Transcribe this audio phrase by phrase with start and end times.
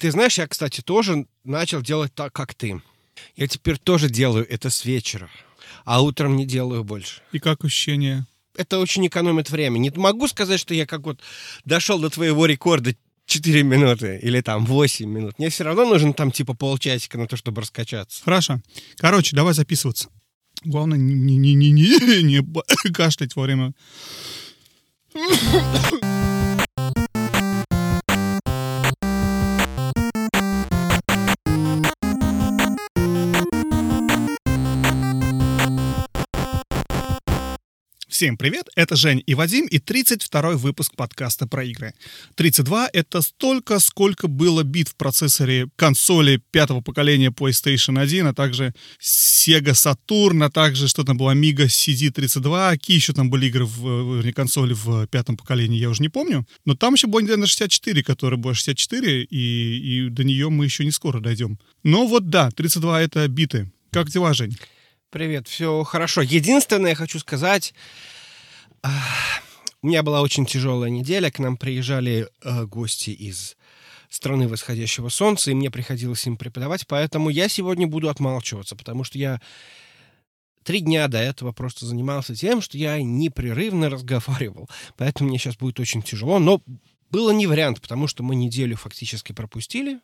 [0.00, 2.80] Ты знаешь, я, кстати, тоже начал делать так, как ты.
[3.36, 5.28] Я теперь тоже делаю это с вечера,
[5.84, 7.20] а утром не делаю больше.
[7.32, 8.26] И как ощущение?
[8.56, 9.78] Это очень экономит время.
[9.78, 11.20] Не могу сказать, что я как вот
[11.66, 15.38] дошел до твоего рекорда 4 минуты или там 8 минут.
[15.38, 18.24] Мне все равно нужен там типа полчасика на то, чтобы раскачаться.
[18.24, 18.62] Хорошо.
[18.96, 20.08] Короче, давай записываться.
[20.64, 23.74] Главное, не, не, не, не, не, кашлять во время
[38.20, 41.94] Всем привет, это Жень и Вадим и 32-й выпуск подкаста про игры.
[42.34, 48.74] 32— это столько, сколько было бит в процессоре консоли пятого поколения PlayStation 1, а также
[49.00, 54.20] Sega Saturn, а также что там было Amiga CD32, какие еще там были игры в,
[54.20, 56.46] в консоли в пятом поколении, я уже не помню.
[56.66, 60.84] Но там еще была Nintendo 64, которая была 64, и, и до нее мы еще
[60.84, 61.58] не скоро дойдем.
[61.84, 63.72] Но вот да, 32— это биты.
[63.90, 64.58] Как дела, Жень?
[65.10, 66.22] Привет, все хорошо.
[66.22, 67.74] Единственное, я хочу сказать,
[69.82, 71.32] у меня была очень тяжелая неделя.
[71.32, 73.56] К нам приезжали э, гости из
[74.08, 79.18] страны восходящего солнца, и мне приходилось им преподавать, поэтому я сегодня буду отмалчиваться, потому что
[79.18, 79.40] я
[80.62, 84.70] три дня до этого просто занимался тем, что я непрерывно разговаривал.
[84.96, 86.62] Поэтому мне сейчас будет очень тяжело, но
[87.10, 89.98] было не вариант, потому что мы неделю фактически пропустили,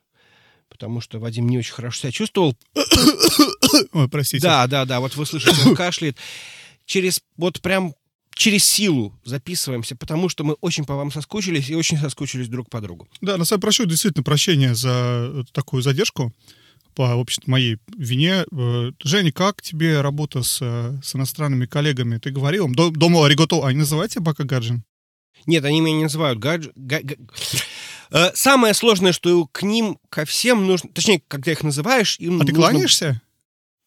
[0.69, 2.57] потому что Вадим не очень хорошо себя чувствовал.
[3.93, 4.43] Ой, простите.
[4.43, 6.17] Да, да, да, вот вы слышите, он кашляет.
[6.85, 7.95] Через, вот прям
[8.35, 12.81] через силу записываемся, потому что мы очень по вам соскучились и очень соскучились друг по
[12.81, 13.09] другу.
[13.21, 16.33] Да, на самом прошу действительно прощения за такую задержку
[16.95, 18.45] по, в общем моей вине.
[18.53, 22.19] Э, Женя, как тебе работа с, с иностранными коллегами?
[22.19, 22.69] Ты говорил?
[22.69, 24.85] Дома Аригото, они называют тебя Бака Гаджин?
[25.47, 26.69] Нет, они меня не называют гадж...
[26.75, 27.01] Га...
[28.11, 28.33] Га...
[28.35, 30.91] Самое сложное, что к ним, ко всем нужно...
[30.91, 32.19] Точнее, когда их называешь...
[32.19, 32.47] Им а нужно...
[32.47, 33.23] ты кланяешься?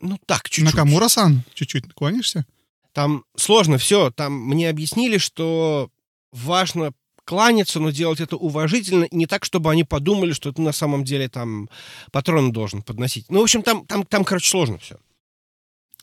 [0.01, 0.65] Ну так, чуть-чуть.
[0.65, 2.45] Накамура-сан, чуть-чуть кланяешься?
[2.93, 4.11] Там сложно все.
[4.11, 5.89] Там мне объяснили, что
[6.31, 6.93] важно
[7.25, 11.29] кланяться, но делать это уважительно, не так, чтобы они подумали, что ты на самом деле
[11.29, 11.69] там
[12.11, 13.29] патроны должен подносить.
[13.29, 14.97] Ну, в общем, там, там, там короче, сложно все.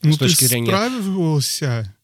[0.03, 0.67] Ну, с точки ты зрения...
[0.67, 1.96] справился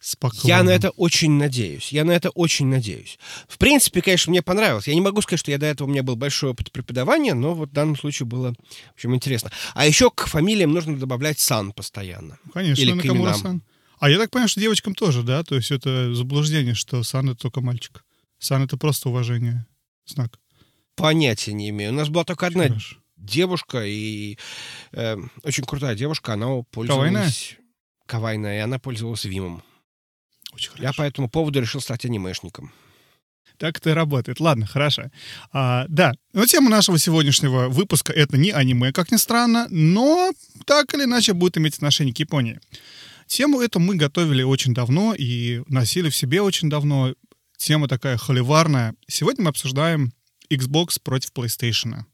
[0.00, 1.90] с Я на это очень надеюсь.
[1.92, 3.18] Я на это очень надеюсь.
[3.48, 4.86] В принципе, конечно, мне понравилось.
[4.86, 7.54] Я не могу сказать, что я до этого у меня был большой опыт преподавания, но
[7.54, 9.50] вот в данном случае было, в общем, интересно.
[9.74, 12.38] А еще к фамилиям нужно добавлять сан постоянно.
[12.52, 13.62] Конечно, Или Накамура сан.
[13.98, 15.42] А я так понимаю, что девочкам тоже, да?
[15.42, 18.04] То есть это заблуждение, что сан— это только мальчик.
[18.38, 19.66] Сан— это просто уважение,
[20.06, 20.38] знак.
[20.94, 21.90] Понятия не имею.
[21.90, 22.96] У нас была только одна Хорошо.
[23.16, 24.38] девушка, и
[24.92, 27.10] э, очень крутая девушка, она пользовалась...
[27.10, 27.32] Кавайная?
[28.06, 29.64] Кавайная, и она пользовалась Вимом.
[30.58, 30.82] Очень хорошо.
[30.82, 32.72] Я по этому поводу решил стать анимешником.
[33.58, 34.40] Так это и работает.
[34.40, 35.10] Ладно, хорошо.
[35.52, 40.32] А, да, но тема нашего сегодняшнего выпуска— это не аниме, как ни странно, но
[40.64, 42.58] так или иначе будет иметь отношение к Японии.
[43.28, 47.14] Тему эту мы готовили очень давно и носили в себе очень давно.
[47.56, 48.94] Тема такая холиварная.
[49.06, 50.12] Сегодня мы обсуждаем
[50.50, 52.04] Xbox против PlayStation.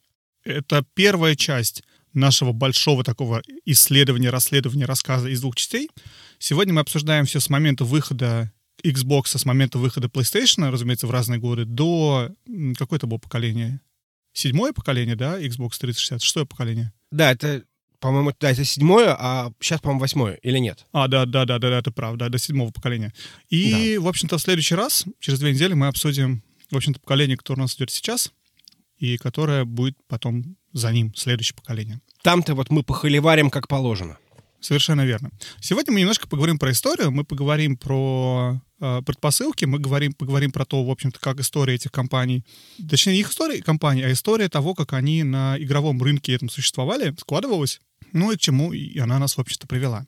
[0.44, 1.82] Это первая часть
[2.12, 5.88] нашего большого такого исследования, расследования, рассказа из двух частей.
[6.46, 8.52] Сегодня мы обсуждаем все с момента выхода
[8.84, 12.28] Xbox, с момента выхода PlayStation, разумеется, в разные годы, до...
[12.76, 13.80] Какое это было поколение?
[14.34, 15.40] Седьмое поколение, да?
[15.40, 16.22] Xbox 360.
[16.22, 16.92] Шестое поколение?
[17.10, 17.64] Да, это
[17.98, 20.84] по-моему, да, это седьмое, а сейчас, по-моему, восьмое, или нет?
[20.92, 23.14] А, да, да, да, да, да, это правда, до седьмого поколения.
[23.48, 24.02] И, да.
[24.02, 27.62] в общем-то, в следующий раз, через две недели, мы обсудим, в общем-то, поколение, которое у
[27.62, 28.34] нас идет сейчас,
[28.98, 32.02] и которое будет потом за ним, следующее поколение.
[32.22, 34.18] Там-то вот мы похоливарим как положено.
[34.64, 35.30] Совершенно верно.
[35.60, 40.64] Сегодня мы немножко поговорим про историю, мы поговорим про э, предпосылки, мы говорим, поговорим про
[40.64, 42.46] то, в общем-то, как история этих компаний,
[42.88, 47.14] точнее, не их история компаний, а история того, как они на игровом рынке этом существовали,
[47.18, 47.80] складывалась
[48.14, 50.06] ну и к чему и она нас, в общем-то, привела.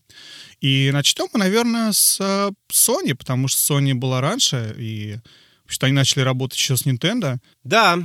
[0.62, 5.19] И начнем мы, наверное, с э, Sony, потому что Sony была раньше, и
[5.67, 7.37] что они начали работать еще с Nintendo.
[7.62, 7.99] Да,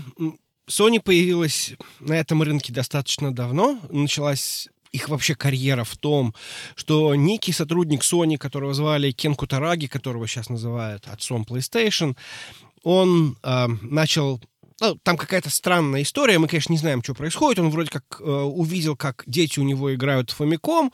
[0.68, 3.80] Sony появилась на этом рынке достаточно давно.
[3.90, 6.34] Началась их вообще карьера в том,
[6.76, 12.16] что некий сотрудник Sony, которого звали Кен Кутараги, которого сейчас называют отцом PlayStation,
[12.84, 14.42] он э, начал
[14.82, 17.60] ну, там какая-то странная история, мы, конечно, не знаем, что происходит.
[17.60, 20.92] Он вроде как э, увидел, как дети у него играют в Фомиком,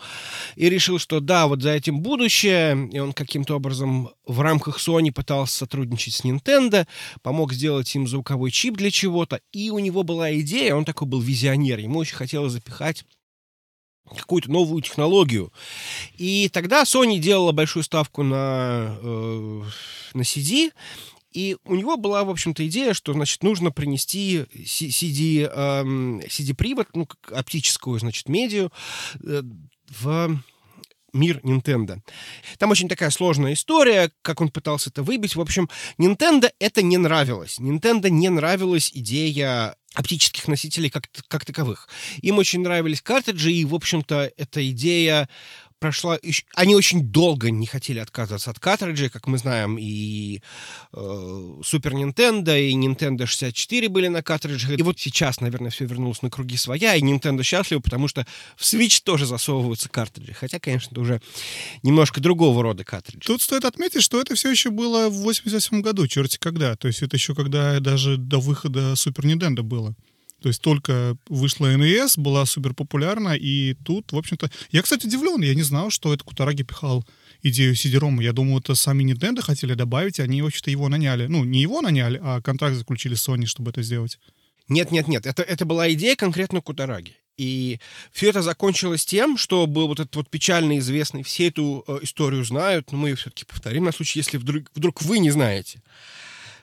[0.58, 2.90] и решил, что да, вот за этим будущее.
[2.92, 6.86] И он каким-то образом в рамках Sony пытался сотрудничать с Nintendo,
[7.22, 9.40] помог сделать им звуковой чип для чего-то.
[9.54, 13.06] И у него была идея, он такой был визионер, ему очень хотелось запихать
[14.16, 15.52] какую-то новую технологию.
[16.18, 19.64] И тогда Sony делала большую ставку на, э,
[20.14, 20.72] на CD,
[21.34, 27.08] И у него была, в общем-то, идея, что, значит, нужно принести CD, эм, CD-привод, ну,
[27.32, 28.70] оптическую, значит, медиа
[29.24, 29.44] э,
[29.90, 30.40] в
[31.14, 32.00] мир Nintendo.
[32.58, 35.36] Там очень такая сложная история, как он пытался это выбить.
[35.36, 37.60] В общем, Nintendo это не нравилось.
[37.60, 41.90] Nintendo не нравилась идея оптических носителей как, как таковых.
[42.22, 45.28] Им очень нравились картриджи, и, в общем-то, эта идея
[45.80, 46.18] прошла...
[46.56, 50.42] Они очень долго не хотели отказываться от картриджей, как мы знаем, и
[50.94, 54.78] э, Nintendo, и Nintendo 64 были на картриджах.
[54.78, 58.26] И вот сейчас, наверное, все вернулось на круги своя, и Nintendo счастлива, потому что
[58.56, 60.34] в Switch тоже засовываются картриджи.
[60.34, 61.22] Хотя, конечно, это уже
[61.84, 63.26] немножко другого рода картриджи.
[63.26, 66.76] Тут стоит отметить, что это все еще было в 88 году, черти когда.
[66.76, 69.96] То есть это еще когда даже до выхода Super Nintendo было.
[70.42, 74.52] То есть только вышла NES, была супер популярна, и тут, в общем-то...
[74.72, 77.06] Я, кстати, удивлен, я не знал, что это Кутараги пихал
[77.42, 78.22] идею CD-ROM.
[78.22, 81.26] Я думаю, это сами Nintendo хотели добавить, они, вообще-то, его наняли.
[81.28, 84.20] Ну, не его наняли, а контракт заключили с Sony, чтобы это сделать.
[84.70, 87.16] Нет-нет-нет, это, это была идея конкретно Кутараги.
[87.38, 87.80] И
[88.12, 92.44] все это закончилось тем, что был вот этот вот печально известный, все эту э, историю
[92.44, 95.82] знают, но мы ее все-таки повторим на случай, если вдруг, вдруг вы не знаете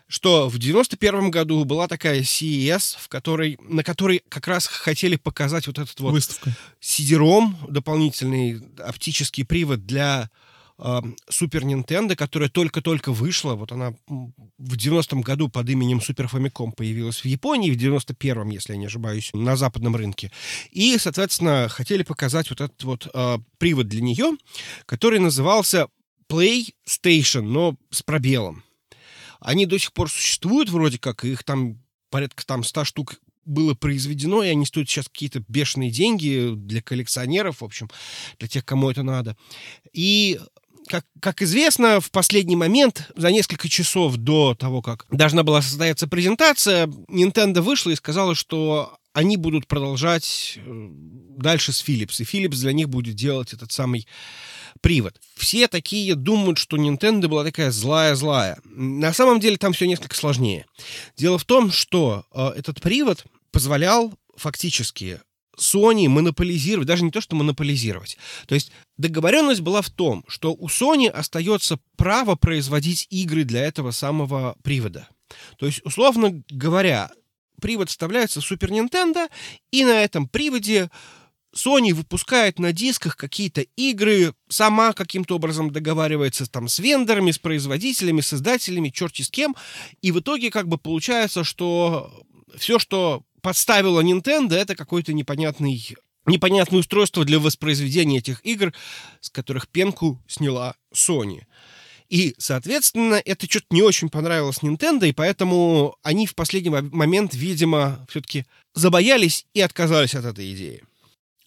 [0.07, 5.67] что в 91 году была такая CES, в которой, на которой как раз хотели показать
[5.67, 6.55] вот этот вот Выставка.
[6.81, 10.31] CD-ROM, дополнительный оптический привод для
[10.77, 13.55] Супер э, Nintendo, которая только-только вышла.
[13.55, 18.73] Вот она в 90-м году под именем Super Famicom появилась в Японии, в 91-м, если
[18.73, 20.33] я не ошибаюсь, на западном рынке.
[20.73, 24.37] И, соответственно, хотели показать вот этот вот э, привод для нее,
[24.85, 25.87] который назывался
[26.29, 28.64] PlayStation, но с пробелом.
[29.41, 31.79] Они до сих пор существуют вроде как, их там
[32.11, 37.61] порядка там 100 штук было произведено, и они стоят сейчас какие-то бешеные деньги для коллекционеров,
[37.61, 37.91] в общем,
[38.39, 39.37] для тех, кому это надо.
[39.93, 40.41] И
[40.87, 46.07] как, как известно, в последний момент, за несколько часов до того, как должна была состояться
[46.07, 50.89] презентация, Nintendo вышла и сказала, что они будут продолжать э,
[51.39, 54.07] дальше с Philips, и Philips для них будет делать этот самый
[54.81, 55.21] привод.
[55.37, 58.59] Все такие думают, что Nintendo была такая злая-злая.
[58.65, 60.67] На самом деле там все несколько сложнее.
[61.17, 65.21] Дело в том, что э, этот привод позволял фактически
[65.59, 68.19] Sony монополизировать, даже не то, что монополизировать.
[68.47, 73.91] То есть договоренность была в том, что у Sony остается право производить игры для этого
[73.91, 75.09] самого привода.
[75.59, 77.11] То есть, условно говоря,
[77.61, 79.29] привод вставляется в Super Nintendo,
[79.71, 80.91] и на этом приводе
[81.55, 88.21] Sony выпускает на дисках какие-то игры, сама каким-то образом договаривается там с вендорами, с производителями,
[88.21, 89.55] с издателями, черти с кем,
[90.03, 92.25] и в итоге как бы получается, что
[92.57, 95.97] все, что подставила Nintendo, это какой-то непонятный
[96.27, 98.73] непонятное устройство для воспроизведения этих игр,
[99.21, 101.43] с которых пенку сняла Sony.
[102.09, 108.07] И, соответственно, это что-то не очень понравилось Nintendo, и поэтому они в последний момент, видимо,
[108.09, 110.83] все-таки забоялись и отказались от этой идеи.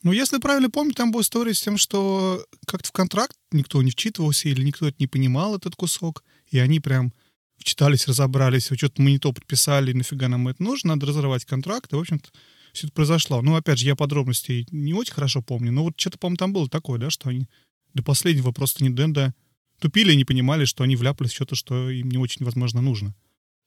[0.07, 3.91] Ну, если правильно помню, там была история с тем, что как-то в контракт никто не
[3.91, 7.11] вчитывался или никто это не понимал, этот кусок, и они прям
[7.57, 11.97] вчитались, разобрались, что-то мы не то подписали, нафига нам это нужно, надо разорвать контракт, и,
[11.97, 12.29] в общем-то,
[12.71, 13.41] все это произошло.
[13.41, 16.69] Ну, опять же, я подробностей не очень хорошо помню, но вот что-то, по-моему, там было
[16.69, 17.49] такое, да, что они
[17.93, 19.35] до последнего просто не Денда
[19.81, 23.13] тупили и не понимали, что они вляпались в что-то, что им не очень, возможно, нужно.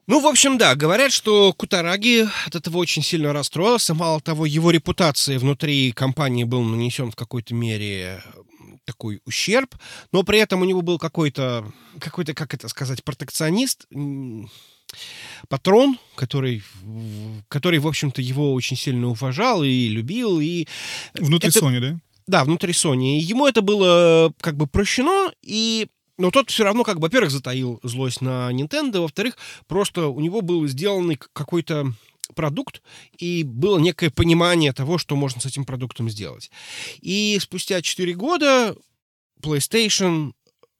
[0.06, 3.94] Ну, в общем, да, говорят, что Кутараги от этого очень сильно расстроился.
[3.94, 8.22] Мало того, его репутации внутри компании был нанесен в какой-то мере
[8.84, 9.76] такой ущерб,
[10.10, 11.70] но при этом у него был какой-то,
[12.00, 13.86] какой-то, как это сказать, протекционист,
[15.48, 16.62] патрон, который,
[17.48, 20.40] который, в общем-то, его очень сильно уважал и любил.
[20.40, 20.66] И
[21.14, 22.00] внутри это, Sony, да?
[22.26, 23.18] Да, внутри Sony.
[23.18, 25.88] Ему это было как бы прощено, и
[26.20, 29.36] но тот все равно, как бы, во-первых, затаил злость на Nintendo, во-вторых,
[29.66, 31.94] просто у него был сделанный какой-то
[32.34, 32.82] продукт,
[33.18, 36.50] и было некое понимание того, что можно с этим продуктом сделать.
[37.00, 38.76] И спустя 4 года
[39.42, 40.32] PlayStation,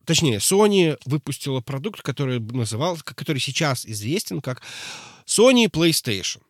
[0.04, 4.62] точнее, Sony выпустила продукт, который назывался, который сейчас известен как
[5.26, 6.40] Sony PlayStation.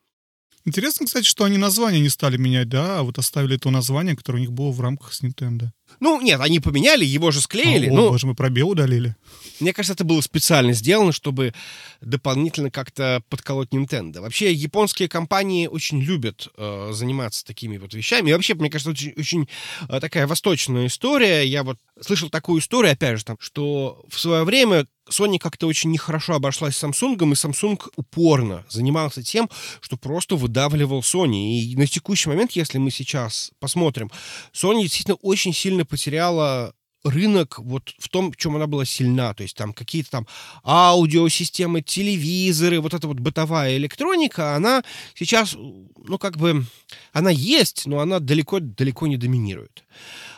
[0.67, 4.39] Интересно, кстати, что они название не стали менять, да, а вот оставили то название, которое
[4.39, 5.71] у них было в рамках с Nintendo.
[5.99, 7.89] Ну, нет, они поменяли, его же склеили.
[7.89, 9.17] А, ну, боже, мы пробел удалили.
[9.61, 11.53] Мне кажется, это было специально сделано, чтобы
[12.01, 14.21] дополнительно как-то подколоть Nintendo.
[14.21, 18.31] Вообще, японские компании очень любят э, заниматься такими вот вещами.
[18.31, 19.49] И вообще, мне кажется, очень, очень
[19.89, 21.45] э, такая восточная история.
[21.45, 25.91] Я вот слышал такую историю, опять же, там, что в свое время Sony как-то очень
[25.91, 31.61] нехорошо обошлась с Samsung, и Samsung упорно занимался тем, что просто выдавливал Sony.
[31.61, 34.11] И на текущий момент, если мы сейчас посмотрим,
[34.53, 39.43] Sony действительно очень сильно потеряла рынок вот в том, в чем она была сильна, то
[39.43, 40.27] есть там какие-то там
[40.65, 44.83] аудиосистемы, телевизоры, вот эта вот бытовая электроника, она
[45.15, 46.67] сейчас, ну, как бы,
[47.13, 49.85] она есть, но она далеко-далеко не доминирует.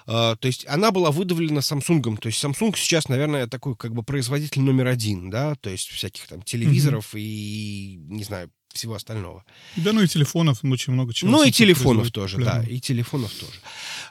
[0.04, 2.16] Uh, то есть она была выдавлена Samsung.
[2.16, 6.26] То есть Samsung сейчас, наверное, такой как бы производитель номер один, да, то есть всяких
[6.26, 7.20] там телевизоров mm-hmm.
[7.20, 9.44] и, не знаю, всего остального.
[9.76, 11.30] Да, ну и телефонов очень много чего.
[11.30, 13.61] Ну и телефонов тоже, да, и телефонов тоже.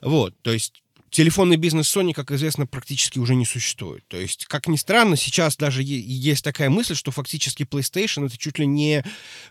[0.02, 0.82] Вот, то есть
[1.12, 4.08] телефонный бизнес Sony, как известно, практически уже не существует.
[4.08, 8.58] То есть, как ни странно, сейчас даже есть такая мысль, что фактически PlayStation это чуть
[8.58, 9.04] ли не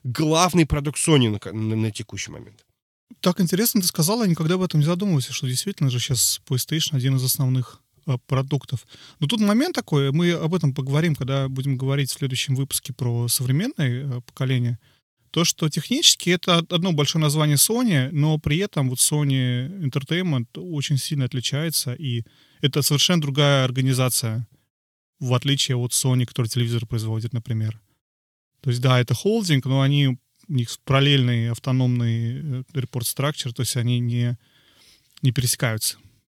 [0.02, 2.64] главный продукт Sony на, на, на текущий момент.
[3.20, 6.96] Так интересно ты сказала, я никогда об этом не задумывался, что действительно же сейчас PlayStation
[6.96, 8.86] один из основных а, продуктов.
[9.18, 13.28] Но тут момент такой, мы об этом поговорим, когда будем говорить в следующем выпуске про
[13.28, 14.78] современное а, поколение
[15.30, 20.98] то, что технически это одно большое название Sony, но при этом вот Sony Entertainment очень
[20.98, 22.24] сильно отличается, и
[22.60, 24.46] это совершенно другая организация,
[25.20, 27.80] в отличие от Sony, который телевизор производит, например.
[28.60, 33.60] То есть, да, это холдинг, но они, у них параллельный автономный репорт э, structure, то
[33.60, 34.36] есть они не,
[35.22, 35.96] не пересекаются.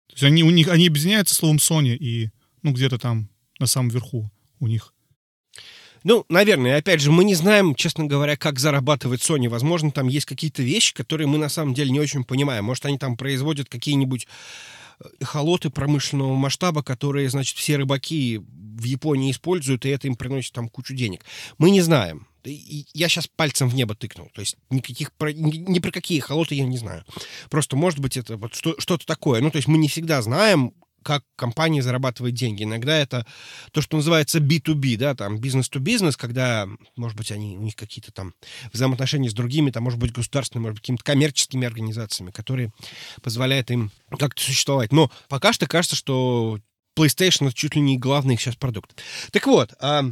[0.09, 2.31] То есть они, у них, они объединяются словом Sony и,
[2.63, 4.31] ну, где-то там на самом верху
[4.61, 4.93] у них
[6.05, 9.49] ну, наверное, опять же, мы не знаем, честно говоря, как зарабатывать Sony.
[9.49, 12.65] Возможно, там есть какие-то вещи, которые мы на самом деле не очень понимаем.
[12.65, 14.27] Может, они там производят какие-нибудь
[15.01, 20.53] э, холоты промышленного масштаба, которые, значит, все рыбаки в Японии используют, и это им приносит
[20.53, 21.25] там кучу денег.
[21.59, 22.27] Мы не знаем.
[22.45, 24.29] Я сейчас пальцем в небо тыкнул.
[24.35, 27.05] То есть никаких про, ни, ни про какие холоты я не знаю.
[27.51, 29.41] Просто, может быть, это вот что, что-то такое.
[29.41, 32.63] Ну, то есть мы не всегда знаем, как компания зарабатывает деньги.
[32.65, 33.27] Иногда это
[33.73, 38.35] то, что называется B2B, да, там, бизнес-to-бизнес, когда, может быть, они, у них какие-то там
[38.73, 42.73] взаимоотношения с другими, там, может быть, государственными, может быть, какими-то коммерческими организациями, которые
[43.23, 44.93] позволяют им как-то существовать.
[44.93, 46.59] Но пока что кажется, что
[46.97, 49.01] PlayStation это чуть ли не главный их сейчас продукт.
[49.31, 50.05] Так вот, а,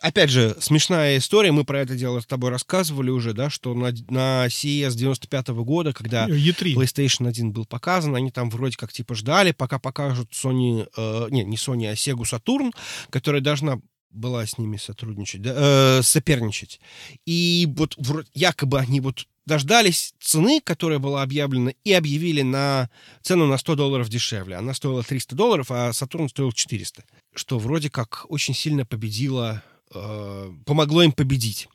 [0.00, 3.92] опять же, смешная история, мы про это дело с тобой рассказывали уже, да, что на,
[4.08, 6.74] на CES 95 -го года, когда E3.
[6.74, 11.44] PlayStation 1 был показан, они там вроде как типа ждали, пока покажут Sony, э, не,
[11.44, 12.72] не Sony, а Sega Saturn,
[13.10, 16.80] которая должна была с ними сотрудничать, да, э, соперничать.
[17.26, 22.88] И вот вроде, якобы они вот дождались цены, которая была объявлена, и объявили на
[23.22, 24.56] цену на 100 долларов дешевле.
[24.56, 27.04] Она стоила 300 долларов, а Сатурн стоил 400.
[27.34, 29.62] Что вроде как очень сильно победило,
[29.94, 31.68] э, помогло им победить.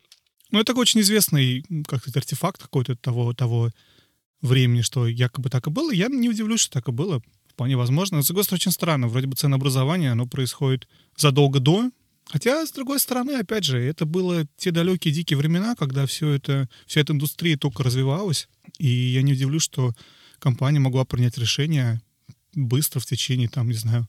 [0.50, 3.70] Ну, это очень известный, как сказать, артефакт какой-то того, того
[4.40, 5.92] времени, что якобы так и было.
[5.92, 7.22] Я не удивлюсь, что так и было.
[7.48, 8.16] Вполне возможно.
[8.16, 9.08] Но, с другой стороны, очень странно.
[9.08, 11.90] Вроде бы ценообразование, оно происходит задолго до
[12.30, 16.68] Хотя, с другой стороны, опять же, это было те далекие дикие времена, когда все это,
[16.86, 18.48] вся эта индустрия только развивалась.
[18.78, 19.92] И я не удивлюсь, что
[20.38, 22.00] компания могла принять решение
[22.54, 24.06] быстро в течение, там, не знаю,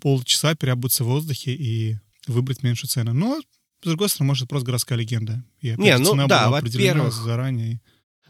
[0.00, 1.96] полчаса переобуться в воздухе и
[2.26, 3.14] выбрать меньшую цену.
[3.14, 3.40] Но,
[3.82, 5.44] с другой стороны, может, просто городская легенда.
[5.60, 7.80] И опять не, ну цена да, была определена заранее.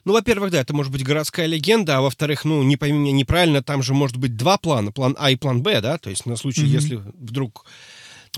[0.04, 3.62] Ну, во-первых, да, это может быть городская легенда, а во-вторых, ну, не пойми меня неправильно,
[3.62, 6.36] там же может быть два плана, план А и план Б, да, то есть на
[6.36, 6.66] случай, mm-hmm.
[6.66, 7.66] если вдруг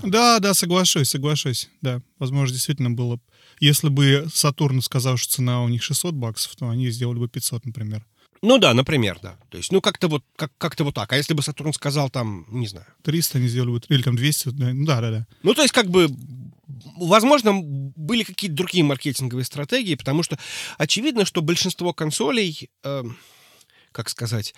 [0.01, 1.69] да, да, соглашусь, соглашусь.
[1.81, 3.19] Да, возможно, действительно было...
[3.59, 7.65] Если бы Сатурн сказал, что цена у них 600 баксов, то они сделали бы 500,
[7.65, 8.05] например.
[8.41, 9.37] Ну да, например, да.
[9.49, 11.13] То есть, ну как-то вот, как, как-то вот так.
[11.13, 12.85] А если бы Сатурн сказал там, не знаю...
[13.03, 15.27] 300 они сделали бы, или там 200, да, ну да, да, да.
[15.43, 16.09] Ну то есть как бы,
[16.97, 20.37] возможно, были какие-то другие маркетинговые стратегии, потому что
[20.77, 22.69] очевидно, что большинство консолей...
[22.83, 23.03] Э,
[23.93, 24.53] как сказать,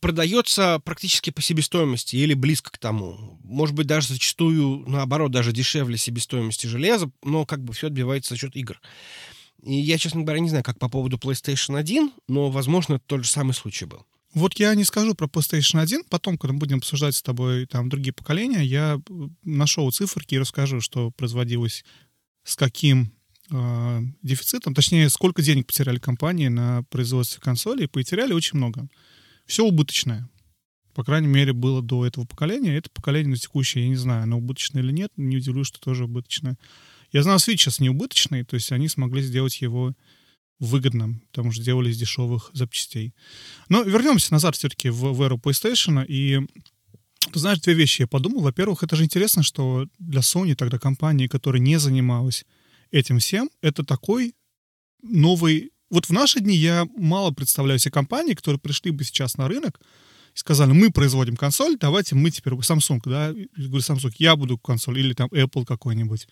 [0.00, 3.38] продается практически по себестоимости или близко к тому.
[3.44, 8.40] Может быть, даже зачастую, наоборот, даже дешевле себестоимости железа, но как бы все отбивается за
[8.40, 8.80] счет игр.
[9.62, 13.30] И я, честно говоря, не знаю, как по поводу PlayStation 1, но, возможно, тот же
[13.30, 14.06] самый случай был.
[14.32, 18.12] Вот я не скажу про PlayStation 1, потом, когда будем обсуждать с тобой там другие
[18.12, 19.00] поколения, я
[19.42, 21.84] нашел циферки и расскажу, что производилось
[22.44, 23.12] с каким
[23.50, 28.88] э, дефицитом, точнее, сколько денег потеряли компании на производстве консолей, потеряли очень много.
[29.46, 30.28] Все убыточное.
[30.94, 32.76] По крайней мере, было до этого поколения.
[32.76, 36.04] Это поколение на текущее, я не знаю, оно убыточное или нет, не удивлюсь, что тоже
[36.04, 36.58] убыточное.
[37.12, 39.94] Я знаю, Switch сейчас не убыточный, то есть они смогли сделать его
[40.58, 43.14] выгодным, потому что делали из дешевых запчастей.
[43.68, 46.40] Но вернемся назад все-таки в, в эру PlayStation, и
[47.32, 48.42] ты знаешь, две вещи я подумал.
[48.42, 52.44] Во-первых, это же интересно, что для Sony, тогда компании, которая не занималась
[52.90, 54.34] этим всем, это такой
[55.02, 55.72] новый...
[55.90, 59.80] Вот в наши дни я мало представляю себе компании, которые пришли бы сейчас на рынок
[60.34, 62.52] и сказали, мы производим консоль, давайте мы теперь...
[62.54, 63.28] Samsung, да?
[63.28, 66.28] Я говорю, Samsung, я буду консоль, или там Apple какой-нибудь.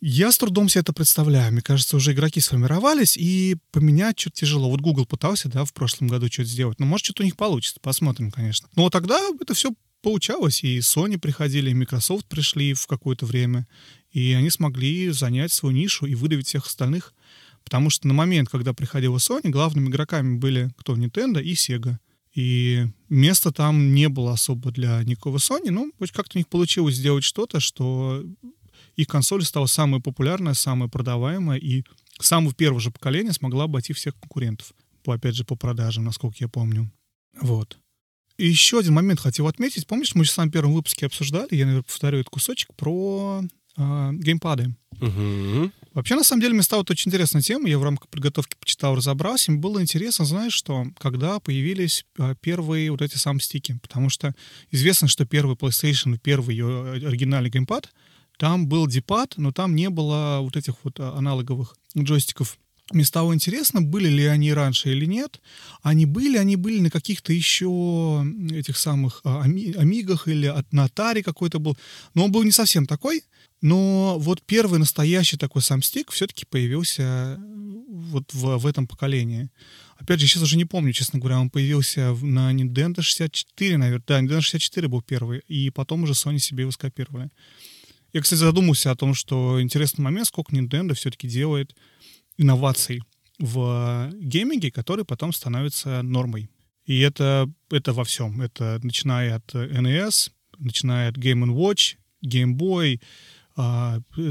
[0.00, 1.52] Я с трудом себе это представляю.
[1.52, 4.70] Мне кажется, уже игроки сформировались, и поменять что-то тяжело.
[4.70, 6.80] Вот Google пытался, да, в прошлом году что-то сделать.
[6.80, 7.78] Но может, что-то у них получится.
[7.82, 8.66] Посмотрим, конечно.
[8.76, 10.64] Но тогда это все получалось.
[10.64, 13.68] И Sony приходили, и Microsoft пришли в какое-то время,
[14.12, 17.14] и они смогли занять свою нишу и выдавить всех остальных.
[17.64, 20.96] Потому что на момент, когда приходила Sony, главными игроками были кто?
[20.96, 21.96] Nintendo и Sega.
[22.34, 25.70] И места там не было особо для никакого Sony.
[25.70, 28.24] Ну, как-то у них получилось сделать что-то, что
[28.96, 31.84] их консоль стала самой популярной, самой продаваемой, и
[32.20, 34.72] самого первого же поколения смогла обойти всех конкурентов.
[35.02, 36.90] По, опять же, по продажам, насколько я помню.
[37.40, 37.78] Вот.
[38.36, 39.86] И еще один момент хотел отметить.
[39.86, 43.42] Помнишь, мы в самом первом выпуске обсуждали, я, наверное, повторю этот кусочек, про
[43.80, 44.74] э, геймпады.
[45.00, 45.72] Угу.
[45.94, 47.68] Вообще, на самом деле, мне стала вот очень интересная тема.
[47.68, 49.50] Я в рамках подготовки почитал, разобрался.
[49.50, 53.78] Мне было интересно, знаешь, что когда появились э, первые вот эти сам стики.
[53.82, 54.34] Потому что
[54.70, 57.90] известно, что первый PlayStation, первый ее оригинальный геймпад,
[58.40, 62.56] там был дипад, но там не было вот этих вот а, аналоговых джойстиков.
[62.90, 65.40] Мне стало интересно, были ли они раньше или нет.
[65.82, 71.58] Они были, они были на каких-то еще этих самых а, Амигах или на Atari какой-то
[71.58, 71.76] был.
[72.14, 73.22] Но он был не совсем такой.
[73.60, 77.38] Но вот первый настоящий такой сам стик все-таки появился
[77.88, 79.50] вот в, в этом поколении.
[79.96, 84.04] Опять же, сейчас уже не помню, честно говоря, он появился на Nintendo 64, наверное.
[84.06, 87.30] Да, Nintendo 64 был первый, и потом уже Sony себе его скопировали.
[88.12, 91.76] Я, кстати, задумался о том, что интересный момент, сколько Nintendo все-таки делает
[92.38, 93.02] инноваций
[93.38, 96.50] в гейминге, которые потом становятся нормой.
[96.86, 98.40] И это, это во всем.
[98.40, 103.00] Это начиная от NES, начиная от Game Watch, Game Boy,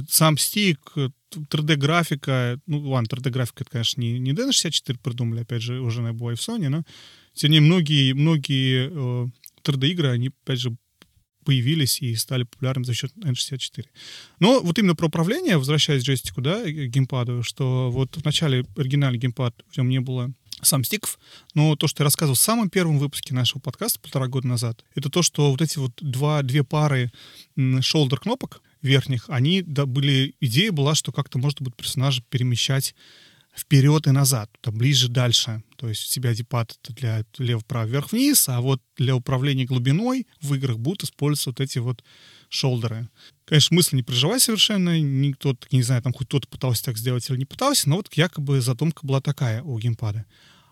[0.10, 0.80] сам стик,
[1.32, 2.60] 3D-графика.
[2.66, 6.40] Ну, ладно, 3D-графика, это, конечно, не, не D64 придумали, опять же, уже на была в
[6.40, 6.84] Sony, но
[7.34, 9.32] тем не менее многие, многие
[9.64, 10.76] 3D-игры, они, опять же,
[11.46, 13.86] появились и стали популярными за счет N64.
[14.40, 18.66] Но вот именно про управление, возвращаясь к джойстику, да, к геймпаду, что вот в начале
[18.78, 20.32] оригинальный геймпад, в нем не было
[20.62, 21.20] сам стиков,
[21.54, 25.10] но то, что я рассказывал в самом первом выпуске нашего подкаста полтора года назад, это
[25.10, 27.12] то, что вот эти вот два, две пары
[27.82, 32.96] шолдер кнопок верхних, они, да, были, идея была, что как-то можно будет персонажа перемещать
[33.56, 35.64] вперед и назад, там ближе, дальше.
[35.76, 40.54] То есть у тебя дипад это для лево-право, вверх-вниз, а вот для управления глубиной в
[40.54, 42.04] играх будут использоваться вот эти вот
[42.50, 43.10] шолдеры.
[43.46, 47.38] Конечно, мысль не проживай совершенно, никто, не знаю, там хоть кто-то пытался так сделать или
[47.38, 50.26] не пытался, но вот якобы задумка была такая у геймпада.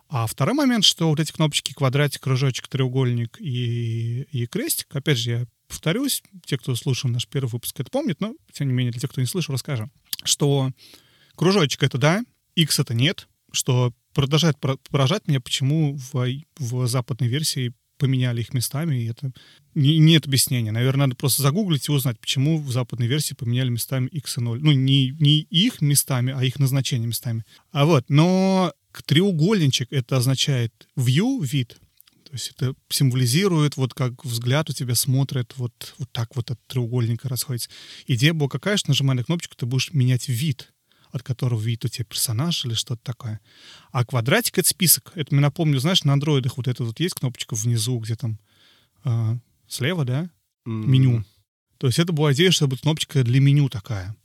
[0.09, 5.31] А второй момент, что вот эти кнопочки квадратик, кружочек, треугольник и, и крестик, опять же,
[5.31, 9.01] я повторюсь, те, кто слушал наш первый выпуск, это помнит, но, тем не менее, для
[9.01, 9.91] тех, кто не слышал, расскажем,
[10.23, 10.71] что
[11.35, 12.23] кружочек— это да,
[12.55, 18.95] X это нет, что продолжает поражать меня, почему в, в западной версии поменяли их местами,
[18.95, 19.31] и это
[19.75, 20.71] не, нет объяснения.
[20.71, 24.61] Наверное, надо просто загуглить и узнать, почему в западной версии поменяли местами x и 0.
[24.61, 27.43] Ну, не, не их местами, а их назначение местами.
[27.71, 31.77] А вот, но треугольничек это означает view, вид.
[32.25, 36.59] То есть это символизирует, вот как взгляд у тебя смотрит, вот, вот так вот от
[36.67, 37.69] треугольника расходится.
[38.05, 40.73] Идея была какая, что нажимая на кнопочку, ты будешь менять вид
[41.11, 43.39] от которого видит у тебя персонаж или что-то такое.
[43.91, 45.11] А квадратик— это список.
[45.15, 48.39] Это мне напомню, знаешь, на андроидах вот это вот есть кнопочка внизу, где там
[49.05, 50.29] э, слева, да, mm.
[50.65, 51.23] меню.
[51.77, 54.15] То есть это была идея, чтобы кнопочка для меню такая.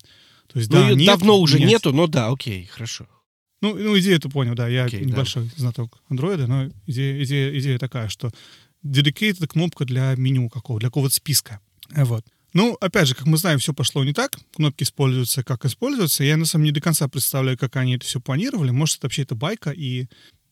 [0.52, 1.68] То есть, ну, да, нет, давно уже нет.
[1.68, 3.06] нету, но да, окей, хорошо.
[3.62, 4.68] Ну, ну идею ты понял, да.
[4.68, 5.50] Я okay, небольшой да.
[5.56, 8.30] знаток андроида, но идея, идея, идея такая, что
[8.84, 11.60] dedicated кнопка для меню какого, для какого-то списка.
[11.94, 12.26] Вот.
[12.52, 14.38] Ну, опять же, как мы знаем, все пошло не так.
[14.54, 16.24] Кнопки используются, как используются.
[16.24, 18.70] Я, на самом деле, не до конца представляю, как они это все планировали.
[18.70, 20.06] Может, это вообще это байка, и...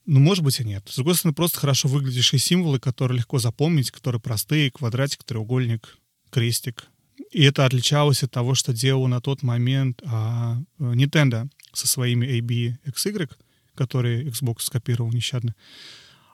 [0.07, 0.85] Ну, может быть, и нет.
[0.89, 4.71] С другой стороны, просто хорошо выглядящие символы, которые легко запомнить, которые простые.
[4.71, 5.99] Квадратик, треугольник,
[6.31, 6.87] крестик.
[7.31, 12.79] И это отличалось от того, что делал на тот момент а, Nintendo со своими AB
[12.87, 13.31] XY,
[13.75, 15.55] которые Xbox скопировал нещадно.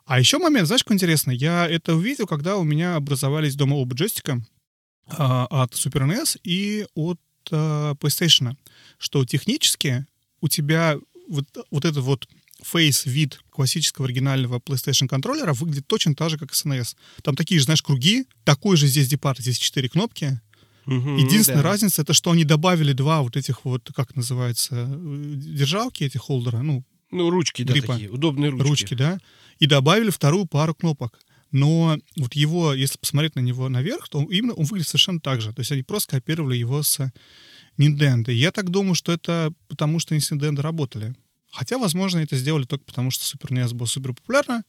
[0.04, 1.32] А еще момент, знаешь, что интересно?
[1.32, 4.40] Я это увидел, когда у меня образовались дома оба джойстика—
[5.08, 7.20] а, от Super NES и от
[7.52, 8.56] а, PlayStation,
[8.98, 10.06] что технически
[10.40, 12.28] у тебя вот, вот этот вот
[12.62, 16.96] фейс-вид классического оригинального PlayStation контроллера выглядит точно так же, как SNES.
[17.22, 20.40] Там такие же, знаешь, круги, такой же здесь департ, здесь четыре кнопки.
[20.86, 21.70] Угу, Единственная да.
[21.70, 26.84] разница это, что они добавили два вот этих вот, как называется, держалки, эти холдера, ну,
[27.10, 27.94] ну ручки, да, гриппа.
[27.94, 28.68] такие, удобные ручки.
[28.68, 29.18] Ручки, да.
[29.58, 31.18] И добавили вторую пару кнопок
[31.52, 35.52] но вот его, если посмотреть на него наверх, то именно он выглядит совершенно так же.
[35.52, 37.10] То есть они просто копировали его с
[37.78, 38.32] Nintendo.
[38.32, 41.14] Я так думаю, что это потому, что они с Nintendo работали.
[41.50, 44.64] Хотя, возможно, это сделали только потому, что Super NES был супер популярна.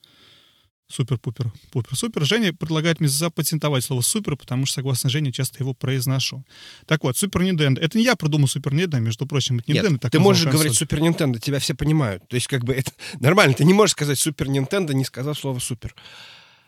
[0.90, 2.26] Супер-пупер, пупер-супер.
[2.26, 6.46] Женя предлагает мне запатентовать слово супер, потому что, согласно Жене, часто его произношу.
[6.86, 7.80] Так вот, Супер Nintendo.
[7.80, 9.92] Это не я придумал Супер Nintendo, между прочим, это Nintendo.
[9.92, 12.26] Нет, так ты можешь говорить Супер Nintendo, тебя все понимают.
[12.30, 13.54] То есть, как бы, это нормально.
[13.54, 15.94] Ты не можешь сказать Супер Nintendo, не сказав слово супер.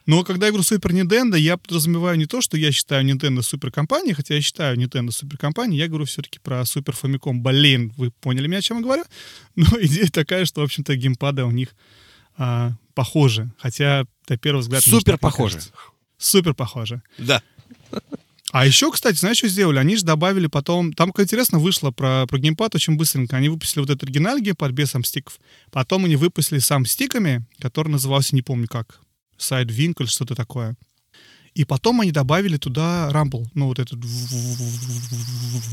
[0.06, 4.16] Но когда я говорю Супер Nintendo, я подразумеваю не то, что я считаю Nintendo суперкомпанией,
[4.16, 7.36] хотя я считаю Nintendo суперкомпанией, я говорю все-таки про Супер Famicom.
[7.36, 9.04] Блин, вы поняли меня, о чем я говорю?
[9.56, 11.76] Но идея такая, что, в общем-то, геймпады у них
[12.38, 13.50] а, похожи.
[13.58, 14.84] Хотя, на первый взгляд...
[14.84, 15.62] Супер похожи.
[16.18, 17.02] Супер похожи.
[17.18, 17.42] Да.
[18.52, 19.80] А еще, кстати, знаешь, что сделали?
[19.80, 20.92] Они же добавили потом...
[20.92, 23.38] Там, как интересно, вышло про, про геймпад очень быстренько.
[23.38, 25.40] Они выпустили вот этот оригинальный геймпад без сам стиков.
[25.72, 29.00] Потом они выпустили сам стиками, который назывался, не помню как,
[29.38, 30.76] Sidewind или что-то такое.
[31.54, 33.98] И потом они добавили туда Rumble, ну вот эту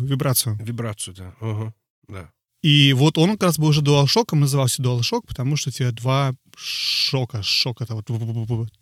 [0.01, 0.57] вибрацию.
[0.63, 1.35] Вибрацию, да.
[1.41, 1.75] Угу.
[2.09, 2.31] Да.
[2.67, 7.41] И вот он как раз был уже DualShock, назывался DualShock, потому что тебе два шока,
[7.41, 8.09] шок это вот,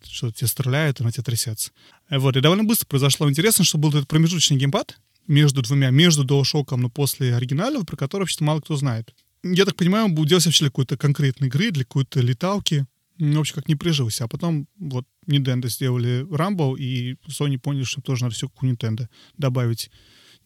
[0.03, 1.69] что тебе стреляет, и на тебя трясется.
[2.09, 3.29] Вот, и довольно быстро произошло.
[3.29, 8.23] Интересно, что был этот промежуточный геймпад между двумя, между DualShock, но после оригинального, про который
[8.23, 9.13] вообще-то мало кто знает.
[9.43, 12.87] Я так понимаю, он делать вообще для какой-то конкретной игры, для какой-то леталки.
[13.19, 14.23] Ну, вообще как не прижился.
[14.23, 19.07] А потом вот Nintendo сделали Rumble, и Sony поняли, что тоже надо все у Nintendo
[19.37, 19.91] добавить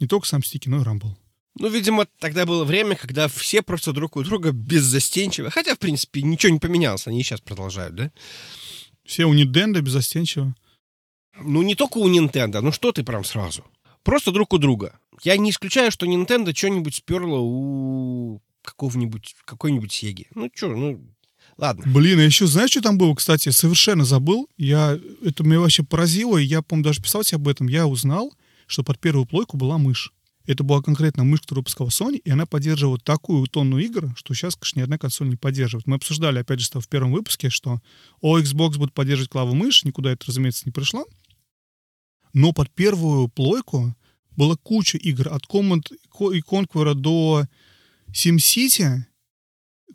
[0.01, 1.15] не только сам стики, но и Rumble.
[1.59, 5.51] Ну, видимо, тогда было время, когда все просто друг у друга беззастенчивы.
[5.51, 8.11] Хотя, в принципе, ничего не поменялось, они сейчас продолжают, да?
[9.05, 10.55] Все у Nintendo беззастенчивы.
[11.41, 13.65] Ну, не только у Nintendo, ну что ты прям сразу.
[14.03, 14.99] Просто друг у друга.
[15.23, 20.27] Я не исключаю, что Nintendo что-нибудь сперла у какого-нибудь, какой-нибудь Сеги.
[20.35, 21.01] Ну, что, ну,
[21.57, 21.83] ладно.
[21.91, 23.49] Блин, а еще знаешь, что там было, кстати?
[23.49, 24.47] Совершенно забыл.
[24.57, 27.67] Я, это меня вообще поразило, и я, по-моему, даже писал тебе об этом.
[27.67, 28.33] Я узнал,
[28.65, 30.13] что под первую плойку была мышь.
[30.49, 34.55] Это была конкретно мышь, которую выпускала Sony, и она поддерживала такую тонну игр, что сейчас,
[34.55, 35.85] конечно, ни одна консоль не поддерживает.
[35.85, 37.81] Мы обсуждали, опять же, в первом выпуске, что
[38.19, 41.05] о, Xbox будет поддерживать клаву мышь, никуда это, разумеется, не пришло.
[42.33, 43.95] Но под первую плойку
[44.31, 47.45] была куча игр, от Command и Conquer до
[48.07, 49.03] SimCity,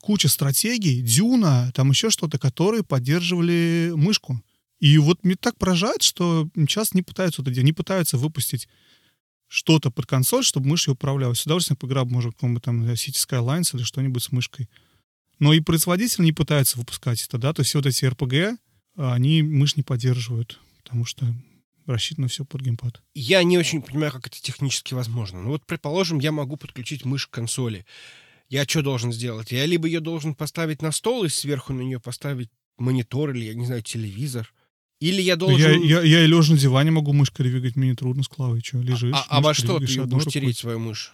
[0.01, 4.41] куча стратегий, Дюна, там еще что-то, которые поддерживали мышку.
[4.79, 8.69] И вот мне так поражает, что сейчас не пытаются это делать, не пытаются выпустить
[9.55, 11.35] что-то под консоль, чтобы мышь ее управляла.
[11.35, 14.69] С удовольствием поиграл, может, какому-то там City Skylines или что-нибудь с мышкой.
[15.39, 18.57] Но и производитель не пытается выпускать это, да, то есть все вот эти RPG,
[18.97, 21.33] они мышь не поддерживают, потому что
[21.87, 23.01] рассчитано все под геймпад.
[23.15, 25.41] Я не очень понимаю, как это технически возможно.
[25.41, 27.87] Ну вот, предположим, я могу подключить мышь к консоли.
[28.49, 29.53] Я что должен сделать?
[29.53, 33.55] Я либо ее должен поставить на стол и сверху на нее поставить монитор или, я
[33.55, 34.53] не знаю, телевизор.
[35.05, 35.61] Или я должен...
[35.61, 38.79] Я, я, я и лежа на диване могу мышкой двигать, мне трудно с Клавой, что,
[38.79, 39.13] лежишь.
[39.13, 41.13] А, а во что ты будешь тереть свою мышь?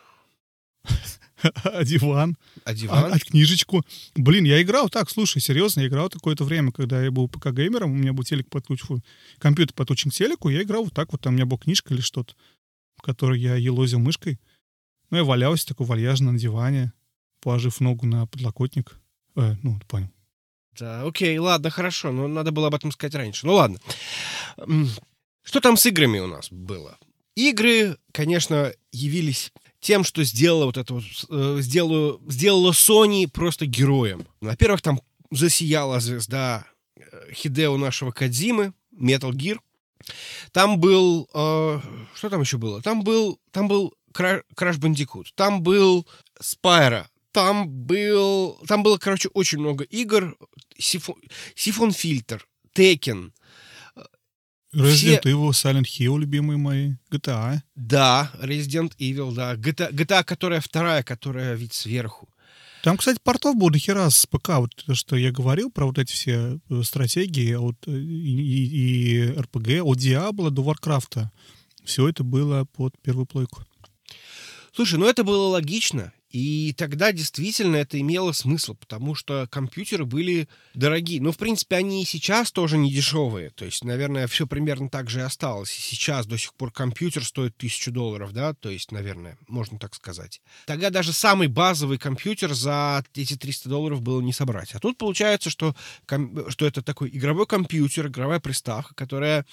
[1.65, 2.37] А диван.
[2.65, 3.13] А диван?
[3.13, 3.83] А, а книжечку.
[4.15, 7.97] Блин, я играл так, слушай, серьезно, я играл какое-то время, когда я был ПК-геймером, у
[7.97, 9.03] меня был телек подключен,
[9.39, 12.01] компьютер подключен к телеку, я играл вот так вот, там у меня была книжка или
[12.01, 12.35] что-то,
[12.95, 14.39] в которой я елозил мышкой.
[15.11, 16.93] Ну, я валялся такой вальяжно на диване,
[17.41, 19.01] положив ногу на подлокотник.
[19.35, 20.11] Э, ну, понял.
[20.79, 23.47] Да, окей, ладно, хорошо, но надо было об этом сказать раньше.
[23.47, 23.79] Ну ладно.
[25.43, 26.99] Что там с играми у нас было?
[27.35, 34.27] Игры, конечно, явились тем, что сделала вот это вот, э, сделала, сделала Sony просто героем.
[34.41, 39.59] Во-первых, там засияла звезда э, Хидео нашего Кадзимы, Metal Gear.
[40.53, 41.29] Там был...
[41.33, 41.81] Э,
[42.15, 42.83] что там еще было?
[42.83, 45.27] Там был, там был Crash Bandicoot.
[45.35, 46.07] Там был
[46.41, 47.09] Спайра.
[47.33, 48.59] Там был...
[48.67, 50.37] Там было, короче, очень много игр.
[50.79, 51.17] Сифон,
[51.55, 53.33] Сифон Фильтр, Текен.
[54.75, 55.21] Resident Все...
[55.25, 57.61] Evil, Silent Hill, любимые мои, GTA.
[57.75, 59.55] Да, Resident Evil, да.
[59.55, 62.29] GTA, GTA, которая вторая, которая вид сверху.
[62.83, 64.51] Там, кстати, портов было дохера с ПК.
[64.59, 68.67] Вот то, что я говорил про вот эти все э, стратегии от, э, и, и,
[68.67, 71.27] и RPG, от Diablo до Warcraft.
[71.85, 73.65] Все это было под первую плойку.
[74.73, 76.13] Слушай, ну это было логично.
[76.31, 81.21] И тогда действительно это имело смысл, потому что компьютеры были дорогие.
[81.21, 83.51] Но, в принципе, они и сейчас тоже не дешевые.
[83.51, 85.77] То есть, наверное, все примерно так же и осталось.
[85.77, 88.55] И сейчас до сих пор компьютер стоит тысячу долларов, да?
[88.55, 90.41] То есть, наверное, можно так сказать.
[90.67, 94.73] Тогда даже самый базовый компьютер за эти 300 долларов было не собрать.
[94.75, 95.75] А тут получается, что,
[96.07, 99.45] что это такой игровой компьютер, игровая приставка, которая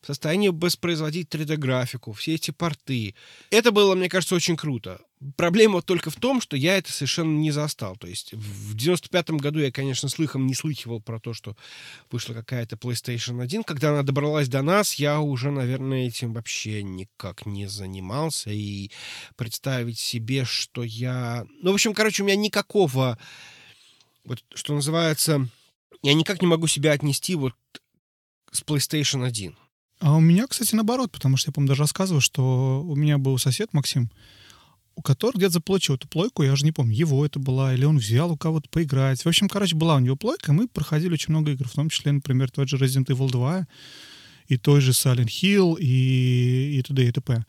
[0.00, 3.14] в состоянии воспроизводить 3D-графику, все эти порты.
[3.50, 5.00] Это было, мне кажется, очень круто.
[5.36, 7.96] Проблема только в том, что я это совершенно не застал.
[7.96, 11.56] То есть в 95-м году я, конечно, слыхом не слыхивал про то, что
[12.10, 13.64] вышла какая-то PlayStation 1.
[13.64, 18.50] Когда она добралась до нас, я уже, наверное, этим вообще никак не занимался.
[18.50, 18.90] И
[19.36, 21.46] представить себе, что я...
[21.62, 23.18] Ну, в общем, короче, у меня никакого...
[24.24, 25.48] Вот, что называется...
[26.02, 27.54] Я никак не могу себя отнести вот
[28.50, 29.56] с PlayStation 1.
[30.00, 33.38] А у меня, кстати, наоборот, потому что я, по-моему, даже рассказывал, что у меня был
[33.38, 34.10] сосед Максим,
[34.94, 37.98] у которого где-то заполучил эту плойку, я уже не помню, его это была, или он
[37.98, 39.24] взял у кого-то поиграть.
[39.24, 42.12] В общем, короче, была у него плойка, мы проходили очень много игр, в том числе,
[42.12, 43.66] например, тот же Resident Evil 2,
[44.48, 47.06] и той же Silent Hill, и, и т.д.
[47.06, 47.44] и т.п.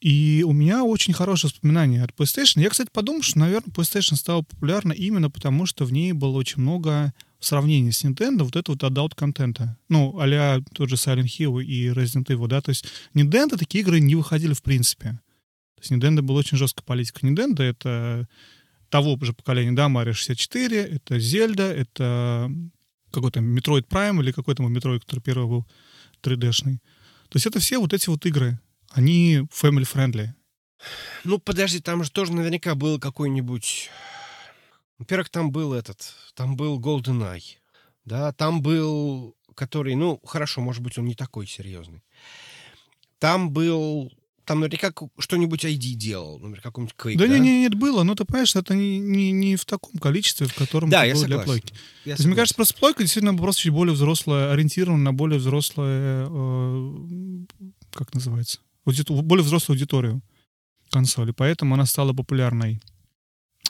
[0.00, 2.62] И у меня очень хорошее воспоминание от PlayStation.
[2.62, 6.62] Я, кстати, подумал, что, наверное, PlayStation стала популярна именно потому, что в ней было очень
[6.62, 9.76] много в сравнении с Nintendo вот этого вот adult-контента.
[9.88, 14.00] Ну, а тот же Silent Hill и Resident Evil, да, то есть Nintendo такие игры
[14.00, 15.18] не выходили в принципе.
[15.80, 17.26] То есть Nintendo была очень жесткая политика.
[17.26, 18.28] Nintendo— это
[18.90, 22.50] того же поколения, да, Mario 64, это Zelda, это
[23.10, 25.66] какой-то Metroid Prime или какой-то Metroid, который первый был
[26.22, 26.80] 3D-шный.
[27.30, 30.28] То есть это все вот эти вот игры они family-friendly.
[31.24, 33.90] Ну, подожди, там же тоже наверняка был какой-нибудь...
[34.98, 37.56] Во-первых, там был этот, там был GoldenEye,
[38.04, 42.02] да, там был, который, ну, хорошо, может быть, он не такой серьезный.
[43.18, 44.12] Там был
[44.44, 47.26] там наверняка что-нибудь ID делал, например, какой-нибудь Quake, да?
[47.26, 50.54] Да, нет, нет, было, но ты понимаешь, это не, не, не в таком количестве, в
[50.54, 51.72] котором да, это было для плойки.
[52.04, 55.38] Я То есть, мне кажется, просто плойка действительно просто чуть более взрослая, ориентирована на более
[55.38, 57.44] взрослое, э,
[57.92, 60.22] как называется, более взрослую аудиторию
[60.90, 62.80] консоли, поэтому она стала популярной.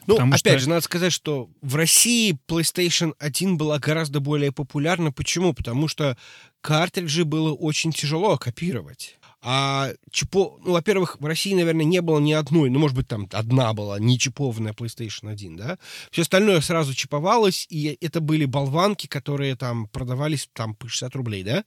[0.06, 0.58] Ну, Потому опять что...
[0.60, 5.12] же, надо сказать, что в России PlayStation 1 была гораздо более популярна.
[5.12, 5.52] Почему?
[5.52, 6.16] Потому что
[6.62, 9.18] картриджи было очень тяжело копировать.
[9.42, 10.58] А чипо...
[10.62, 13.98] Ну, во-первых, в России, наверное, не было ни одной, ну, может быть, там одна была
[13.98, 15.78] не чипованная PlayStation 1, да?
[16.10, 21.42] Все остальное сразу чиповалось, и это были болванки, которые там продавались там по 60 рублей,
[21.42, 21.64] да?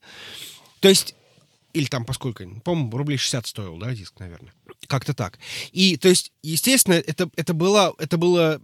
[0.82, 1.16] То есть
[1.74, 4.54] или там поскольку, по-моему, рублей 60 стоил, да, диск, наверное.
[4.88, 5.40] Как-то так.
[5.72, 8.62] И, то есть, естественно, это, это было, это было,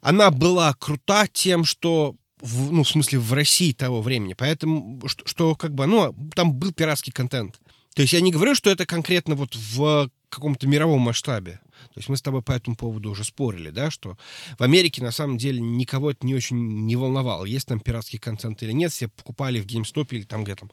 [0.00, 4.34] она была крута тем, что в, ну, в смысле, в России того времени.
[4.34, 7.60] Поэтому, что, что как бы, ну, там был пиратский контент.
[7.98, 11.58] То есть я не говорю, что это конкретно вот в каком-то мировом масштабе.
[11.94, 14.16] То есть мы с тобой по этому поводу уже спорили, да, что
[14.56, 18.62] в Америке на самом деле никого это не очень не волновало, есть там пиратский контент
[18.62, 20.70] или нет, все покупали в GameStop или там где там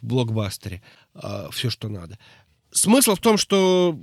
[0.00, 0.80] в блокбастере э,
[1.14, 2.20] а, все, что надо.
[2.70, 3.98] Смысл в том, что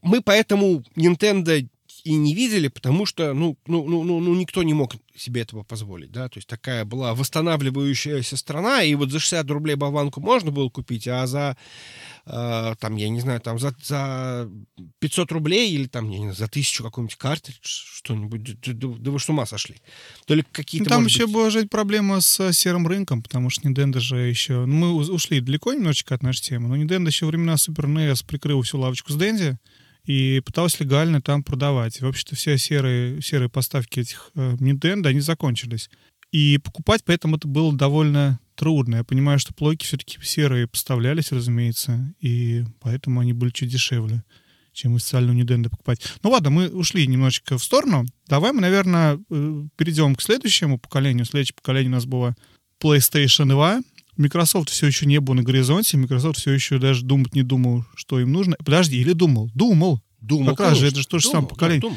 [0.00, 1.68] мы поэтому Nintendo
[2.08, 5.62] и не видели, потому что, ну, ну, ну, ну, ну, никто не мог себе этого
[5.62, 10.50] позволить, да, то есть такая была восстанавливающаяся страна, и вот за 60 рублей болванку можно
[10.50, 11.58] было купить, а за,
[12.24, 14.50] э, там, я не знаю, там, за, за
[15.00, 19.10] 500 рублей или там, я не знаю, за тысячу какой-нибудь картридж, что-нибудь, да, да, да
[19.10, 19.76] вы что, ума сошли?
[20.24, 21.34] Только какие-то, ну, Там еще быть...
[21.34, 25.74] была же проблема с серым рынком, потому что Nintendo же еще, ну, мы ушли далеко
[25.74, 29.58] немножечко от нашей темы, но Nintendo еще времена Super NES прикрыл всю лавочку с Денди,
[30.08, 32.00] и пытался легально там продавать.
[32.00, 35.90] В общем-то, все серые, серые поставки этих э, Nintendo, они закончились.
[36.32, 38.96] И покупать поэтому это было довольно трудно.
[38.96, 44.24] Я понимаю, что плойки все-таки серые поставлялись, разумеется, и поэтому они были чуть дешевле,
[44.72, 46.00] чем официально у Nintendo покупать.
[46.22, 48.06] Ну ладно, мы ушли немножечко в сторону.
[48.28, 51.26] Давай мы, наверное, э, перейдем к следующему поколению.
[51.26, 52.34] Следующее поколение у нас было
[52.82, 53.82] PlayStation 2.
[54.18, 58.20] Microsoft все еще не был на горизонте, Microsoft все еще даже думать не думал, что
[58.20, 58.56] им нужно.
[58.58, 59.50] Подожди, или думал?
[59.54, 60.02] Думал.
[60.20, 61.90] Думал, Как раз же, это же то же самое поколение.
[61.90, 61.96] Да,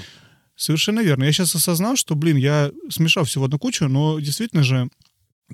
[0.55, 1.23] Совершенно верно.
[1.23, 4.89] Я сейчас осознал, что, блин, я смешал всего одну кучу, но действительно же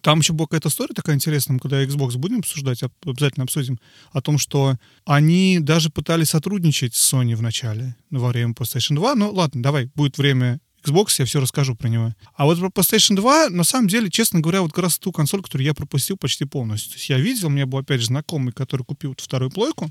[0.02, 3.80] там еще была какая-то история такая интересная, когда Xbox будем обсуждать, обязательно обсудим,
[4.12, 4.76] о том, что
[5.06, 9.16] они даже пытались сотрудничать с Sony в начале, во время PlayStation 2.
[9.16, 12.14] Ну, ладно, давай, будет время Xbox, я все расскажу про него.
[12.36, 15.42] А вот про PlayStation 2, на самом деле, честно говоря, вот как раз ту консоль,
[15.42, 16.92] которую я пропустил почти полностью.
[16.92, 19.90] То есть я видел, у меня был, опять же, знакомый, который купил вот вторую плойку.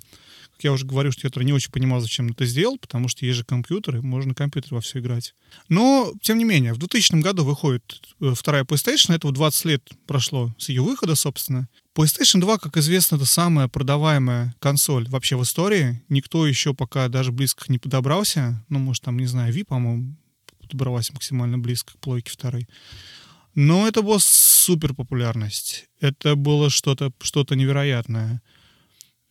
[0.56, 3.36] Как я уже говорю, что я не очень понимал, зачем это сделал, потому что есть
[3.36, 5.34] же компьютеры, можно на компьютере во все играть.
[5.68, 9.82] Но, тем не менее, в 2000 году выходит э, вторая PlayStation, это вот 20 лет
[10.06, 11.68] прошло с ее выхода, собственно.
[11.94, 16.02] PlayStation 2, как известно, это самая продаваемая консоль вообще в истории.
[16.08, 18.64] Никто еще пока даже близко не подобрался.
[18.68, 20.16] Ну, может, там, не знаю, Wii, по-моему,
[20.66, 22.68] подобралась максимально близко к плойке второй.
[23.54, 25.86] Но это была супер популярность.
[26.00, 28.42] Это было что-то что невероятное.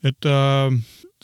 [0.01, 0.73] Это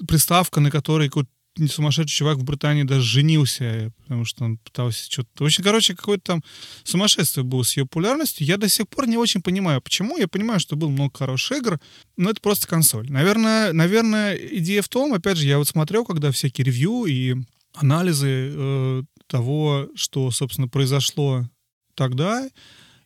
[0.07, 1.29] приставка, на которой какой-то
[1.67, 5.29] сумасшедший чувак в Британии даже женился, потому что он пытался что-то...
[5.43, 6.43] В общем, короче, какое-то там
[6.83, 8.47] сумасшествие было с ее популярностью.
[8.47, 10.17] Я до сих пор не очень понимаю, почему.
[10.17, 11.79] Я понимаю, что было много хороших игр,
[12.17, 13.09] но это просто консоль.
[13.11, 17.35] Наверное, наверное идея в том, опять же, я вот смотрел, когда всякие ревью и
[17.73, 21.49] анализы э, того, что, собственно, произошло
[21.95, 22.49] тогда.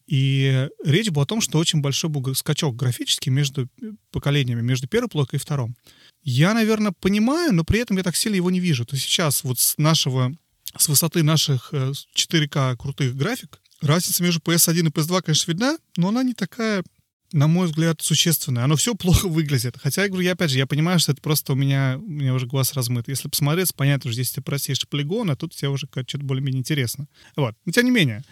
[0.08, 3.68] И речь была о том, что очень большой был скачок графический между
[4.12, 5.76] поколениями, между первой плойкой и втором.
[6.24, 8.86] Я, наверное, понимаю, но при этом я так сильно его не вижу.
[8.86, 10.36] То есть сейчас вот с нашего,
[10.78, 16.10] с высоты наших 4К э, крутых график, разница между PS1 и PS2, конечно, видна, но
[16.10, 16.84] она не такая
[17.32, 18.64] на мой взгляд, существенное.
[18.64, 19.78] Оно все плохо выглядит.
[19.82, 22.34] Хотя, я говорю, я, опять же, я понимаю, что это просто у меня, у меня
[22.34, 23.08] уже глаз размыт.
[23.08, 27.08] Если посмотреть, понятно, что здесь ты простейший полигон, а тут тебе уже что-то более-менее интересно.
[27.36, 27.56] Вот.
[27.66, 28.24] Но тем не менее,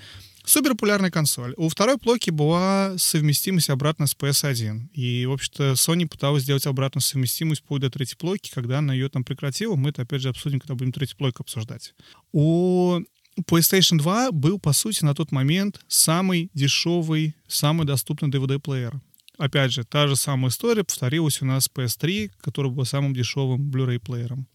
[0.46, 1.54] супер популярная консоль.
[1.58, 4.90] У второй плойки была совместимость обратно с PS1.
[4.94, 8.52] И, в общем-то, Sony пыталась сделать обратную совместимость вплоть до третьей плойки.
[8.54, 11.94] Когда она ее там прекратила, мы это, опять же, обсудим, когда будем третью плойку обсуждать.
[12.32, 13.02] У
[13.41, 19.00] PlayStation 2 был, по сути, на тот момент самый дешевый, самый доступный DVD-плеер.
[19.38, 23.72] Опять же, та же самая история повторилась у нас с PS3, который был самым дешевым
[23.72, 24.48] Blu-ray плеером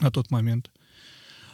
[0.00, 0.70] на тот момент.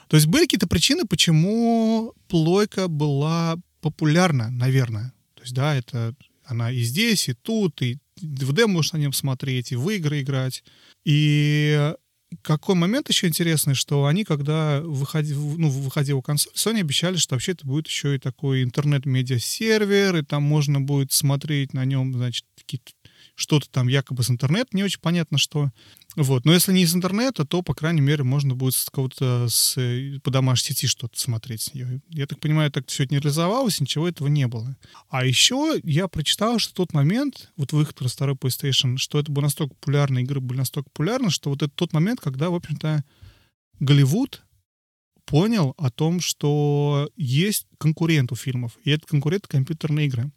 [0.09, 5.15] То есть были какие-то причины, почему плойка была популярна, наверное.
[5.35, 9.73] То есть, да, это она и здесь, и тут, и DVD можно на нем смотреть,
[9.73, 10.63] и в игры играть.
[11.05, 11.95] И
[12.43, 17.53] какой момент еще интересный, что они, когда выходи, ну, выходила консоль, Sony обещали, что вообще
[17.53, 22.93] это будет еще и такой интернет-медиа-сервер, и там можно будет смотреть на нем, значит, какие-то
[23.35, 25.71] что-то там якобы с интернета, не очень понятно, что.
[26.17, 26.45] Вот.
[26.45, 29.77] Но если не из интернета, то, по крайней мере, можно будет с какого-то с,
[30.23, 32.03] по домашней сети что-то смотреть нее.
[32.09, 34.77] Я так понимаю, так все это не реализовалось, ничего этого не было.
[35.09, 39.33] А еще я прочитал, что в тот момент, вот выход на второй PlayStation, что это
[39.33, 43.05] было настолько популярно, игры были настолько популярны, что вот это тот момент, когда, в общем-то,
[43.81, 44.43] Голливуд
[45.25, 50.31] понял о том, что есть конкурент у фильмов, и это конкурент компьютерные игры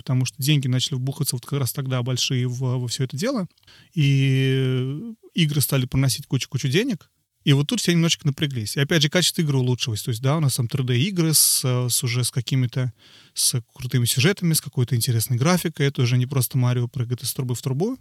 [0.00, 3.46] потому что деньги начали вбухаться вот как раз тогда большие в, во все это дело,
[3.94, 7.10] и игры стали приносить кучу-кучу денег,
[7.44, 8.76] и вот тут все немножечко напряглись.
[8.76, 10.02] И опять же, качество игры улучшилось.
[10.02, 12.92] То есть, да, у нас там 3D-игры с, с уже с какими-то
[13.32, 15.86] с крутыми сюжетами, с какой-то интересной графикой.
[15.86, 17.96] Это уже не просто Марио прыгает из трубы в трубу.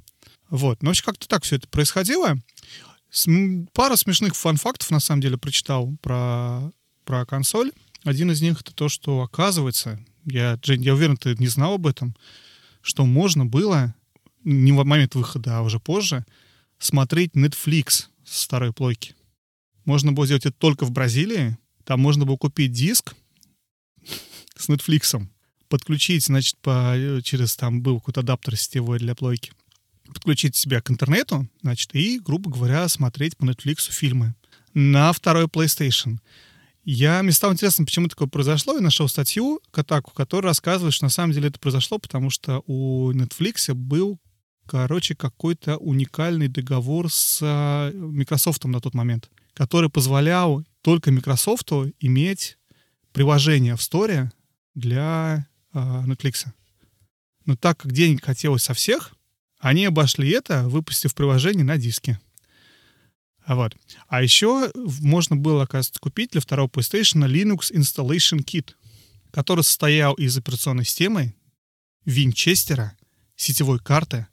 [0.50, 0.84] Вот.
[0.84, 2.36] Но вообще как-то так все это происходило.
[3.74, 6.72] Пара смешных фан-фактов, на самом деле, прочитал про,
[7.06, 7.72] про консоль.
[8.04, 11.88] Один из них— это то, что, оказывается, я, Жень, я уверен, ты не знал об
[11.88, 12.16] этом,
[12.82, 13.94] что можно было,
[14.44, 16.26] не в момент выхода, а уже позже,
[16.78, 19.16] смотреть Netflix с старой плойки.
[19.86, 21.58] Можно было сделать это только в Бразилии.
[21.84, 23.16] Там можно было купить диск
[24.56, 25.28] с Netflix,
[25.68, 29.52] подключить, значит, по, через там был какой-то адаптер сетевой для плойки,
[30.06, 34.36] подключить себя к интернету, значит, и, грубо говоря, смотреть по Netflix фильмы
[34.74, 36.20] на второй PlayStation.
[36.92, 41.12] Я, мне стало интересно, почему такое произошло, и нашел статью Катаку, которая рассказывает, что на
[41.12, 44.18] самом деле это произошло, потому что у Netflix был,
[44.66, 52.58] короче, какой-то уникальный договор с а, Microsoft на тот момент, который позволял только Microsoft иметь
[53.12, 54.32] приложение в Store
[54.74, 56.48] для э, Netflix.
[57.46, 59.14] Но так как денег хотелось со всех,
[59.60, 62.20] они обошли это, выпустив приложение на диске.
[63.50, 63.76] А вот.
[64.08, 68.76] А еще можно было, оказывается, купить для второго PlayStation Linux Installation Kit,
[69.32, 71.34] который состоял из операционной системы,
[72.06, 72.96] винчестера,
[73.36, 74.28] сетевой карты,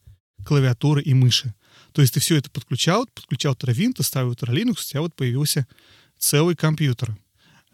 [0.45, 1.55] клавиатуры и мыши.
[1.93, 5.67] То есть ты все это подключал, подключал Terravin, ты ставил Linux, у тебя вот появился
[6.19, 7.17] целый компьютер.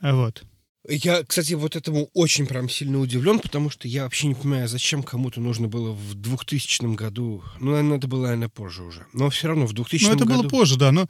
[0.01, 0.45] Вот.
[0.89, 5.05] Я, кстати, вот этому очень прям сильно удивлен, потому что я вообще не понимаю, зачем
[5.05, 7.45] кому-то нужно было в 2000 году.
[7.61, 9.07] Ну, наверное, это было, наверное, позже уже.
[9.13, 10.19] Но все равно в 2000 году...
[10.19, 10.43] Ну, это году...
[10.43, 10.91] было позже, да.
[10.91, 11.07] Но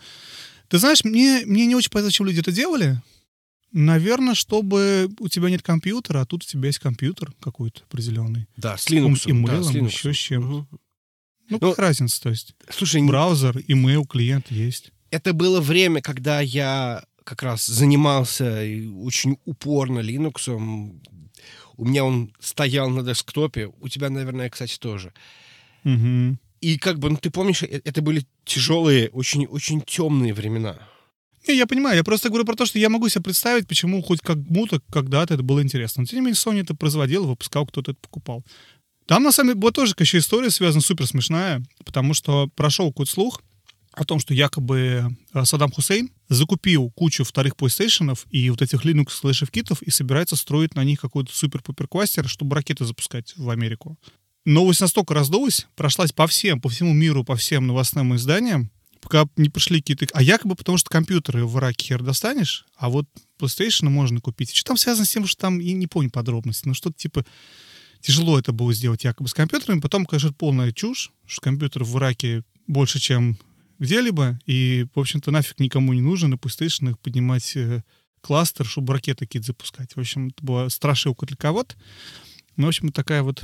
[0.68, 3.00] ты знаешь, мне, мне не очень понятно, зачем люди это делали.
[3.72, 8.46] Наверное, чтобы у тебя нет компьютера, а тут у тебя есть компьютер какой-то определенный.
[8.58, 9.22] Да, с Linux.
[9.24, 9.86] Имейлом, да, с Linux.
[9.86, 10.66] еще с чем Угу.
[11.48, 12.54] Ну, как разница, то есть?
[12.70, 14.92] Слушай, Браузер, имейл, клиент есть.
[15.10, 18.62] это было время, когда я как раз занимался
[18.96, 20.50] очень упорно Linux.
[21.76, 23.70] У меня он стоял на десктопе.
[23.80, 25.12] У тебя, наверное, кстати, тоже.
[25.84, 26.36] Угу.
[26.60, 30.78] И как бы, ну, ты помнишь, э- это были тяжелые, очень, очень темные времена.
[31.48, 34.20] Не, я понимаю, я просто говорю про то, что я могу себе представить, почему хоть
[34.20, 36.02] кому-то когда-то это было интересно.
[36.02, 38.44] Но тем не менее, Sony это производил, выпускал, кто-то это покупал.
[39.06, 43.10] Там, на самом деле, была тоже еще история связана супер смешная, потому что прошел какой-то
[43.10, 43.42] слух
[43.92, 49.10] о том, что якобы э, Саддам Хусейн закупил кучу вторых PlayStation и вот этих Linux
[49.10, 53.98] слэшев китов и собирается строить на них какой-то супер-пупер кластер, чтобы ракеты запускать в Америку.
[54.44, 59.50] Новость настолько раздулась, прошлась по всем, по всему миру, по всем новостным изданиям, пока не
[59.50, 60.06] пришли какие-то...
[60.14, 63.06] А якобы потому, что компьютеры в Ираке хер достанешь, а вот
[63.38, 64.52] PlayStation можно купить.
[64.52, 67.24] И что там связано с тем, что там, я не помню подробности, но что-то типа
[68.00, 69.80] тяжело это было сделать якобы с компьютерами.
[69.80, 73.38] Потом, конечно, полная чушь, что компьютер в Ираке больше, чем
[73.82, 77.82] где-либо, и, в общем-то, нафиг никому не нужно на PlayStation поднимать э,
[78.20, 79.96] кластер, чтобы ракеты какие-то запускать.
[79.96, 81.74] В общем, это была страшилка для кого-то.
[82.56, 83.42] Ну, в общем, такая вот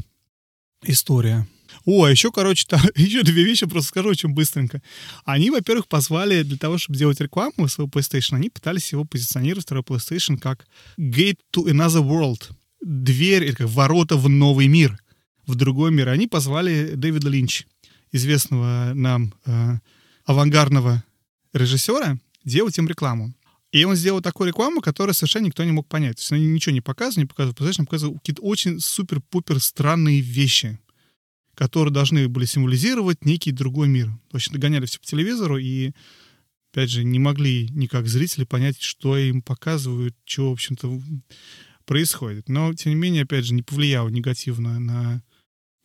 [0.85, 1.49] история.
[1.85, 4.81] О, а еще, короче, там еще две вещи просто скажу очень быстренько.
[5.25, 9.83] Они, во-первых, позвали для того, чтобы делать рекламу своего PlayStation, они пытались его позиционировать, второй
[9.83, 12.53] PlayStation, как gate to another world.
[12.81, 14.97] Дверь, это как ворота в новый мир.
[15.47, 16.11] в другой мир.
[16.11, 17.67] Они позвали Дэвида Линч,
[18.13, 19.79] известного нам э,
[20.29, 21.03] авангардного
[21.55, 23.35] режиссера, делать им рекламу.
[23.73, 26.17] И он сделал такую рекламу, которую совершенно никто не мог понять.
[26.17, 30.79] То есть они ничего не показывали, не показывали, представляешь, показывали какие-то очень супер-пупер странные вещи,
[31.55, 34.09] которые должны были символизировать некий другой мир.
[34.31, 35.93] То есть догоняли все по телевизору и,
[36.73, 41.01] опять же, не могли никак зрители понять, что им показывают, что, в общем-то,
[41.87, 42.51] происходит.
[42.51, 45.23] Но, тем не менее, опять же, не повлияло негативно на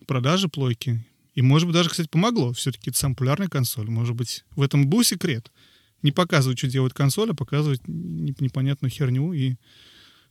[0.06, 1.06] продажи плойки.
[1.34, 2.54] И, может быть, даже, кстати, помогло.
[2.54, 3.90] Все-таки это самая популярная консоль.
[3.90, 5.52] Может быть, в этом был секрет—
[6.04, 9.56] не показывать, что делает консоль, а показывать непонятную херню и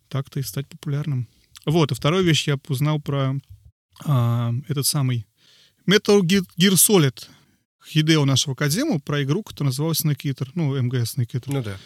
[0.08, 1.28] так-то и стать популярным.
[1.64, 3.34] Вот, и вторую вещь я узнал про
[4.04, 5.26] а, этот самый
[5.88, 7.26] Metal Gear Solid
[7.88, 11.42] Хидео нашего Кадзему про игру, которая называлась Eater, ну, МГС Eater.
[11.46, 11.78] Ну да.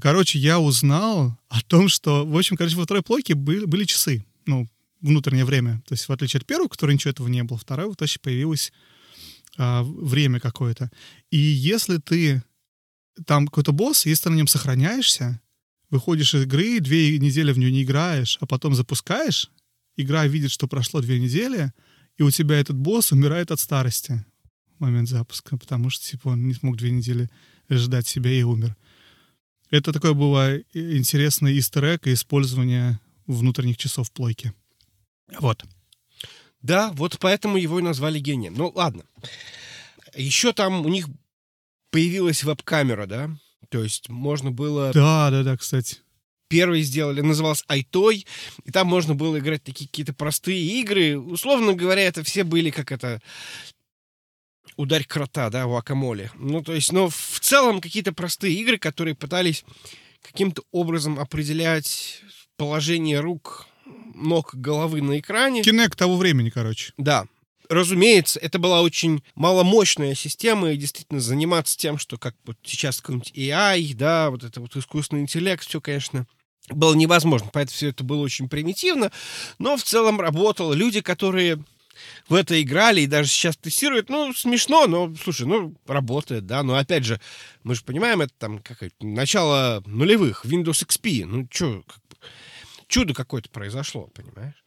[0.00, 4.24] Короче, я узнал о том, что, в общем, короче, во второй плойке были, были часы,
[4.46, 4.68] ну,
[5.00, 5.82] внутреннее время.
[5.86, 8.72] То есть, в отличие от первого, который ничего этого не было, вторая, вот, точно появилось
[9.56, 10.90] а, время какое-то.
[11.30, 12.42] И если ты
[13.26, 15.40] там какой-то босс, если ты на нем сохраняешься,
[15.90, 19.50] выходишь из игры, две недели в нее не играешь, а потом запускаешь,
[19.96, 21.72] игра видит, что прошло две недели,
[22.16, 24.24] и у тебя этот босс умирает от старости
[24.76, 27.28] в момент запуска, потому что, типа, он не смог две недели
[27.70, 28.76] ждать себя и умер.
[29.70, 34.54] Это такое было интересное истер и использование внутренних часов плойки.
[35.38, 35.64] Вот.
[36.62, 38.54] Да, вот поэтому его и назвали гением.
[38.54, 39.04] Ну, ладно.
[40.14, 41.06] Еще там у них
[41.90, 43.30] появилась веб-камера, да?
[43.68, 44.92] То есть можно было...
[44.92, 45.98] Да, да, да, кстати.
[46.48, 48.26] Первый сделали, назывался Айтой,
[48.64, 51.18] и там можно было играть такие какие-то простые игры.
[51.18, 53.20] Условно говоря, это все были как это
[54.76, 56.30] ударь крота, да, у Акамоле.
[56.36, 59.64] Ну, то есть, но в целом какие-то простые игры, которые пытались
[60.22, 62.22] каким-то образом определять
[62.56, 63.66] положение рук,
[64.22, 65.62] ног, головы на экране.
[65.62, 66.92] Кинек того времени, короче.
[66.96, 67.26] Да,
[67.68, 73.32] разумеется, это была очень маломощная система, и действительно заниматься тем, что как вот сейчас какой-нибудь
[73.32, 76.26] AI, да, вот это вот искусственный интеллект, все, конечно,
[76.70, 77.50] было невозможно.
[77.52, 79.10] Поэтому все это было очень примитивно,
[79.58, 80.74] но в целом работало.
[80.74, 81.62] Люди, которые
[82.28, 86.76] в это играли и даже сейчас тестируют, ну, смешно, но, слушай, ну, работает, да, но,
[86.76, 87.20] опять же,
[87.64, 91.82] мы же понимаем, это там, как начало нулевых, Windows XP, ну, что,
[92.88, 94.64] чудо какое-то произошло, понимаешь?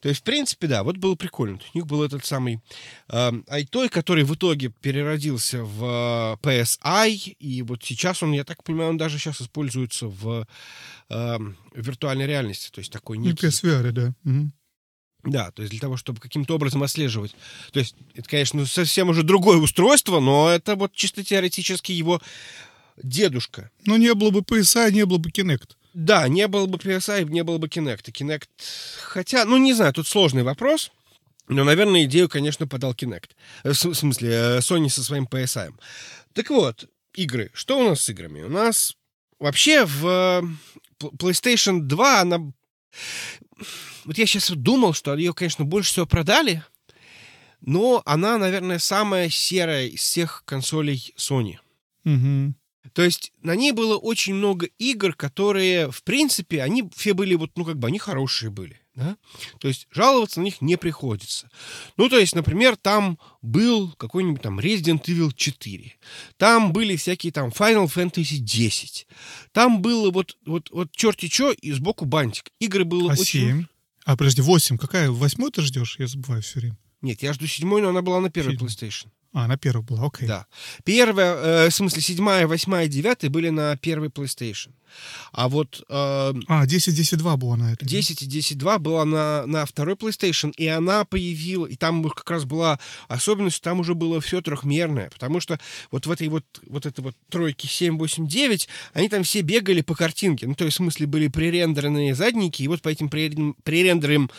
[0.00, 1.58] То есть, в принципе, да, вот было прикольно.
[1.74, 2.60] У них был этот самый
[3.08, 8.62] э, Айтой, который в итоге переродился в э, PSI, и вот сейчас он, я так
[8.62, 10.46] понимаю, он даже сейчас используется в
[11.10, 11.38] э,
[11.74, 13.46] виртуальной реальности, то есть такой некий...
[13.46, 14.14] И PSVR, да.
[14.24, 14.52] Угу.
[15.24, 17.34] Да, то есть для того, чтобы каким-то образом отслеживать.
[17.72, 22.20] То есть это, конечно, совсем уже другое устройство, но это вот чисто теоретически его
[23.02, 23.70] дедушка.
[23.86, 25.76] Ну, не было бы PSI, не было бы Kinect.
[25.94, 28.10] Да, не было бы PSI, не было бы Kinect.
[28.10, 28.48] Kinect...
[29.00, 30.90] Хотя, ну, не знаю, тут сложный вопрос.
[31.46, 33.30] Но, наверное, идею, конечно, подал Kinect.
[33.62, 35.72] Э, в смысле, э, Sony со своим PSI.
[36.32, 37.50] Так вот, игры.
[37.54, 38.42] Что у нас с играми?
[38.42, 38.96] У нас
[39.38, 40.42] вообще в э,
[40.98, 42.38] PlayStation 2 она...
[44.04, 46.62] Вот я сейчас думал, что ее, конечно, больше всего продали,
[47.60, 51.58] но она, наверное, самая серая из всех консолей Sony.
[52.04, 52.54] Угу.
[52.92, 57.52] То есть на ней было очень много игр, которые, в принципе, они все были вот,
[57.56, 59.16] ну, как бы, они хорошие были, да?
[59.58, 61.48] То есть жаловаться на них не приходится.
[61.96, 65.96] Ну, то есть, например, там был какой-нибудь там Resident Evil 4,
[66.36, 69.06] там были всякие там Final Fantasy 10,
[69.52, 72.50] там было вот, вот, вот черти чё и сбоку бантик.
[72.60, 73.48] Игры было а очень...
[73.48, 73.66] 7?
[74.04, 74.76] А, подожди, 8.
[74.76, 75.10] Какая?
[75.10, 75.96] Восьмой ты ждешь?
[75.98, 76.76] Я забываю все время.
[77.00, 79.06] Нет, я жду седьмой, но она была на первой PlayStation.
[79.34, 80.28] А, на первой была, окей.
[80.28, 80.46] Да.
[80.84, 84.70] Первая, э, в смысле, седьмая, восьмая, девятая были на первой PlayStation.
[85.32, 85.84] А вот...
[85.88, 87.84] Э, а, 10, 10, 2 была на этой.
[87.84, 92.30] 10 и 10, 2 была на, на второй PlayStation, и она появилась, и там как
[92.30, 92.78] раз была
[93.08, 95.58] особенность, там уже было все трехмерное, потому что
[95.90, 99.80] вот в этой вот, вот этой вот тройке 7, 8, 9, они там все бегали
[99.80, 104.30] по картинке, ну, то есть, в смысле, были пререндеренные задники, и вот по этим пререндеренным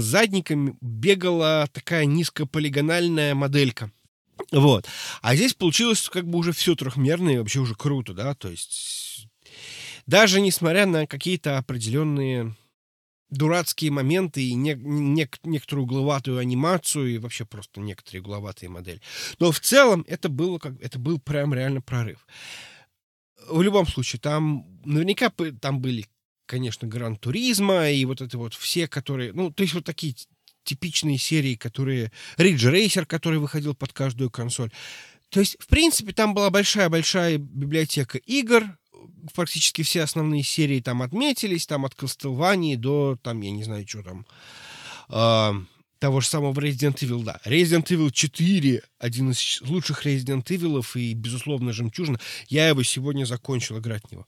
[0.00, 3.92] задникам бегала такая низкополигональная моделька.
[4.50, 4.86] Вот.
[5.22, 9.28] А здесь получилось как бы уже все трехмерное, и вообще уже круто, да, то есть
[10.06, 12.54] даже несмотря на какие-то определенные
[13.30, 19.00] дурацкие моменты и не, не, некоторую угловатую анимацию и вообще просто некоторые угловатые модели.
[19.38, 22.26] Но в целом это было как это был прям реально прорыв.
[23.48, 25.30] В любом случае, там наверняка
[25.60, 26.06] там были,
[26.46, 30.14] конечно, Гран Туризма и вот это вот все, которые, ну, то есть вот такие
[30.64, 32.10] типичные серии, которые...
[32.36, 34.70] Ridge Racer, который выходил под каждую консоль.
[35.30, 38.76] То есть, в принципе, там была большая-большая библиотека игр,
[39.34, 44.02] практически все основные серии там отметились, там от Castlevania до, там, я не знаю, что
[44.02, 44.26] там,
[45.08, 45.64] э,
[45.98, 47.40] того же самого Resident Evil, да.
[47.44, 52.20] Resident Evil 4, один из лучших Resident Evil и, безусловно, жемчужина.
[52.48, 54.26] Я его сегодня закончил играть в него.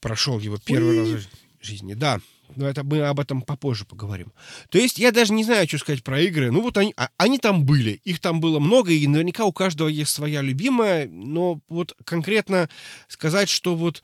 [0.00, 1.24] Прошел его первый раз
[1.60, 2.20] в жизни, да.
[2.56, 4.32] Но это мы об этом попозже поговорим.
[4.70, 6.50] То есть я даже не знаю, что сказать про игры.
[6.50, 8.00] Ну вот они, а, они там были.
[8.04, 11.08] Их там было много, и наверняка у каждого есть своя любимая.
[11.08, 12.68] Но вот конкретно
[13.08, 14.02] сказать, что вот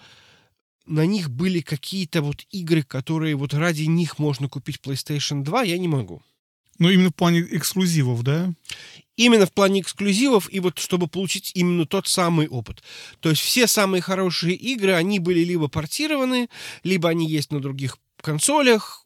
[0.87, 5.79] на них были какие-то вот игры, которые вот ради них можно купить PlayStation 2, я
[5.79, 6.23] не могу.
[6.79, 8.53] Ну, именно в плане эксклюзивов, да?
[9.17, 12.85] Именно в плане эксклюзивов, и вот чтобы получить именно тот самый опыт.
[13.21, 16.49] То есть все самые хорошие игры, они были либо портированы,
[16.85, 19.05] либо они есть на других консолях.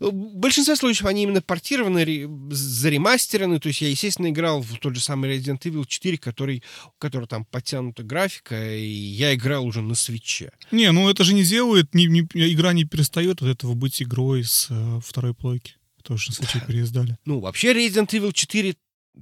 [0.00, 3.58] В большинстве случаев они именно портированы, заремастерены.
[3.58, 7.26] То есть я, естественно, играл в тот же самый Resident Evil 4, который, у которого
[7.26, 10.52] там подтянута графика, и я играл уже на свече.
[10.70, 14.44] Не, ну это же не делает, не, не, игра не перестает от этого быть игрой
[14.44, 15.74] с э, второй плойки.
[16.04, 17.18] Тоже на свече переиздали.
[17.24, 18.76] Ну, вообще Resident Evil 4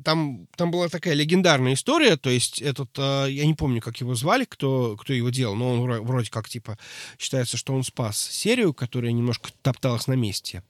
[0.05, 4.15] там, там была такая легендарная история, то есть этот, э, я не помню, как его
[4.15, 6.79] звали, кто, кто его делал, но он вроде как, типа,
[7.19, 10.63] считается, что он спас серию, которая немножко топталась на месте.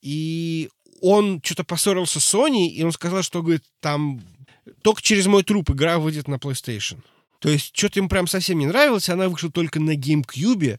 [0.00, 0.68] И
[1.00, 4.20] он что-то поссорился с Sony, и он сказал, что, говорит, там
[4.82, 6.98] только через мой труп игра выйдет на PlayStation.
[7.40, 10.78] То есть что-то им прям совсем не нравилось, она вышла только на GameCube,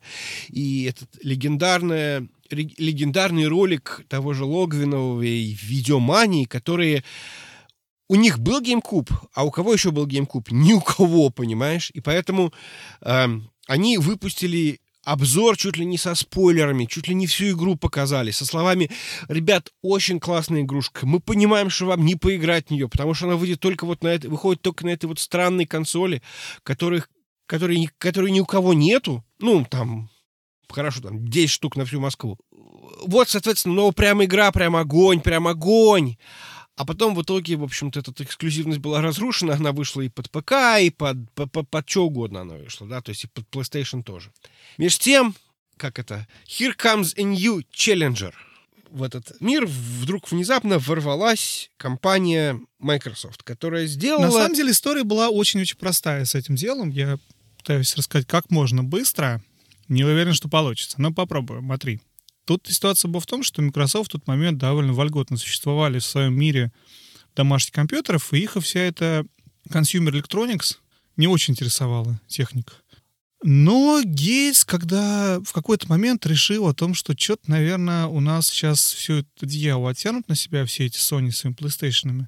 [0.49, 7.03] и этот легендарная легендарный ролик того же Логвинова и Видеомании, которые
[8.09, 10.47] у них был GameCube, а у кого еще был GameCube?
[10.51, 11.91] Ни у кого, понимаешь?
[11.93, 12.51] И поэтому
[13.01, 13.27] э,
[13.67, 18.45] они выпустили обзор чуть ли не со спойлерами, чуть ли не всю игру показали, со
[18.45, 18.91] словами
[19.27, 23.35] «Ребят, очень классная игрушка, мы понимаем, что вам не поиграть в нее, потому что она
[23.35, 26.21] выйдет только вот на это, выходит только на этой вот странной консоли,
[26.63, 27.09] которых,
[27.45, 30.09] которой, которой ни у кого нету, ну, там,
[30.69, 32.37] хорошо, там, 10 штук на всю Москву.
[33.05, 36.17] Вот, соответственно, ну, прям игра, прям огонь, прям огонь.
[36.79, 40.79] А потом в итоге, в общем-то, эта эксклюзивность была разрушена, она вышла и под ПК,
[40.79, 44.01] и под, под, под, под что угодно она вышла, да, то есть и под PlayStation
[44.01, 44.31] тоже.
[44.77, 45.35] Между тем,
[45.75, 48.33] как это, here comes a new challenger.
[48.91, 54.27] В этот мир вдруг внезапно ворвалась компания Microsoft, которая сделала...
[54.27, 56.91] На самом деле история была очень-очень простая с этим делом.
[56.91, 57.19] Я
[57.57, 59.43] пытаюсь рассказать как можно быстро.
[59.89, 61.65] Не уверен, что получится, но попробуем.
[61.65, 61.99] Смотри.
[62.49, 66.33] Тут ситуация была в том, что Microsoft в тот момент довольно вольготно существовали в своем
[66.33, 66.71] мире
[67.35, 69.23] домашних компьютеров, и их вся эта
[69.69, 70.77] consumer electronics
[71.15, 72.73] не очень интересовала техника.
[73.43, 78.93] Но Гейтс, когда в какой-то момент решил о том, что что-то, наверное, у нас сейчас
[78.93, 82.25] все это дьявол оттянут на себя, все эти Sony своими PlayStation,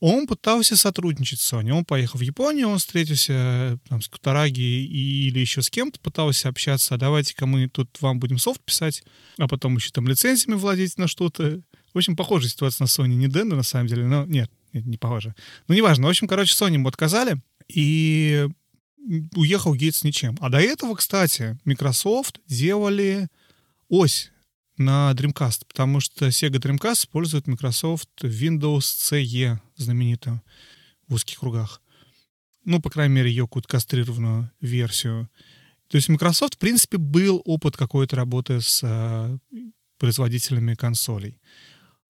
[0.00, 1.70] он пытался сотрудничать с Sony.
[1.70, 6.94] Он поехал в Японию, он встретился там, с Кутараги или еще с кем-то, пытался общаться,
[6.94, 9.02] а давайте-ка мы тут вам будем софт писать,
[9.38, 11.60] а потом еще там лицензиями владеть на что-то.
[11.92, 13.14] В общем, похожая ситуация на Sony.
[13.14, 15.34] Не Денда, на самом деле, но нет, нет не похоже.
[15.68, 16.06] Ну, неважно.
[16.06, 18.48] В общем, короче, Sony ему отказали, и
[19.34, 20.36] уехал Гейтс ничем.
[20.40, 23.28] А до этого, кстати, Microsoft делали
[23.88, 24.30] ось
[24.80, 30.42] на Dreamcast, потому что Sega Dreamcast использует Microsoft Windows CE, знаменитую
[31.06, 31.82] в узких кругах.
[32.64, 35.28] Ну, по крайней мере, ее какую-то кастрированную версию.
[35.88, 39.38] То есть Microsoft, в принципе, был опыт какой-то работы с э,
[39.98, 41.40] производителями консолей.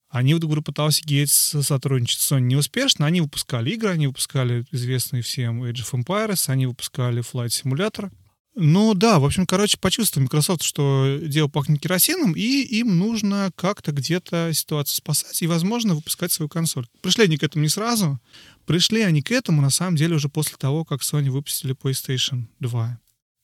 [0.09, 3.07] Они, говорю, пытался Гейтс сотрудничать с Sony неуспешно.
[3.07, 8.11] Они выпускали игры, они выпускали известные всем Age of Empires, они выпускали Flight Simulator.
[8.57, 13.93] Ну да, в общем, короче, почувствовал Microsoft, что дело пахнет керосином, и им нужно как-то
[13.93, 16.87] где-то ситуацию спасать и, возможно, выпускать свою консоль.
[17.01, 18.21] Пришли они к этому не сразу.
[18.67, 22.99] Пришли они к этому, на самом деле, уже после того, как Sony выпустили PlayStation 2.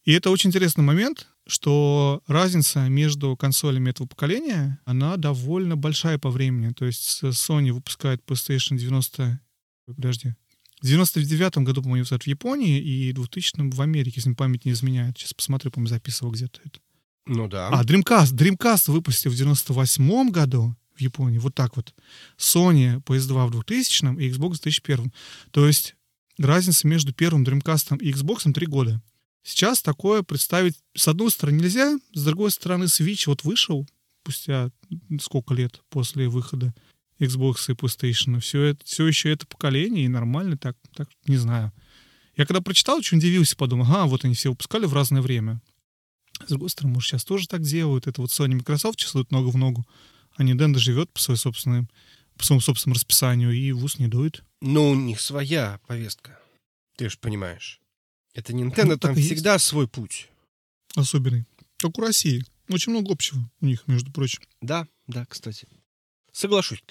[0.07, 6.31] И это очень интересный момент, что разница между консолями этого поколения, она довольно большая по
[6.31, 6.73] времени.
[6.73, 9.41] То есть Sony выпускает PlayStation 90...
[9.87, 10.35] Подожди,
[10.81, 15.19] в 99 году, по-моему, в Японии и в 2000 в Америке, если память не изменяет.
[15.19, 16.81] Сейчас посмотрю, по-моему, записывал где-то это.
[17.27, 17.69] Ну да.
[17.69, 18.35] А, Dreamcast.
[18.35, 21.39] Dreamcast выпустил в 98 году в Японии.
[21.39, 21.95] Вот так вот.
[22.39, 25.13] Sony PS2 в 2000 и Xbox в 2001.
[25.51, 25.97] То есть
[26.39, 29.03] разница между первым Dreamcast и Xbox 3 года.
[29.43, 33.87] Сейчас такое представить с одной стороны нельзя, с другой стороны Switch вот вышел
[34.23, 34.71] спустя
[35.21, 36.75] сколько лет после выхода
[37.19, 38.41] Xbox и PlayStation.
[38.41, 41.73] Все, это, все еще это поколение, и нормально так, так, не знаю.
[42.37, 45.61] Я когда прочитал, очень удивился, подумал, ага, вот они все выпускали в разное время.
[46.45, 48.07] С другой стороны, может, сейчас тоже так делают.
[48.07, 49.87] Это вот Sony и Microsoft числят ногу в ногу.
[50.37, 51.87] А Nintendo живет по своей собственной
[52.37, 54.45] по своему собственному расписанию и в ус не дует.
[54.61, 56.39] Ну, у них своя повестка.
[56.97, 57.81] Ты же понимаешь.
[58.35, 59.65] Это Nintendo, ну, там всегда есть.
[59.65, 60.29] свой путь.
[60.95, 61.47] Особенный.
[61.79, 62.45] Как у России.
[62.69, 64.43] Очень много общего у них, между прочим.
[64.61, 65.67] Да, да, кстати.
[66.37, 66.85] Соглашусь.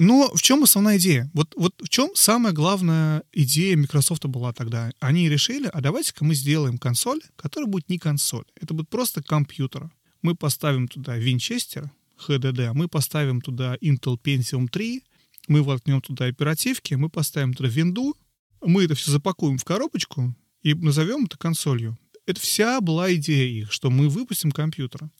[0.00, 1.30] Но в чем основная идея?
[1.32, 4.90] Вот, вот в чем самая главная идея Microsoft была тогда?
[4.98, 8.46] Они решили, а давайте-ка мы сделаем консоль, которая будет не консоль.
[8.60, 9.92] Это будет просто компьютер.
[10.22, 11.92] Мы поставим туда Винчестер,
[12.26, 15.04] HDD, мы поставим туда Intel Pentium 3,
[15.46, 18.16] мы воткнем туда оперативки, мы поставим туда винду,
[18.60, 21.96] мы это все запакуем в коробочку и назовем это консолью.
[22.26, 25.10] Это вся была идея их, что мы выпустим компьютер.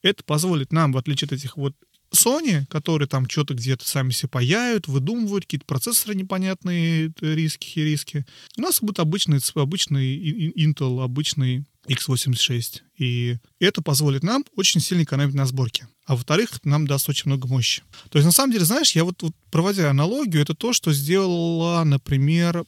[0.00, 1.74] Это позволит нам, в отличие от этих вот
[2.14, 8.26] Sony, которые там что-то где-то сами себе паяют, выдумывают какие-то процессоры непонятные, э, риски, риски.
[8.56, 12.82] У нас будет обычный, обычный Intel, обычный x86.
[12.98, 15.88] И это позволит нам очень сильно экономить на сборке.
[16.06, 17.82] А во-вторых, нам даст очень много мощи.
[18.10, 21.84] То есть, на самом деле, знаешь, я вот, вот проводя аналогию, это то, что сделала,
[21.84, 22.64] например,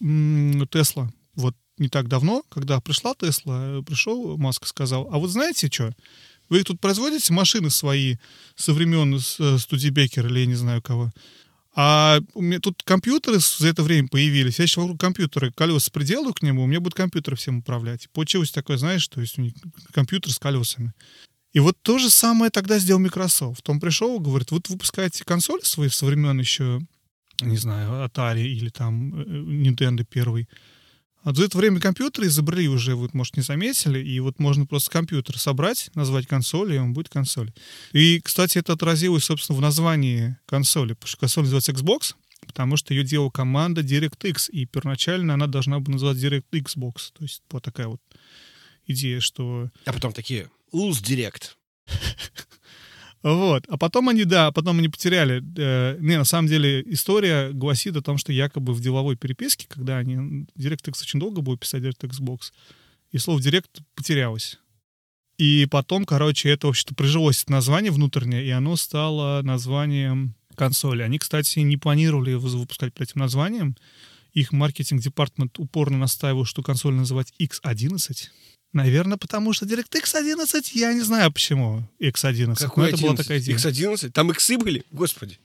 [0.70, 1.12] Тесла.
[1.34, 5.95] Вот не так давно, когда пришла Тесла, пришел Маск и сказал, а вот знаете что,
[6.51, 8.16] вы тут производите машины свои
[8.57, 11.11] со времен э, Студибекера или я не знаю кого,
[11.74, 14.59] а у меня тут компьютеры за это время появились.
[14.59, 18.11] Я сейчас вокруг компьютера колеса приделаю к нему, у меня будет компьютер всем управлять.
[18.11, 19.36] получилось такое, знаешь, то есть
[19.92, 20.92] компьютер с колесами.
[21.53, 23.68] И вот то же самое тогда сделал Microsoft.
[23.68, 26.80] Он пришел говорит, вот выпускаете консоль свои со времен еще,
[27.40, 30.48] не знаю, Atari или там э, Nintendo первый.
[31.22, 34.90] А за это время компьютеры изобрели уже, вот, может, не заметили, и вот можно просто
[34.90, 37.52] компьютер собрать, назвать консоль, и он будет консоль.
[37.92, 42.14] И, кстати, это отразилось, собственно, в названии консоли, потому что консоль называется Xbox,
[42.46, 47.12] потому что ее делала команда DirectX, и первоначально она должна была называться DirectX Box.
[47.12, 48.00] То есть вот такая вот
[48.86, 49.70] идея, что...
[49.84, 51.56] А потом такие, Улс Direct.
[53.22, 53.64] Вот.
[53.68, 55.42] А потом они, да, потом они потеряли.
[55.56, 59.98] Э, не, на самом деле история гласит о том, что якобы в деловой переписке, когда
[59.98, 60.46] они...
[60.56, 62.52] DirectX очень долго будет писать DirectX Box,
[63.12, 64.58] и слово Direct потерялось.
[65.36, 71.02] И потом, короче, это вообще-то прижилось название внутреннее, и оно стало названием консоли.
[71.02, 73.76] Они, кстати, не планировали выпускать под этим названием.
[74.32, 78.28] Их маркетинг-департамент упорно настаивал, что консоль называть X11.
[78.72, 82.56] Наверное, потому что DirectX 11, я не знаю почему X11.
[82.56, 83.02] Какой это 11?
[83.02, 83.56] была такая идея.
[83.56, 84.10] X11?
[84.10, 84.84] Там иксы были?
[84.92, 85.38] Господи.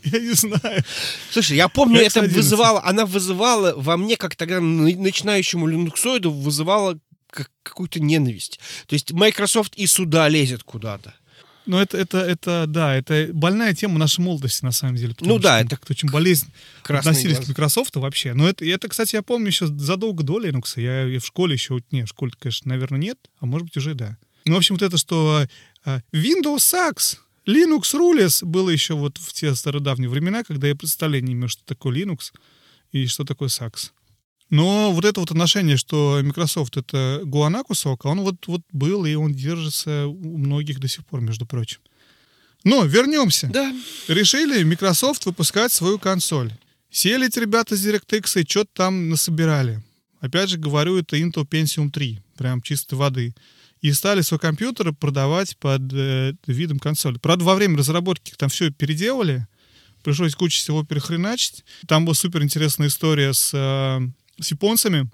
[0.04, 0.82] Я не знаю.
[1.30, 6.98] Слушай, я помню, это вызывало, она вызывала во мне, как тогда начинающему линуксоиду, вызывала
[7.62, 8.60] какую-то ненависть.
[8.86, 11.14] То есть Microsoft и сюда лезет куда-то.
[11.66, 15.14] Ну, это, это, это, да, это больная тема нашей молодости, на самом деле.
[15.20, 16.52] Ну да, это очень болезненно
[16.84, 17.46] относились глаз.
[17.46, 18.34] к Microsoft вообще.
[18.34, 20.80] Но это, это, кстати, я помню еще задолго до Linux.
[20.80, 23.94] Я, я в школе еще, не, в школе, конечно, наверное, нет, а может быть уже
[23.94, 24.16] да.
[24.46, 25.46] Ну, в общем, вот это, что
[25.84, 31.28] uh, Windows sucks, Linux rules было еще вот в те стародавние времена, когда я представления
[31.28, 32.32] не имел, что такое Linux
[32.92, 33.90] и что такое SAX.
[34.50, 39.14] Но вот это вот отношение, что Microsoft это гуана кусок, он вот, вот был, и
[39.14, 41.78] он держится у многих до сих пор, между прочим.
[42.64, 43.48] Но вернемся.
[43.48, 43.72] Да.
[44.08, 46.52] Решили Microsoft выпускать свою консоль.
[46.90, 49.82] Сели эти ребята с DirectX и что-то там насобирали.
[50.20, 53.34] Опять же говорю, это Intel Pentium 3, прям чистой воды.
[53.80, 57.16] И стали свой компьютер продавать под э, видом консоли.
[57.16, 59.46] Правда, во время разработки там все переделали,
[60.02, 61.64] пришлось кучу всего перехреначить.
[61.86, 64.00] Там была супер интересная история с э,
[64.40, 65.10] с японцами,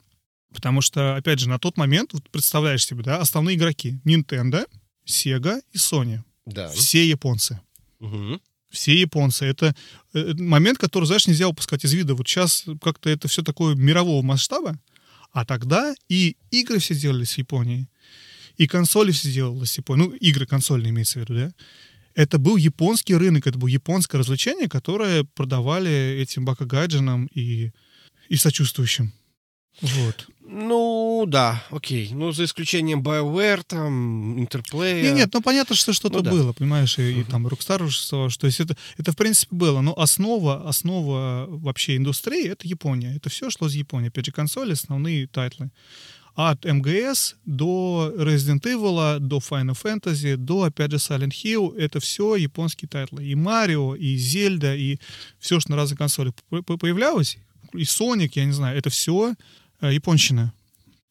[0.53, 4.67] потому что, опять же, на тот момент, вот представляешь себе, да, основные игроки Nintendo,
[5.07, 6.21] Sega и Sony.
[6.47, 6.69] Да.
[6.69, 7.61] Все японцы.
[8.01, 8.41] Угу.
[8.71, 9.45] Все японцы.
[9.45, 9.75] Это
[10.15, 12.15] э, момент, который, знаешь, нельзя упускать из вида.
[12.15, 14.79] Вот сейчас как-то это все такое мирового масштаба,
[15.33, 17.89] а тогда и игры все делались с Японией,
[18.57, 20.09] и консоли все делалось с Японией.
[20.09, 21.53] Ну, игры консольные имеется в виду, да?
[22.15, 27.73] Это был японский рынок, это было японское развлечение, которое продавали этим бакагайджинам и
[28.29, 29.13] и сочувствующим.
[29.83, 30.29] Вот.
[30.49, 32.11] Ну, да, окей.
[32.13, 35.03] Ну, за исключением BioWare, там, Interplay.
[35.03, 36.31] Нет, нет, ну понятно, что что-то ну, да.
[36.31, 37.21] было, понимаешь, и, uh-huh.
[37.21, 39.81] и там Rockstar уже что То есть это, это, в принципе, было.
[39.81, 43.17] Но основа, основа вообще индустрии— это Япония.
[43.17, 44.09] Это все шло из Японии.
[44.09, 45.71] Опять же, консоли— основные тайтлы.
[46.37, 52.37] От MGS до Resident Evil, до Final Fantasy, до, опять же, Silent Hill— это все
[52.37, 53.25] японские тайтлы.
[53.25, 54.99] И Марио, и Зельда, и
[55.39, 57.39] все, что на разных консолях появлялось,
[57.73, 59.35] и Sonic, я не знаю, это все
[59.81, 60.53] э, японщина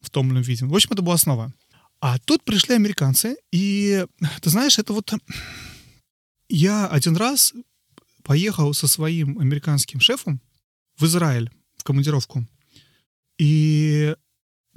[0.00, 0.64] в том или ином виде.
[0.64, 1.52] В общем, это была основа.
[2.00, 4.06] А тут пришли американцы, и,
[4.42, 5.12] ты знаешь, это вот...
[6.48, 7.54] Я один раз
[8.22, 10.40] поехал со своим американским шефом
[10.96, 12.46] в Израиль в командировку.
[13.38, 14.14] И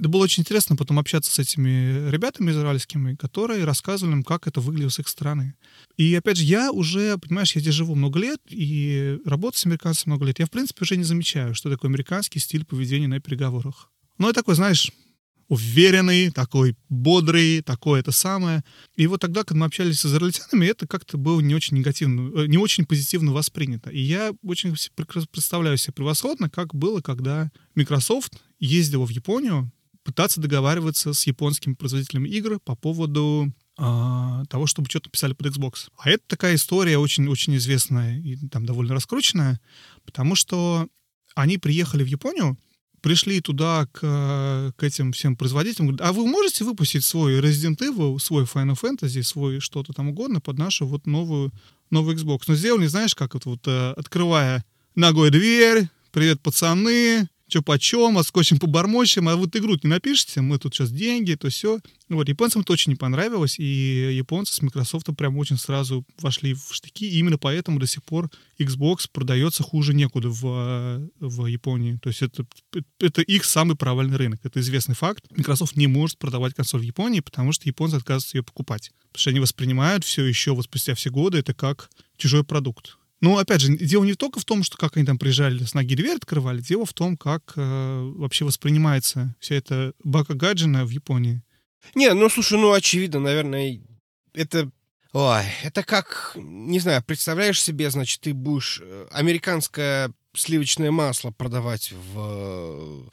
[0.00, 4.62] это было очень интересно потом общаться с этими ребятами израильскими, которые рассказывали нам, как это
[4.62, 5.54] выглядело с их стороны.
[5.98, 10.12] И опять же, я уже, понимаешь, я здесь живу много лет и работаю с американцами
[10.12, 10.38] много лет.
[10.38, 13.90] Я, в принципе, уже не замечаю, что такое американский стиль поведения на переговорах.
[14.16, 14.90] Ну, это такой, знаешь,
[15.48, 18.64] уверенный, такой бодрый, такое это самое.
[18.96, 22.46] И вот тогда, когда мы общались с израильтянами, это как-то было не очень негативно, э,
[22.46, 23.90] не очень позитивно воспринято.
[23.90, 24.74] И я очень
[25.30, 29.70] представляю себе превосходно, как было, когда Microsoft ездила в Японию
[30.04, 35.88] пытаться договариваться с японскими производителями игр по поводу а, того, чтобы что-то писали под Xbox.
[35.96, 39.60] А это такая история очень-очень известная и там довольно раскрученная,
[40.04, 40.88] потому что
[41.34, 42.58] они приехали в Японию,
[43.00, 48.18] пришли туда к, к этим всем производителям, говорят, а вы можете выпустить свой Resident Evil,
[48.18, 51.52] свой Final Fantasy, свой что-то там угодно под нашу вот новую,
[51.90, 52.42] новый Xbox?
[52.46, 58.22] Но сделали, знаешь, как вот, вот э, открывая ногой дверь, привет, пацаны, что почем, а
[58.22, 61.80] скотчем побормочем, а вот игру не напишите, мы тут сейчас деньги, то все.
[62.08, 66.68] Вот, японцам это очень не понравилось, и японцы с Microsoft прям очень сразу вошли в
[66.72, 71.98] штыки, и именно поэтому до сих пор Xbox продается хуже некуда в, в Японии.
[72.02, 72.44] То есть это,
[72.98, 74.40] это их самый провальный рынок.
[74.42, 75.24] Это известный факт.
[75.30, 78.90] Microsoft не может продавать консоль в Японии, потому что японцы отказываются ее покупать.
[79.12, 82.98] Потому что они воспринимают все еще вот спустя все годы это как чужой продукт.
[83.20, 85.94] Ну, опять же, дело не только в том, что как они там приезжали с ноги
[85.94, 91.42] дверь открывали, дело в том, как э, вообще воспринимается вся эта бака гаджина в Японии.
[91.94, 93.80] Не, ну слушай, ну очевидно, наверное,
[94.32, 94.70] это
[95.12, 101.92] Ой, это как, не знаю, представляешь себе, значит, ты будешь э, американское сливочное масло продавать
[101.92, 103.08] в э,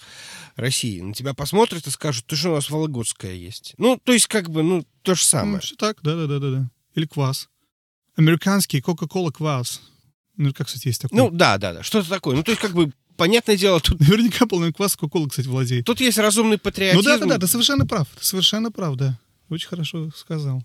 [0.57, 1.01] России.
[1.01, 3.73] На тебя посмотрят и скажут, ты что, у нас вологодское есть.
[3.79, 5.55] Ну, то есть, как бы, ну, то же самое.
[5.55, 6.69] Ну, все так, да-да-да-да.
[6.93, 7.49] Или квас.
[8.15, 9.81] Американский Кока-Кола квас.
[10.37, 11.17] Ну, как, кстати, есть такой.
[11.17, 12.35] Ну, да, да, да, что-то такое.
[12.35, 13.99] Ну, то есть, как бы, понятное дело, тут...
[13.99, 15.85] Наверняка полный квас Кока-Кола, кстати, владеет.
[15.85, 16.97] Тут есть разумный патриотизм.
[16.97, 18.07] Ну, да, да, да, ты совершенно прав.
[18.17, 19.19] Ты совершенно прав, да.
[19.49, 20.63] Очень хорошо сказал.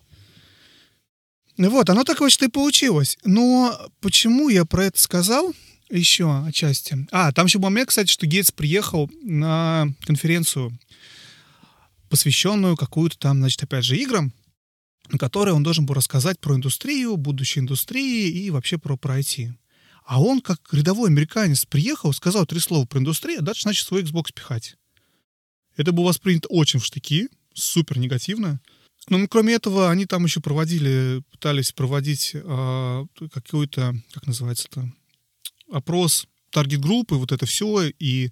[1.56, 3.18] Ну Вот, оно так вот и получилось.
[3.24, 5.54] Но почему я про это сказал?
[5.90, 7.06] Еще отчасти.
[7.10, 10.78] А, там еще был момент, кстати, что Гейтс приехал на конференцию,
[12.08, 14.32] посвященную какую-то там, значит, опять же, играм,
[15.10, 19.52] на которой он должен был рассказать про индустрию, будущее индустрии и вообще про, про IT.
[20.04, 24.02] А он, как рядовой американец, приехал, сказал три слова про индустрию, а дальше начал свой
[24.02, 24.76] Xbox пихать.
[25.76, 28.60] Это было воспринято очень в штыки, супер негативно.
[29.08, 34.92] Но ну, кроме этого, они там еще проводили, пытались проводить э, какой-то, как называется это,
[35.70, 38.30] опрос таргет-группы, вот это все, и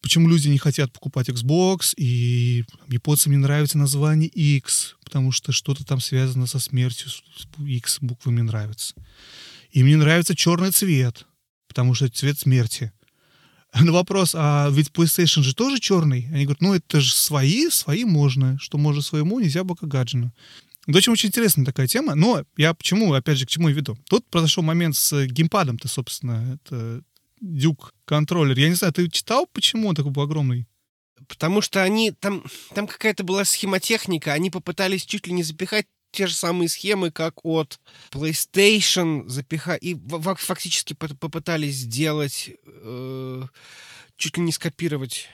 [0.00, 5.84] почему люди не хотят покупать Xbox, и японцам не нравится название X, потому что что-то
[5.84, 7.10] там связано со смертью,
[7.58, 8.94] X буквами нравится.
[9.70, 11.26] И мне нравится черный цвет,
[11.68, 12.92] потому что это цвет смерти.
[13.78, 16.26] На вопрос, а ведь PlayStation же тоже черный?
[16.32, 20.32] Они говорят, ну это же свои, свои можно, что можно своему, нельзя бока гаджину.
[20.86, 23.98] Это очень, очень интересная такая тема, но я почему, опять же, к чему я веду?
[24.08, 27.02] Тут произошел момент с геймпадом-то, собственно, это
[27.42, 28.58] Дюк контроллер.
[28.58, 30.66] Я не знаю, ты читал, почему он такой был огромный?
[31.28, 32.42] Потому что они, там,
[32.74, 37.44] там какая-то была схемотехника, они попытались чуть ли не запихать те же самые схемы, как
[37.44, 37.80] от
[38.10, 39.96] PlayStation, запихать, и
[40.36, 43.42] фактически попытались сделать, э,
[44.16, 45.28] чуть ли не скопировать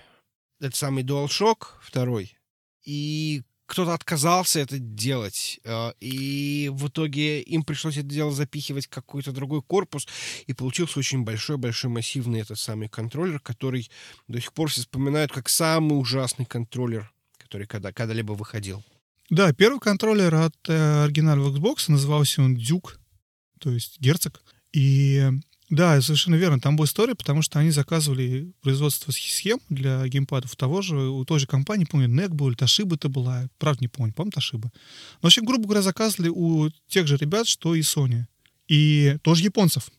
[0.60, 2.36] этот самый DualShock второй,
[2.84, 8.90] и кто-то отказался это делать, э, и в итоге им пришлось это дело запихивать в
[8.90, 10.06] какой-то другой корпус,
[10.46, 13.90] и получился очень большой-большой массивный этот самый контроллер, который
[14.28, 18.84] до сих пор все вспоминают как самый ужасный контроллер, который когда, когда-либо выходил.
[19.30, 22.98] Да, первый контроллер от э, оригинального Xbox назывался он Дюк,
[23.58, 24.42] то есть герцог.
[24.72, 25.30] И
[25.70, 26.60] да, совершенно верно.
[26.60, 31.40] Там была история, потому что они заказывали производство схем для геймпадов того же, у той
[31.40, 34.64] же компании, помню, NEC был или Toshiba это была, правда не помню, помню Toshiba.
[34.64, 34.70] Но
[35.22, 38.24] вообще, грубо говоря, заказывали у тех же ребят, что и Sony.
[38.68, 39.90] И тоже японцев.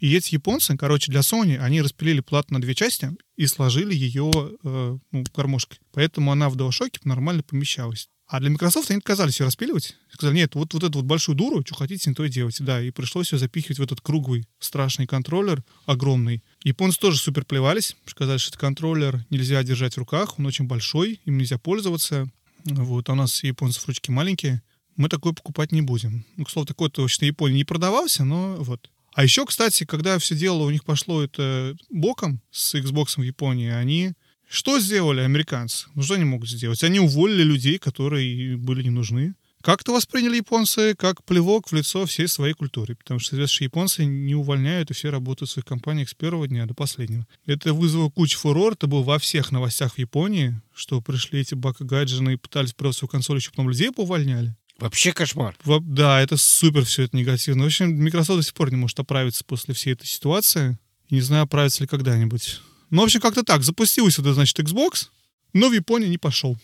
[0.00, 4.30] И эти японцы, короче, для Sony, они распилили плату на две части и сложили ее
[4.62, 5.78] э, ну, гармошкой.
[5.92, 8.10] Поэтому она в DualShock нормально помещалась.
[8.34, 9.94] А для Microsoft они отказались ее распиливать.
[10.12, 12.56] Сказали, нет, вот, вот эту вот большую дуру, что хотите, не то и делать.
[12.58, 16.42] Да, и пришлось ее запихивать в этот круглый страшный контроллер, огромный.
[16.64, 21.20] Японцы тоже супер плевались, сказали, что этот контроллер нельзя держать в руках, он очень большой,
[21.24, 22.28] им нельзя пользоваться.
[22.64, 24.62] Вот, а у нас японцев ручки маленькие,
[24.96, 26.26] мы такой покупать не будем.
[26.36, 28.90] Ну, к слову, такой точно Японии не продавался, но вот.
[29.12, 33.70] А еще, кстати, когда все дело у них пошло это боком с Xbox в Японии,
[33.70, 34.14] они
[34.54, 35.88] что сделали американцы?
[35.94, 36.82] Ну, что они могут сделать?
[36.84, 39.34] Они уволили людей, которые были не нужны.
[39.62, 40.94] Как это восприняли японцы?
[40.94, 42.94] Как плевок в лицо всей своей культуре.
[42.94, 46.66] Потому что, что японцы не увольняют, и все работают в своих компаниях с первого дня
[46.66, 47.26] до последнего.
[47.46, 48.74] Это вызвало кучу фурор.
[48.74, 53.08] Это было во всех новостях в Японии, что пришли эти бака-гаджины и пытались продать свою
[53.08, 54.54] консоль, еще потом людей поувольняли.
[54.78, 55.56] Вообще кошмар.
[55.64, 57.64] Во, да, это супер все это негативно.
[57.64, 60.78] В общем, Microsoft до сих пор не может оправиться после всей этой ситуации.
[61.10, 62.60] не знаю, оправится ли когда-нибудь.
[62.90, 63.62] Ну, в общем, как-то так.
[63.62, 65.08] Запустился, это, значит, Xbox.
[65.52, 66.58] Но в Японию не пошел.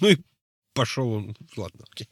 [0.00, 0.18] Ну и
[0.74, 1.36] пошел он.
[1.56, 2.08] Ладно, окей.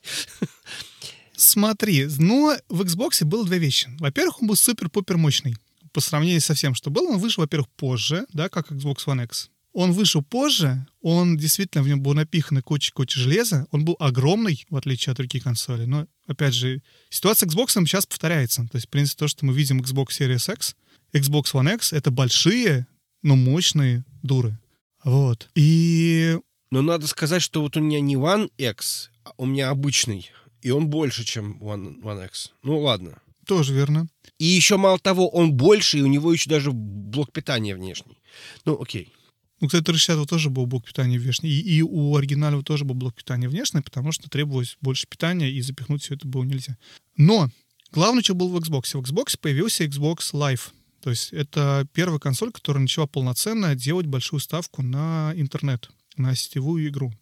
[1.34, 3.88] Смотри, но в Xbox было две вещи.
[3.98, 5.56] Во-первых, он был супер-пупер мощный.
[5.92, 9.50] По сравнению со всем, что было, он вышел, во-первых, позже, да, как Xbox One X.
[9.72, 14.76] Он вышел позже, он действительно, в нем был напихано куча-куча железа, он был огромный, в
[14.76, 15.86] отличие от других консолей.
[15.86, 18.68] Но, опять же, ситуация с Xbox сейчас повторяется.
[18.70, 20.76] То есть, в принципе, то, что мы видим Xbox Series X,
[21.12, 22.86] Xbox One X— это большие,
[23.22, 24.58] но мощные дуры.
[25.04, 25.50] Вот.
[25.54, 26.38] И...
[26.70, 30.30] Но надо сказать, что вот у меня не One X, а у меня обычный.
[30.62, 32.52] И он больше, чем One, One X.
[32.62, 33.20] Ну, ладно.
[33.46, 34.08] Тоже верно.
[34.38, 38.18] И еще мало того, он больше, и у него еще даже блок питания внешний.
[38.64, 39.12] Ну, окей.
[39.60, 41.50] Ну, кстати, 360 тоже был блок питания внешний.
[41.50, 45.60] И, и у оригинального тоже был блок питания внешний, потому что требовалось больше питания, и
[45.60, 46.78] запихнуть все это было нельзя.
[47.16, 47.50] Но
[47.92, 48.92] главное, что было в Xbox.
[48.92, 50.70] В Xbox появился Xbox Live.
[51.00, 56.88] То есть это первая консоль, которая начала полноценно делать большую ставку на интернет, на сетевую
[56.88, 57.12] игру.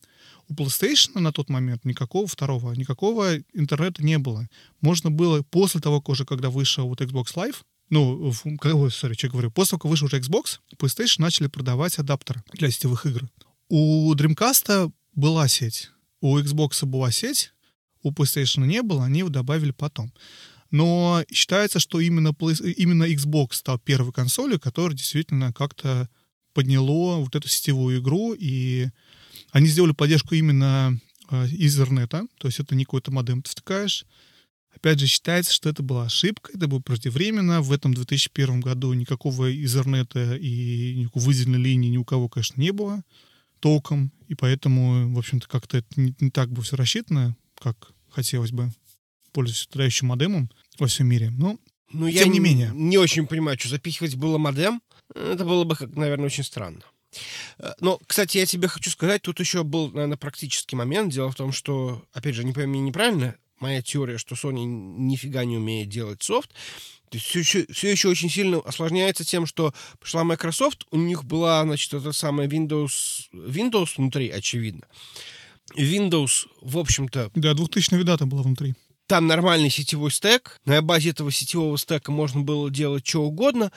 [0.48, 4.48] У PlayStation на тот момент никакого второго, никакого интернета не было.
[4.80, 7.56] Можно было после того, уже когда вышел вот Xbox Live,
[7.90, 12.42] ну, ой, sorry, что говорю, после того, как вышел уже Xbox, PlayStation начали продавать адаптеры
[12.52, 13.28] для сетевых игр.
[13.68, 17.52] У Dreamcast была сеть, у Xbox была сеть,
[18.02, 20.12] у PlayStation не было, они его добавили потом.
[20.70, 22.34] Но считается, что именно,
[22.76, 26.08] именно Xbox стал первой консолью, которая действительно как-то
[26.52, 28.88] подняло вот эту сетевую игру, и
[29.52, 30.98] они сделали поддержку именно
[31.30, 34.04] э, из интернета, то есть это не какой-то модем ты втыкаешь,
[34.78, 37.62] Опять же, считается, что это была ошибка, это было преждевременно.
[37.62, 42.70] В этом 2001 году никакого изернета и никакой выделенной линии ни у кого, конечно, не
[42.70, 43.02] было
[43.58, 44.12] толком.
[44.28, 48.70] И поэтому, в общем-то, как-то это не, не так было все рассчитано, как хотелось бы,
[49.38, 51.30] пользуясь удаляющим модемом во всем мире.
[51.30, 51.60] Но,
[51.92, 52.72] ну, тем я не менее.
[52.74, 54.82] Не очень понимаю, что запихивать было модем.
[55.14, 56.80] Это было бы, наверное, очень странно.
[57.58, 61.12] Э, но, кстати, я тебе хочу сказать, тут еще был, наверное, практический момент.
[61.12, 65.56] Дело в том, что, опять же, не пойми неправильно, моя теория, что Sony нифига не
[65.56, 66.50] умеет делать софт,
[67.08, 71.24] то есть все еще, все еще очень сильно осложняется тем, что пришла Microsoft, у них
[71.24, 74.88] была, значит, это самая Windows, Windows внутри, очевидно.
[75.76, 77.30] Windows, в общем-то...
[77.36, 78.74] Да, 2000 видата была внутри.
[79.08, 83.72] Там нормальный сетевой стек, на базе этого сетевого стека можно было делать что угодно,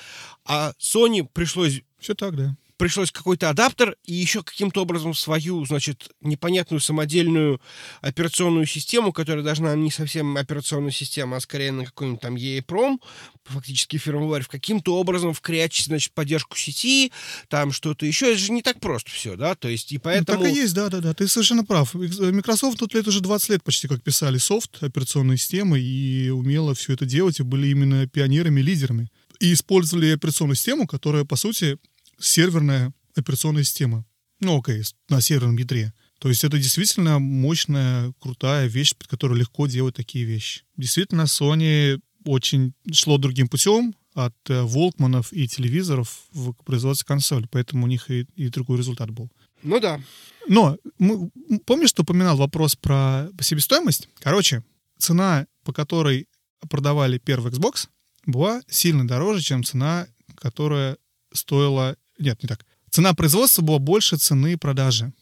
[0.45, 1.81] а Sony пришлось...
[1.99, 7.61] Все так, да пришлось какой-то адаптер и еще каким-то образом свою, значит, непонятную самодельную
[8.01, 12.97] операционную систему, которая должна не совсем операционная система, а скорее на какой-нибудь там EEPROM,
[13.43, 17.11] фактически фирмоварь, в каким-то образом вкрячить, значит, поддержку сети,
[17.49, 18.31] там что-то еще.
[18.31, 20.39] Это же не так просто все, да, то есть и поэтому...
[20.39, 21.93] Ну, так и есть, да-да-да, ты совершенно прав.
[21.93, 26.93] Microsoft тут лет уже 20 лет почти как писали софт, операционные системы, и умело все
[26.93, 29.11] это делать, и были именно пионерами, лидерами
[29.41, 31.77] и использовали операционную систему, которая, по сути,
[32.21, 34.05] серверная операционная система.
[34.39, 35.93] Ну, окей, на серверном ядре.
[36.19, 40.63] То есть это действительно мощная, крутая вещь, под которой легко делать такие вещи.
[40.77, 47.85] Действительно, Sony очень шло другим путем от э, волкманов и телевизоров в производстве консоли, поэтому
[47.85, 49.31] у них и, и другой результат был.
[49.63, 50.01] Ну да.
[50.47, 51.29] Но мы,
[51.65, 54.09] помнишь, что упоминал вопрос про себестоимость?
[54.19, 54.63] Короче,
[54.97, 56.27] цена, по которой
[56.69, 57.87] продавали первый Xbox,
[58.25, 60.97] была сильно дороже, чем цена, которая
[61.33, 62.65] стоила нет, не так.
[62.89, 65.13] Цена производства была больше цены продажи.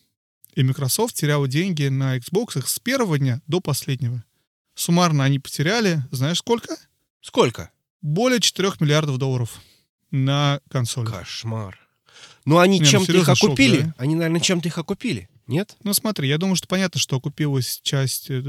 [0.55, 4.23] И Microsoft теряла деньги на Xbox с первого дня до последнего.
[4.75, 6.75] Суммарно они потеряли, знаешь сколько?
[7.21, 7.71] Сколько?
[8.01, 9.61] Более 4 миллиардов долларов
[10.11, 11.05] на консоль.
[11.05, 11.77] Кошмар.
[12.45, 13.81] Ну они ну, чем-то их окупили.
[13.81, 13.93] Шок, да?
[13.97, 15.29] Они, наверное, чем-то их окупили.
[15.45, 15.75] Нет?
[15.83, 18.41] Ну смотри, я думаю, что понятно, что окупилась часть, э,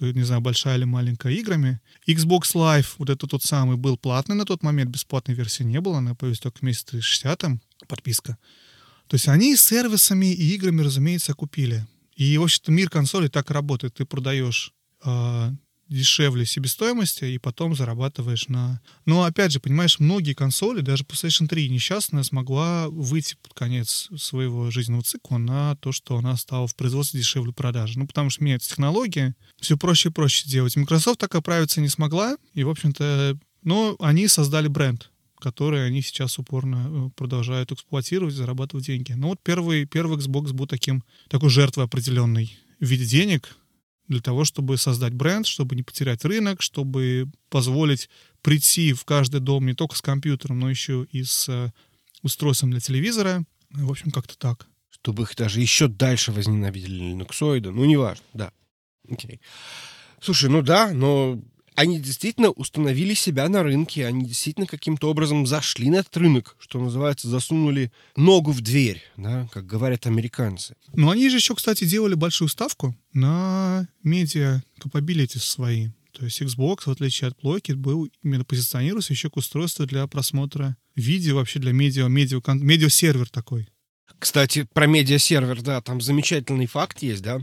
[0.00, 1.80] не знаю, большая или маленькая играми.
[2.06, 5.98] Xbox Live, вот это тот самый, был платный на тот момент, бесплатной версии не было,
[5.98, 7.44] она появилась только в месяце 60
[7.92, 8.38] подписка.
[9.06, 11.86] То есть они сервисами и играми, разумеется, купили.
[12.16, 13.94] И, в общем-то, мир консолей так и работает.
[13.94, 14.72] Ты продаешь
[15.04, 15.50] э,
[15.90, 18.80] дешевле себестоимости и потом зарабатываешь на...
[19.04, 24.70] Но, опять же, понимаешь, многие консоли, даже PlayStation 3 несчастная, смогла выйти под конец своего
[24.70, 27.98] жизненного цикла на то, что она стала в производстве дешевле продажи.
[27.98, 30.76] Ну, потому что меняется технология, все проще и проще делать.
[30.76, 35.10] Microsoft так оправиться не смогла, и, в общем-то, но они создали бренд
[35.42, 39.12] которые они сейчас упорно э, продолжают эксплуатировать, зарабатывать деньги.
[39.12, 43.56] Но вот первый, первый Xbox был таким, такой жертвой определенной в виде денег
[44.06, 48.08] для того, чтобы создать бренд, чтобы не потерять рынок, чтобы позволить
[48.40, 51.72] прийти в каждый дом не только с компьютером, но еще и с э,
[52.22, 53.44] устройством для телевизора.
[53.70, 54.68] В общем, как-то так.
[54.90, 57.72] Чтобы их даже еще дальше возненавидели линуксоиды.
[57.72, 58.52] Ну, неважно, да.
[59.10, 59.40] Окей.
[60.20, 61.42] Слушай, ну да, но
[61.74, 66.80] они действительно установили себя на рынке, они действительно каким-то образом зашли на этот рынок, что
[66.80, 70.76] называется, засунули ногу в дверь, да, как говорят американцы.
[70.94, 75.88] Но они же еще, кстати, делали большую ставку на медиа capabilities свои.
[76.12, 80.76] То есть Xbox, в отличие от плойки, был именно позиционировался еще как устройство для просмотра
[80.94, 83.68] видео, вообще для медиа, медиа, медиа-сервер такой.
[84.18, 87.40] Кстати, про медиа-сервер, да, там замечательный факт есть, да,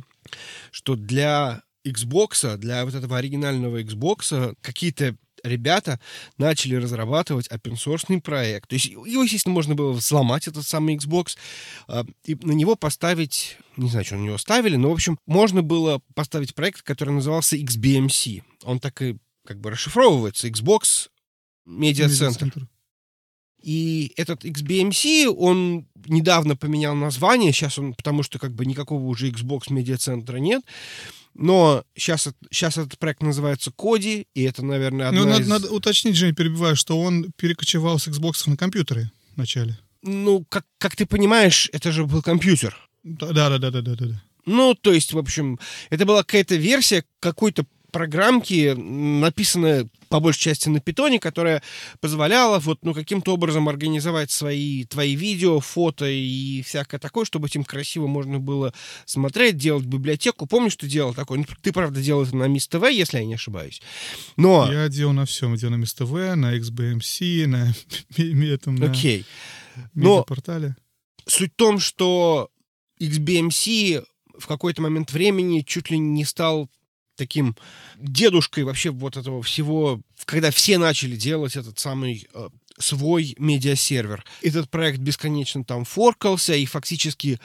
[0.72, 6.00] что для Xbox, для вот этого оригинального Xbox какие-то ребята
[6.38, 8.70] начали разрабатывать open source проект.
[8.70, 11.38] То есть его, естественно, можно было сломать, этот самый Xbox,
[11.88, 15.62] а, и на него поставить, не знаю, что на него ставили, но, в общем, можно
[15.64, 18.44] было поставить проект, который назывался XBMC.
[18.64, 20.48] Он так и как бы расшифровывается.
[20.48, 21.10] Xbox
[21.68, 22.68] Media Center.
[23.62, 29.30] И этот XBMC, он недавно поменял название, сейчас он, потому что как бы никакого уже
[29.30, 30.64] Xbox Media Center нет,
[31.34, 35.48] но сейчас, сейчас этот проект называется Коди, и это, наверное, одна Ну, надо, из...
[35.48, 39.78] надо уточнить, Жень, перебиваю, что он перекочевал с Xbox на компьютеры вначале.
[40.02, 42.78] Ну, как, как ты понимаешь, это же был компьютер.
[43.04, 44.22] Да-да-да-да-да-да.
[44.46, 45.60] Ну, то есть, в общем,
[45.90, 51.62] это была какая-то версия какой-то программки, написанная по большей части на питоне, которая
[52.02, 57.64] позволяла вот, ну, каким-то образом организовать свои, твои видео, фото и всякое такое, чтобы этим
[57.64, 58.74] красиво можно было
[59.06, 60.48] смотреть, делать библиотеку.
[60.48, 61.40] Помнишь, что делал такое?
[61.40, 63.82] Ну, ты, правда, делал это на Мис ТВ, если я не ошибаюсь.
[64.36, 64.72] Но...
[64.72, 65.56] Я делал на всем.
[65.56, 67.74] Делал на Мис ТВ, на XBMC, на
[68.46, 69.26] этом, на Окей.
[69.94, 70.76] Но портале.
[71.26, 72.50] суть в том, что
[73.00, 74.04] XBMC
[74.38, 76.70] в какой-то момент времени чуть ли не стал
[77.20, 77.56] таким
[77.98, 82.50] дедушкой вообще вот этого всего, когда все начали делать этот самый э,
[82.80, 84.24] свой медиасервер.
[84.42, 87.40] Этот проект бесконечно там форкался, и фактически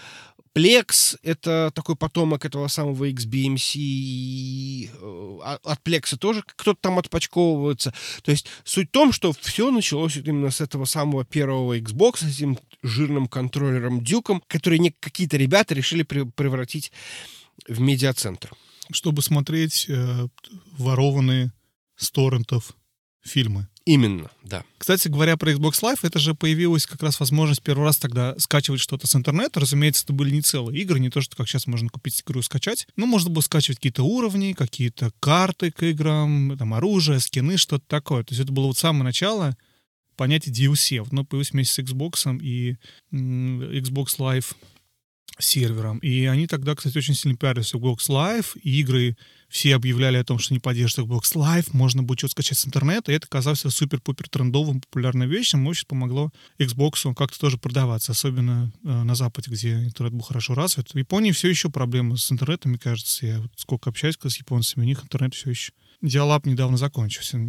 [0.54, 7.92] Plex— это такой потомок этого самого XBMC, и э, от Plex тоже кто-то там отпочковывается.
[8.22, 12.36] То есть суть в том, что все началось именно с этого самого первого Xbox, с
[12.36, 16.92] этим жирным контроллером Дюком, который какие-то ребята решили превратить
[17.66, 18.52] в медиацентр
[18.92, 20.26] чтобы смотреть э,
[20.76, 21.52] ворованные
[21.96, 22.74] с торрентов
[23.22, 23.68] фильмы.
[23.86, 24.64] Именно, да.
[24.78, 28.80] Кстати говоря, про Xbox Live, это же появилась как раз возможность первый раз тогда скачивать
[28.80, 29.60] что-то с интернета.
[29.60, 32.42] Разумеется, это были не целые игры, не то, что как сейчас можно купить игру и
[32.42, 32.86] скачать.
[32.96, 38.24] Но можно было скачивать какие-то уровни, какие-то карты к играм, там оружие, скины, что-то такое.
[38.24, 39.54] То есть это было вот самое начало
[40.16, 41.06] понятия DLC.
[41.10, 42.76] Но появилось вместе с Xbox и
[43.12, 44.54] Xbox Live
[45.38, 45.98] сервером.
[45.98, 49.16] И они тогда, кстати, очень сильно пиарились Xbox Live, и игры
[49.48, 53.10] все объявляли о том, что не поддерживают Xbox Live, можно будет что-то скачать с интернета,
[53.10, 59.02] и это казалось супер-пупер трендовым, популярной вещью, очень помогло Xbox как-то тоже продаваться, особенно э,
[59.02, 60.92] на Западе, где интернет был хорошо развит.
[60.92, 63.26] В Японии все еще проблемы с интернетом, мне кажется.
[63.26, 65.72] Я вот сколько общаюсь с японцами, у них интернет все еще...
[66.00, 67.40] Диалаб недавно закончился,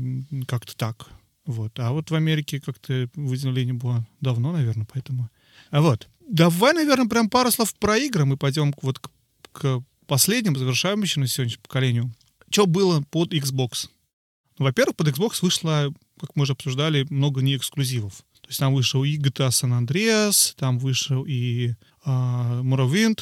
[0.47, 1.09] как-то так.
[1.45, 1.79] Вот.
[1.79, 5.29] А вот в Америке как-то выделение было давно, наверное, поэтому...
[5.71, 6.07] А вот.
[6.27, 8.25] Давай, наверное, прям пару слов про игры.
[8.25, 9.09] Мы пойдем вот к,
[9.51, 12.13] к последнему, завершающему на сегодняшнему поколению.
[12.49, 13.89] Что было под Xbox?
[14.57, 18.23] Ну, во-первых, под Xbox вышло, как мы уже обсуждали, много не эксклюзивов.
[18.41, 23.19] То есть там вышел и GTA San Andreas, там вышел и э, Morrowind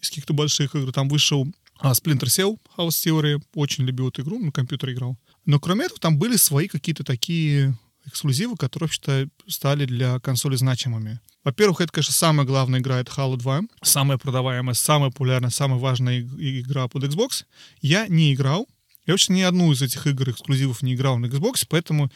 [0.00, 1.46] из каких-то больших игр, там вышел
[1.78, 5.18] а, Splinter Cell House Theory, очень любил эту игру, на компьютере играл.
[5.44, 7.76] Но кроме этого там были свои какие-то такие
[8.06, 11.20] эксклюзивы, которые, вообще-то, стали для консоли значимыми.
[11.44, 13.62] Во-первых, это, конечно, самая главная игра, это Halo 2.
[13.82, 17.44] Самая продаваемая, самая популярная, самая важная игра под Xbox.
[17.80, 18.68] Я не играл.
[19.06, 22.08] Я вообще ни одну из этих игр, эксклюзивов не играл на Xbox, поэтому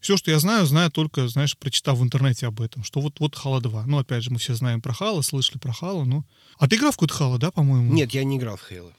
[0.00, 3.34] все, что я знаю, знаю только, знаешь, прочитав в интернете об этом, что вот, вот
[3.34, 3.86] Halo 2.
[3.86, 6.24] Ну, опять же, мы все знаем про Halo, слышали про Halo, ну...
[6.58, 7.92] А ты играл в какую-то Halo, да, по-моему?
[7.92, 8.92] Нет, я не играл в Halo.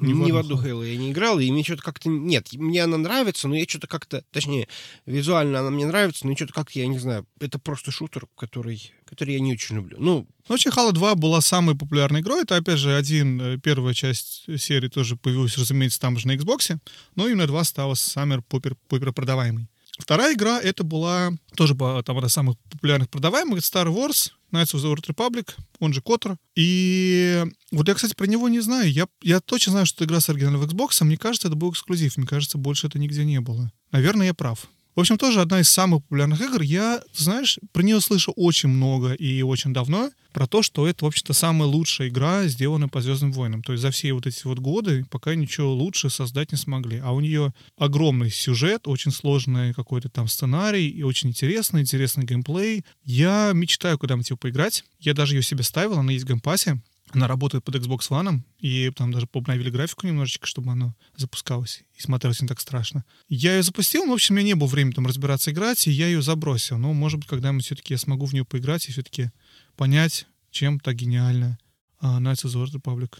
[0.00, 2.08] Ни, ни в одну Halo я не играл, и мне что-то как-то...
[2.08, 4.24] Нет, мне она нравится, но я что-то как-то...
[4.30, 4.68] Точнее,
[5.06, 9.34] визуально она мне нравится, но что-то как-то, я не знаю, это просто шутер, который, который
[9.34, 9.96] я не очень люблю.
[10.00, 12.42] Ну, ну, вообще, Halo 2 была самой популярной игрой.
[12.42, 16.78] Это, опять же, один, э, первая часть серии тоже появилась, разумеется, там же на Xbox.
[17.14, 19.68] Но именно 2 стала самой попер, попер продаваемой.
[20.02, 24.74] Вторая игра, это была тоже была, там, одна из самых популярных продаваемых, Star Wars, Knights
[24.74, 26.38] of the Old Republic, он же Котор.
[26.56, 28.90] И вот я, кстати, про него не знаю.
[28.90, 32.16] Я, я точно знаю, что это игра с оригинального Xbox, мне кажется, это был эксклюзив.
[32.16, 33.70] Мне кажется, больше это нигде не было.
[33.92, 34.66] Наверное, я прав.
[34.94, 36.60] В общем, тоже одна из самых популярных игр.
[36.60, 40.10] Я, знаешь, про нее слышу очень много и очень давно.
[40.32, 43.62] Про то, что это, в общем-то, самая лучшая игра, сделанная по Звездным войнам.
[43.62, 46.98] То есть за все вот эти вот годы пока ничего лучше создать не смогли.
[46.98, 52.84] А у нее огромный сюжет, очень сложный какой-то там сценарий и очень интересный, интересный геймплей.
[53.02, 54.84] Я мечтаю куда-нибудь его поиграть.
[55.00, 56.82] Я даже ее себе ставил, она есть в Game Pass е.
[57.12, 62.00] Она работает под Xbox One, и там даже обновили графику немножечко, чтобы она запускалась и
[62.00, 63.04] смотрелась не так страшно.
[63.28, 65.90] Я ее запустил, но, в общем, у меня не было времени там разбираться, играть, и
[65.90, 66.78] я ее забросил.
[66.78, 69.30] Но, может быть, когда-нибудь все-таки я смогу в нее поиграть и все-таки
[69.76, 71.58] понять, чем так гениальна
[72.00, 73.18] а, Knights of the Old Republic.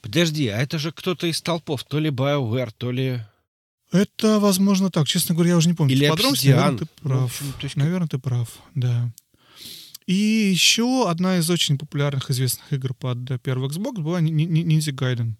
[0.00, 3.20] Подожди, а это же кто-то из толпов, то ли BioWare, то ли...
[3.92, 5.06] Это, возможно, так.
[5.06, 5.94] Честно говоря, я уже не помню.
[5.94, 7.30] Или Подробности, наверное, ты Ну, прав.
[7.30, 9.12] в общем, есть Наверное, ты прав, да.
[10.12, 15.36] И еще одна из очень популярных известных игр под э, первый Xbox была Ninja Gaiden.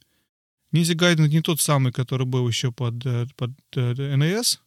[0.72, 4.60] Ninja Gaiden не тот самый, который был еще под, э, под э, NES,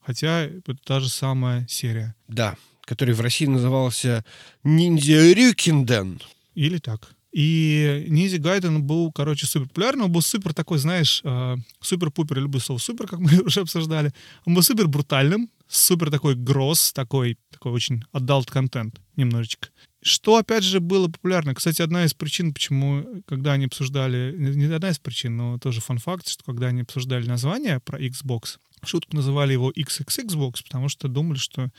[0.00, 2.14] хотя это та же самая серия.
[2.28, 4.24] Да, который в России назывался
[4.64, 6.22] Ниндзя Рюкинден.
[6.54, 7.14] Или так.
[7.32, 10.04] И Низи Гайден был, короче, супер популярный.
[10.04, 14.12] Он был супер такой, знаешь, э, супер-пупер, люблю слово супер, как мы уже обсуждали.
[14.46, 19.68] Он был супер брутальным, супер такой gross, такой, такой очень adult контент немножечко.
[20.02, 21.54] Что, опять же, было популярно.
[21.54, 24.34] Кстати, одна из причин, почему, когда они обсуждали...
[24.36, 28.58] Не одна из причин, но тоже fun fact, что когда они обсуждали название про Xbox,
[28.84, 31.70] шутку называли его XXX Xbox, потому что думали, что,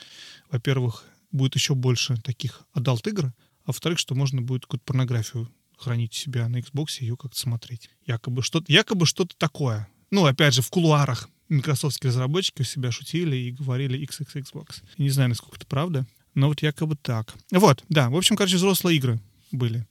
[0.50, 3.34] во-первых, будет еще больше таких adult-игр, а
[3.68, 7.90] во-вторых, что можно будет какую-то порнографию хранить себя на Xbox и ее как-то смотреть.
[8.06, 9.90] Якобы что-то, якобы что-то такое.
[10.12, 14.84] Ну, опять же, в кулуарах микрософтские разработчики у себя шутили и говорили XXX Xbox.
[14.98, 17.34] Не знаю, насколько это правда, но вот якобы так.
[17.52, 19.20] Вот, да, в общем, короче, взрослые игры
[19.52, 19.86] были.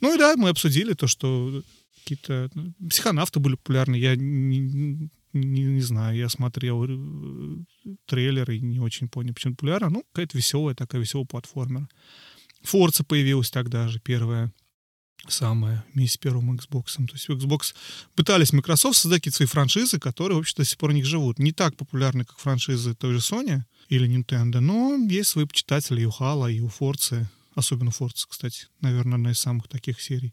[0.00, 1.62] Ну и да, мы обсудили то, что
[1.98, 3.96] какие-то ну, психонавты были популярны.
[3.96, 7.58] Я не, не- не знаю, я смотрел э,
[8.06, 9.90] трейлеры и не очень понял, почему популярна.
[9.90, 11.88] Ну, какая-то веселая такая, веселый платформер.
[12.62, 14.52] Форца появилась тогда же, первая
[15.26, 16.96] самая, вместе с первым Xbox.
[16.96, 17.74] То есть Xbox
[18.14, 21.38] пытались Microsoft создать какие-то свои франшизы, которые, в общем-то, до сих пор них живут.
[21.38, 26.06] Не так популярны, как франшизы той же Sony или Nintendo, но есть свои почитатели и
[26.06, 27.26] у Halo, и у Forza.
[27.54, 28.66] Особенно Forza, кстати.
[28.80, 30.32] Наверное, одна из самых таких серий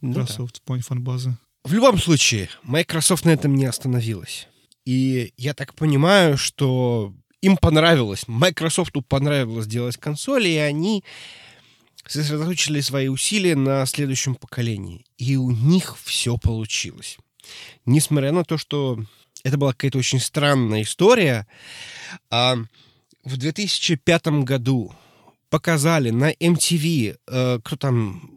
[0.00, 0.20] Ну да.
[0.20, 1.36] Microsoft в плане фан-базы.
[1.64, 4.46] В любом случае, Microsoft на этом не остановилась.
[4.84, 11.04] И я так понимаю, что им понравилось, Microsoft понравилось делать консоли, и они
[12.08, 15.04] сосредоточили свои усилия на следующем поколении.
[15.18, 17.18] И у них все получилось.
[17.84, 18.98] Несмотря на то, что
[19.44, 21.46] это была какая-то очень странная история,
[22.30, 22.56] а,
[23.24, 24.92] в 2005 году
[25.50, 28.32] показали на MTV, э, кто там!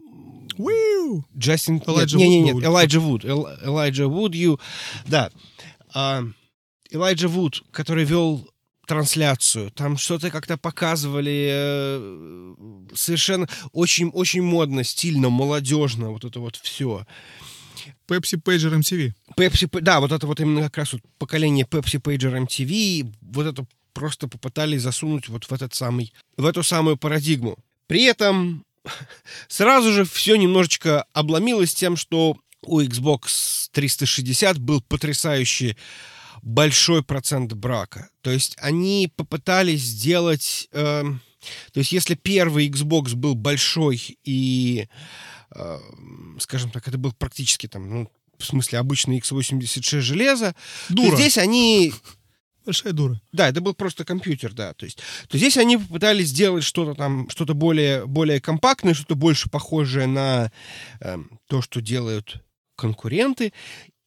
[1.36, 1.82] Джастин...
[1.86, 2.72] Элайджа нет, не, не, Вуд нет, был.
[2.72, 3.24] Элайджа Вуд.
[3.24, 4.60] Эл- Элайджа Вуд, ю...
[5.06, 5.30] Да.
[5.92, 6.22] А,
[6.90, 8.48] Элайджа Вуд, который вел
[8.90, 12.54] трансляцию, там что-то как-то показывали э,
[12.92, 17.06] совершенно очень, очень модно, стильно, молодежно, вот это вот все.
[18.08, 19.12] Pepsi Pager MTV.
[19.36, 23.64] Pepsi, да, вот это вот именно как раз вот поколение Pepsi Pager MTV, вот это
[23.92, 27.58] просто попытались засунуть вот в этот самый, в эту самую парадигму.
[27.86, 28.64] При этом
[29.46, 35.76] сразу же все немножечко обломилось тем, что у Xbox 360 был потрясающий
[36.42, 38.10] большой процент брака.
[38.22, 40.68] То есть они попытались сделать...
[40.72, 41.20] эм,
[41.72, 44.88] то есть если первый Xbox был большой и,
[45.54, 45.78] э,
[46.38, 50.54] скажем так, это был практически там, ну, в смысле обычный x86 железо,
[50.88, 51.10] Дура.
[51.10, 51.92] то здесь они
[52.64, 53.20] Большая дура.
[53.32, 54.74] да, это был просто компьютер, да.
[54.74, 59.48] То есть, то здесь они попытались сделать что-то там, что-то более, более компактное, что-то больше
[59.48, 60.52] похожее на
[61.00, 62.42] эм, то, что делают
[62.76, 63.52] конкуренты.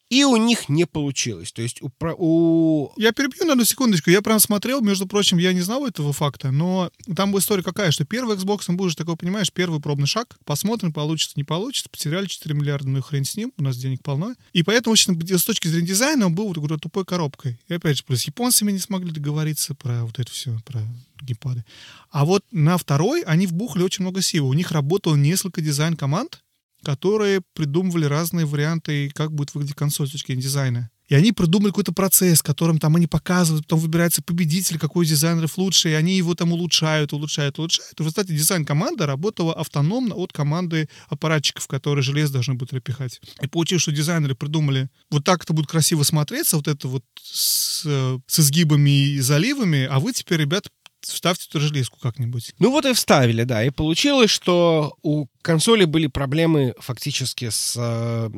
[0.10, 1.51] И у них не получилось.
[1.51, 4.10] То есть у, у Я перебью на одну секундочку.
[4.10, 8.06] Я прям смотрел, между прочим, я не знал этого факта, но там история какая, что
[8.06, 10.38] первый Xbox, он же такой, понимаешь, первый пробный шаг.
[10.45, 11.89] Посмотрим, получится, не получится.
[11.89, 14.36] Потеряли 4 миллиарда, ну и хрен с ним, у нас денег полно.
[14.51, 17.60] И поэтому, очень, с точки зрения дизайна, он был вот такой тупой коробкой.
[17.68, 20.82] И опять же, плюс японцами не смогли договориться про вот это все, про
[21.22, 21.66] геймпады.
[22.12, 24.47] А вот на второй они вбухали очень много сил.
[24.47, 26.42] У них работало несколько дизайн-команд,
[26.84, 30.89] которые придумывали разные варианты, как будет выглядеть консоль с точки дизайна.
[31.09, 35.57] И они придумали какой-то процесс, которым там они показывают, потом выбирается победитель, какой из дизайнеров
[35.57, 37.93] лучше, и они его там улучшают, улучшают, улучшают.
[37.97, 43.20] В результате дизайн-команда работала автономно от команды аппаратчиков, которые железо должны будут репихать.
[43.41, 47.83] И получилось, что дизайнеры придумали, вот так это будет красиво смотреться, вот это вот с,
[47.86, 50.67] э, с изгибами и заливами, а вы теперь, ребят,
[51.05, 52.54] вставьте эту железку как-нибудь.
[52.59, 53.63] Ну вот и вставили, да.
[53.63, 58.30] И получилось, что у консоли были проблемы фактически с э,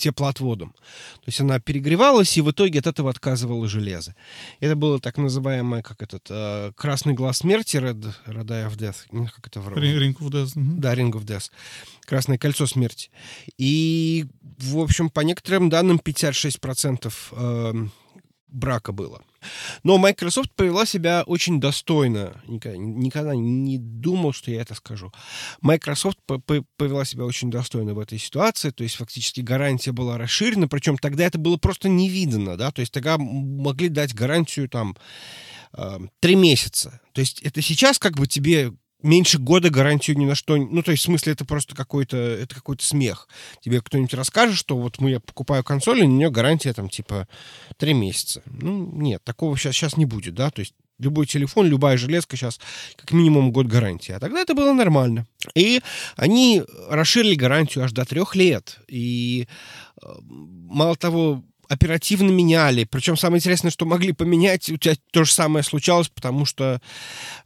[0.00, 0.72] теплоотводом.
[0.72, 4.14] То есть она перегревалась, и в итоге от этого отказывало железо.
[4.58, 8.96] Это было так называемое, как этот, э, красный глаз смерти, Red, Red Eye of Death.
[9.12, 10.52] Ну, Как это в Ring of Death.
[10.54, 10.80] Мгм.
[10.80, 11.50] Да, Ring of Death.
[12.06, 13.10] Красное кольцо смерти.
[13.58, 14.26] И,
[14.58, 17.72] в общем, по некоторым данным, 56% э,
[18.48, 19.22] брака было.
[19.82, 22.40] Но Microsoft повела себя очень достойно.
[22.46, 25.12] Никогда, никогда не думал, что я это скажу.
[25.60, 28.70] Microsoft повела себя очень достойно в этой ситуации.
[28.70, 30.68] То есть фактически гарантия была расширена.
[30.68, 32.56] Причем тогда это было просто не видно.
[32.56, 32.70] Да?
[32.70, 34.96] То есть тогда могли дать гарантию там
[36.20, 37.00] три месяца.
[37.12, 38.72] То есть это сейчас как бы тебе
[39.02, 40.56] меньше года гарантию ни на что.
[40.56, 43.28] Ну, то есть, в смысле, это просто какой-то, это какой-то смех.
[43.60, 47.28] Тебе кто-нибудь расскажет, что вот мы, я покупаю консоль, и на нее гарантия там типа
[47.76, 48.42] три месяца.
[48.46, 52.60] Ну, нет, такого сейчас, сейчас не будет, да, то есть любой телефон, любая железка сейчас
[52.96, 54.12] как минимум год гарантии.
[54.12, 55.26] А тогда это было нормально.
[55.54, 55.80] И
[56.16, 58.78] они расширили гарантию аж до трех лет.
[58.86, 59.48] И
[60.02, 62.82] э, мало того, оперативно меняли.
[62.82, 66.80] Причем самое интересное, что могли поменять, у тебя то же самое случалось, потому что,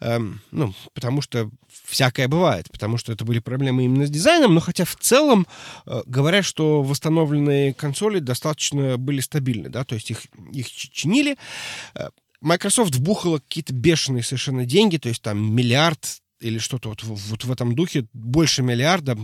[0.00, 1.50] эм, ну, потому что
[1.84, 5.46] всякое бывает, потому что это были проблемы именно с дизайном, но хотя в целом
[5.84, 10.20] э, говорят, что восстановленные консоли достаточно были стабильны, да, то есть их,
[10.52, 11.36] их чинили.
[11.94, 12.08] Э,
[12.40, 17.50] Microsoft вбухала какие-то бешеные совершенно деньги, то есть там миллиард или что-то вот, вот в
[17.50, 19.16] этом духе, больше миллиарда,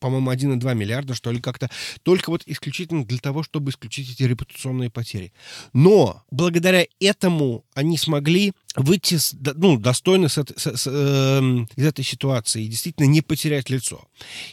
[0.00, 1.70] по-моему, 1,2 миллиарда, что ли, как-то,
[2.02, 5.32] только вот исключительно для того, чтобы исключить эти репутационные потери.
[5.72, 9.18] Но благодаря этому они смогли выйти
[9.54, 14.08] ну, достойно с, с, с, э, из этой ситуации и действительно не потерять лицо.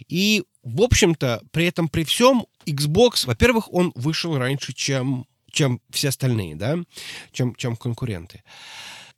[0.08, 6.10] И, в общем-то, при этом, при всем, Xbox, во-первых, он вышел раньше, чем, чем все
[6.10, 6.78] остальные, да,
[7.32, 8.44] чем, чем конкуренты.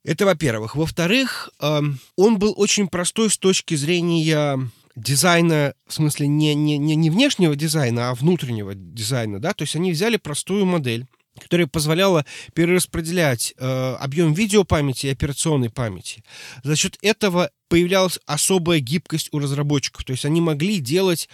[0.04, 0.76] Это во-первых.
[0.76, 7.10] Во-вторых, он был очень простой с точки зрения дизайна, в смысле не, не, не, не
[7.10, 11.08] внешнего дизайна, а внутреннего дизайна, да, то есть они взяли простую модель,
[11.40, 16.24] которая позволяла перераспределять э, объем видеопамяти и операционной памяти.
[16.64, 21.28] За счет этого появлялась особая гибкость у разработчиков, то есть они могли делать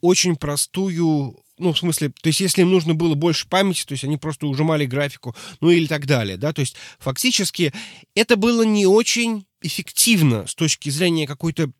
[0.00, 4.04] очень простую ну, в смысле, то есть если им нужно было больше памяти, то есть
[4.04, 7.72] они просто ужимали графику, ну или так далее, да, то есть фактически
[8.14, 11.70] это было не очень эффективно с точки зрения какой-то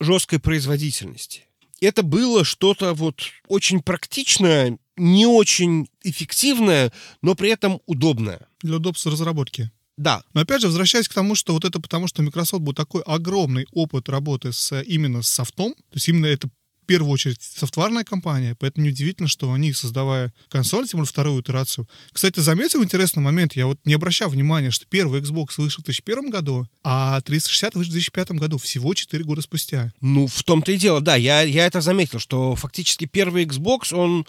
[0.00, 1.46] жесткой производительности.
[1.80, 6.92] Это было что-то вот очень практичное, не очень эффективное,
[7.22, 8.48] но при этом удобное.
[8.62, 9.70] Для удобства разработки.
[9.96, 10.22] Да.
[10.34, 13.66] Но опять же, возвращаясь к тому, что вот это потому, что Microsoft был такой огромный
[13.72, 16.48] опыт работы с именно с софтом, то есть именно это
[16.86, 21.88] первую очередь софтварная компания, поэтому неудивительно, что они, создавая консоль, тем более вторую итерацию.
[22.12, 26.30] Кстати, заметил интересный момент, я вот не обращал внимания, что первый Xbox вышел в 2001
[26.30, 29.92] году, а 360 вышел в 2005 году, всего 4 года спустя.
[30.00, 34.26] Ну, в том-то и дело, да, я, я это заметил, что фактически первый Xbox, он,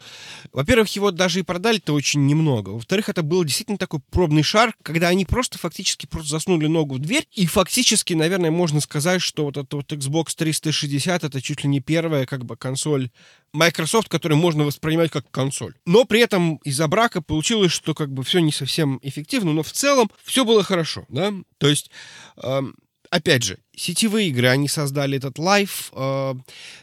[0.52, 5.08] во-первых, его даже и продали-то очень немного, во-вторых, это был действительно такой пробный шар, когда
[5.08, 9.58] они просто фактически просто заснули ногу в дверь, и фактически, наверное, можно сказать, что вот
[9.58, 13.10] этот вот Xbox 360 это чуть ли не первая как бы консоль
[13.54, 15.74] Microsoft, которую можно воспринимать как консоль.
[15.86, 19.72] Но при этом из-за брака получилось, что как бы все не совсем эффективно, но в
[19.72, 21.34] целом все было хорошо, да.
[21.58, 21.92] То есть,
[22.38, 22.62] э,
[23.10, 26.34] опять же, сетевые игры, они создали этот лайф, э,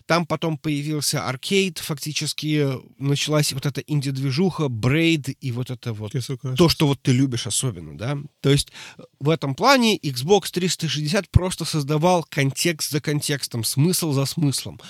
[0.04, 2.68] там потом появился аркейд, фактически
[2.98, 6.12] началась вот эта инди-движуха, брейд и вот это вот,
[6.56, 8.18] то, что вот ты любишь особенно, да.
[8.40, 8.70] То есть
[9.18, 14.80] в этом плане Xbox 360 просто создавал контекст за контекстом, смысл за смыслом.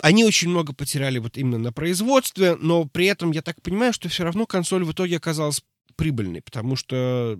[0.00, 4.08] Они очень много потеряли вот именно на производстве, но при этом я так понимаю, что
[4.08, 5.62] все равно консоль в итоге оказалась
[5.96, 7.38] прибыльной, потому что...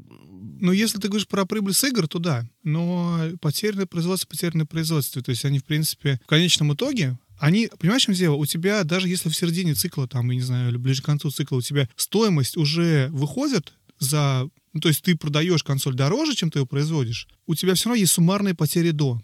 [0.60, 2.48] Ну, если ты говоришь про прибыль с игр, то да.
[2.62, 5.22] Но потерянное производство, потерянное производство.
[5.22, 8.36] То есть они, в принципе, в конечном итоге они, понимаешь, чем дело?
[8.36, 11.31] У тебя, даже если в середине цикла, там, я не знаю, или ближе к концу
[11.31, 14.48] цикла, у тебя стоимость уже выходит за...
[14.72, 18.01] Ну, то есть ты продаешь консоль дороже, чем ты ее производишь, у тебя все равно
[18.01, 19.20] есть суммарные потери до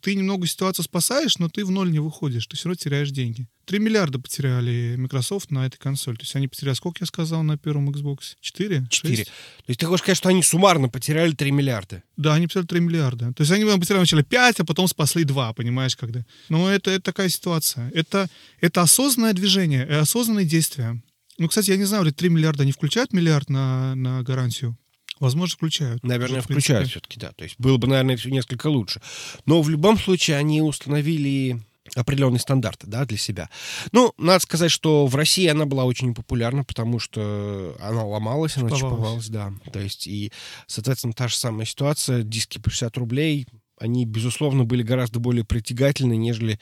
[0.00, 3.48] ты немного ситуацию спасаешь, но ты в ноль не выходишь, ты все равно теряешь деньги.
[3.64, 6.16] Три миллиарда потеряли Microsoft на этой консоли.
[6.16, 8.36] То есть они потеряли, сколько я сказал, на первом Xbox?
[8.40, 8.86] Четыре?
[8.88, 9.24] Четыре.
[9.24, 9.30] То
[9.68, 12.02] есть ты хочешь сказать, что они суммарно потеряли 3 миллиарда?
[12.16, 13.32] Да, они потеряли 3 миллиарда.
[13.32, 16.24] То есть они потеряли вначале 5, а потом спасли 2, понимаешь, когда.
[16.48, 17.90] Но это, это такая ситуация.
[17.94, 18.28] Это,
[18.60, 21.00] это осознанное движение, и осознанные действия.
[21.38, 24.76] Ну, кстати, я не знаю, 3 миллиарда они включают миллиард на, на гарантию?
[25.20, 26.02] Возможно, включают.
[26.02, 27.32] Наверное, включают все-таки, да.
[27.32, 29.00] То есть было бы, наверное, все несколько лучше.
[29.46, 31.60] Но в любом случае они установили
[31.94, 33.50] определенные стандарты, да, для себя.
[33.92, 38.70] Ну, надо сказать, что в России она была очень популярна, потому что она ломалась, она
[38.70, 39.52] чиповалась, да.
[39.72, 40.32] То есть, и,
[40.66, 43.46] соответственно, та же самая ситуация, диски по 60 рублей,
[43.78, 46.60] они, безусловно, были гораздо более притягательны, нежели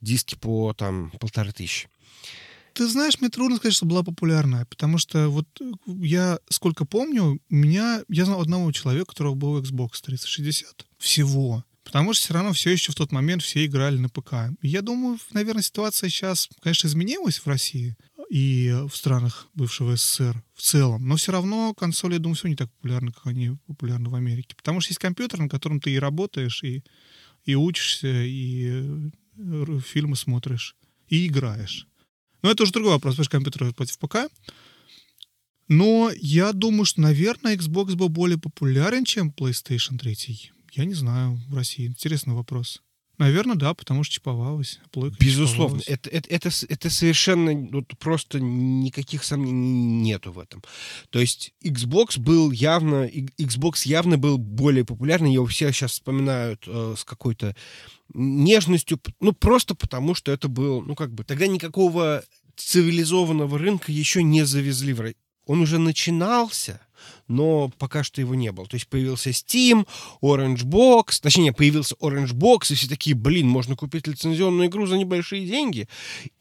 [0.00, 1.88] диски по, там, полторы тысячи.
[2.74, 7.40] Ты знаешь, мне трудно сказать, что была популярная, потому что вот э, я, сколько помню,
[7.48, 10.86] меня, я знал одного человека, у которого был Xbox 360.
[10.98, 11.64] Всего.
[11.88, 14.54] Потому что все равно все еще в тот момент все играли на ПК.
[14.60, 17.96] Я думаю, наверное, ситуация сейчас, конечно, изменилась в России.
[18.28, 21.08] и в странах бывшего СССР в целом.
[21.08, 24.54] Но все равно консоли, я думаю, все не так популярны, как они популярны в Америке.
[24.54, 26.84] Потому что есть компьютер, на котором ты и работаешь, и,
[27.46, 28.84] и учишься, и
[29.38, 30.76] э, фильмы смотришь,
[31.08, 31.88] и играешь.
[32.42, 34.16] Но это уже другой вопрос, потому что компьютер против ПК.
[35.68, 40.52] Но я думаю, что, наверное, Xbox был более популярен, чем PlayStation 3.
[40.72, 41.86] Я не знаю в России.
[41.86, 42.82] Интересный вопрос.
[43.18, 44.78] Наверное, да, потому что чиповалось.
[44.92, 45.82] Плойка Безусловно.
[45.86, 50.62] Это, это, это, это совершенно вот, просто никаких сомнений нету в этом.
[51.10, 55.32] То есть Xbox был явно, Xbox явно был более популярный.
[55.32, 57.56] Его все сейчас вспоминают э, с какой-то
[58.14, 59.00] нежностью.
[59.20, 62.22] Ну, просто потому, что это был, ну, как бы, тогда никакого
[62.56, 65.12] цивилизованного рынка еще не завезли в
[65.46, 66.80] Он уже начинался,
[67.26, 68.66] но пока что его не было.
[68.66, 69.86] То есть появился Steam,
[70.22, 74.96] Orange Box, точнее, появился Orange Box, и все такие, блин, можно купить лицензионную игру за
[74.96, 75.88] небольшие деньги,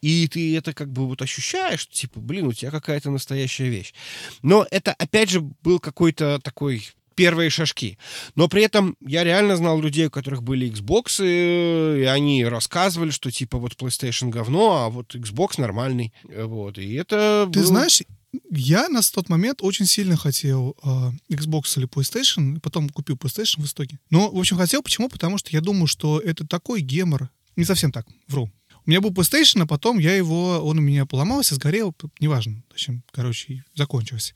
[0.01, 3.93] и ты это как бы вот ощущаешь, типа, блин, у тебя какая-то настоящая вещь.
[4.41, 7.97] Но это, опять же, был какой-то такой первые шажки.
[8.35, 13.31] Но при этом я реально знал людей, у которых были Xbox, и они рассказывали, что
[13.31, 16.13] типа вот PlayStation говно, а вот Xbox нормальный.
[16.23, 16.77] Вот.
[16.77, 17.65] И это Ты был...
[17.65, 18.03] знаешь,
[18.49, 23.65] я на тот момент очень сильно хотел э, Xbox или PlayStation, потом купил PlayStation в
[23.65, 23.99] итоге.
[24.09, 24.81] Но, в общем, хотел.
[24.81, 25.09] Почему?
[25.09, 27.29] Потому что я думаю, что это такой гемор.
[27.55, 28.51] Не совсем так, вру.
[28.87, 32.73] У меня был PlayStation, а потом я его, он у меня поломался, сгорел, неважно, в
[32.73, 34.33] общем, короче, закончился.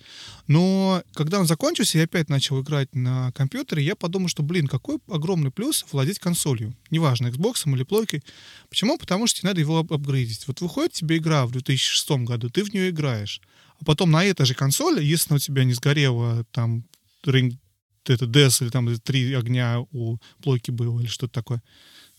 [0.48, 4.98] Но когда он закончился, я опять начал играть на компьютере, я подумал, что, блин, какой
[5.08, 6.76] огромный плюс владеть консолью.
[6.90, 8.24] Неважно, Xbox или плойкой.
[8.70, 8.98] Почему?
[8.98, 10.46] Потому что тебе надо его апгрейдить.
[10.48, 13.40] Вот выходит тебе игра в 2006 году, ты в нее играешь.
[13.82, 16.86] А потом на этой же консоли, если у тебя не сгорело там
[17.26, 17.58] Ring,
[18.06, 21.62] это DES или там три огня у плойки было или что-то такое,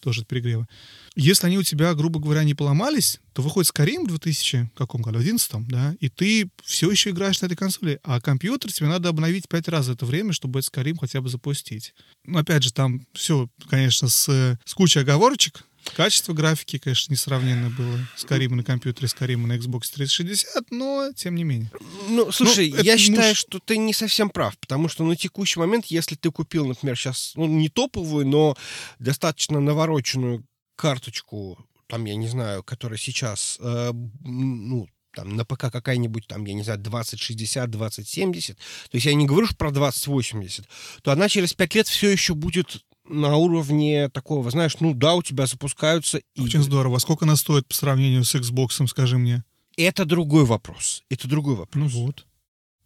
[0.01, 0.68] тоже от перегрева.
[1.14, 5.18] Если они у тебя, грубо говоря, не поломались, то выходит Skyrim в 2000 каком году,
[5.18, 9.48] 11 да, и ты все еще играешь на этой консоли, а компьютер тебе надо обновить
[9.48, 11.94] пять раз за это время, чтобы Skyrim хотя бы запустить.
[12.24, 15.64] Ну, опять же, там все, конечно, с, с кучей оговорочек,
[15.94, 21.12] Качество графики, конечно, несравненно было с Карима на компьютере, с Карима на Xbox 360, но
[21.14, 21.70] тем не менее.
[22.09, 23.38] Ну, слушай, ну, я считаю, муж...
[23.38, 27.32] что ты не совсем прав, потому что на текущий момент, если ты купил, например, сейчас,
[27.34, 28.56] ну, не топовую, но
[28.98, 30.44] достаточно навороченную
[30.76, 33.92] карточку, там, я не знаю, которая сейчас, э,
[34.24, 39.26] ну, там, на ПК какая-нибудь, там, я не знаю, 2060, 2070, то есть я не
[39.26, 40.66] говорю про 2080,
[41.02, 45.22] то она через 5 лет все еще будет на уровне такого, знаешь, ну да, у
[45.22, 46.46] тебя запускаются игры.
[46.46, 46.96] Очень здорово.
[46.96, 49.44] А сколько она стоит по сравнению с Xbox, скажи мне?
[49.76, 51.02] Это другой вопрос.
[51.08, 51.92] Это другой вопрос.
[51.92, 52.26] Ну вот.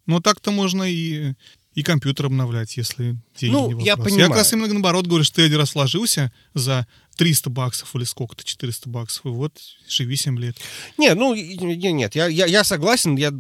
[0.06, 1.34] Ну так-то можно и,
[1.74, 3.86] и компьютер обновлять, если деньги ну, не вопрос.
[3.86, 4.20] я понимаю.
[4.20, 6.86] Я как раз именно наоборот говорю, что ты один раз сложился за
[7.16, 10.56] 300 баксов или сколько-то, 400 баксов, и вот живи 7 лет.
[10.96, 13.32] Не, ну, нет, я, я, я согласен, я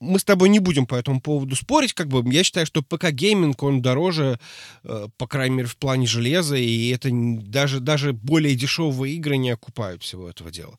[0.00, 3.56] мы с тобой не будем по этому поводу спорить, как бы я считаю, что ПК-гейминг,
[3.60, 4.38] он дороже,
[4.84, 9.50] э, по крайней мере, в плане железа, и это даже, даже более дешевые игры не
[9.50, 10.78] окупают всего этого дела.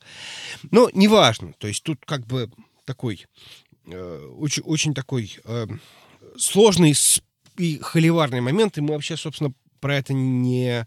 [0.71, 2.49] Но неважно, то есть тут как бы
[2.85, 3.25] такой,
[3.87, 5.67] э, очень, очень такой э,
[6.37, 6.93] сложный
[7.57, 10.85] и холиварный момент, и мы вообще, собственно, про это не,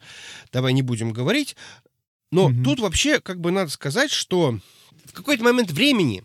[0.53, 1.57] давай не будем говорить.
[2.31, 2.65] Но mm-hmm.
[2.65, 4.59] тут вообще, как бы надо сказать, что
[5.05, 6.25] в какой-то момент времени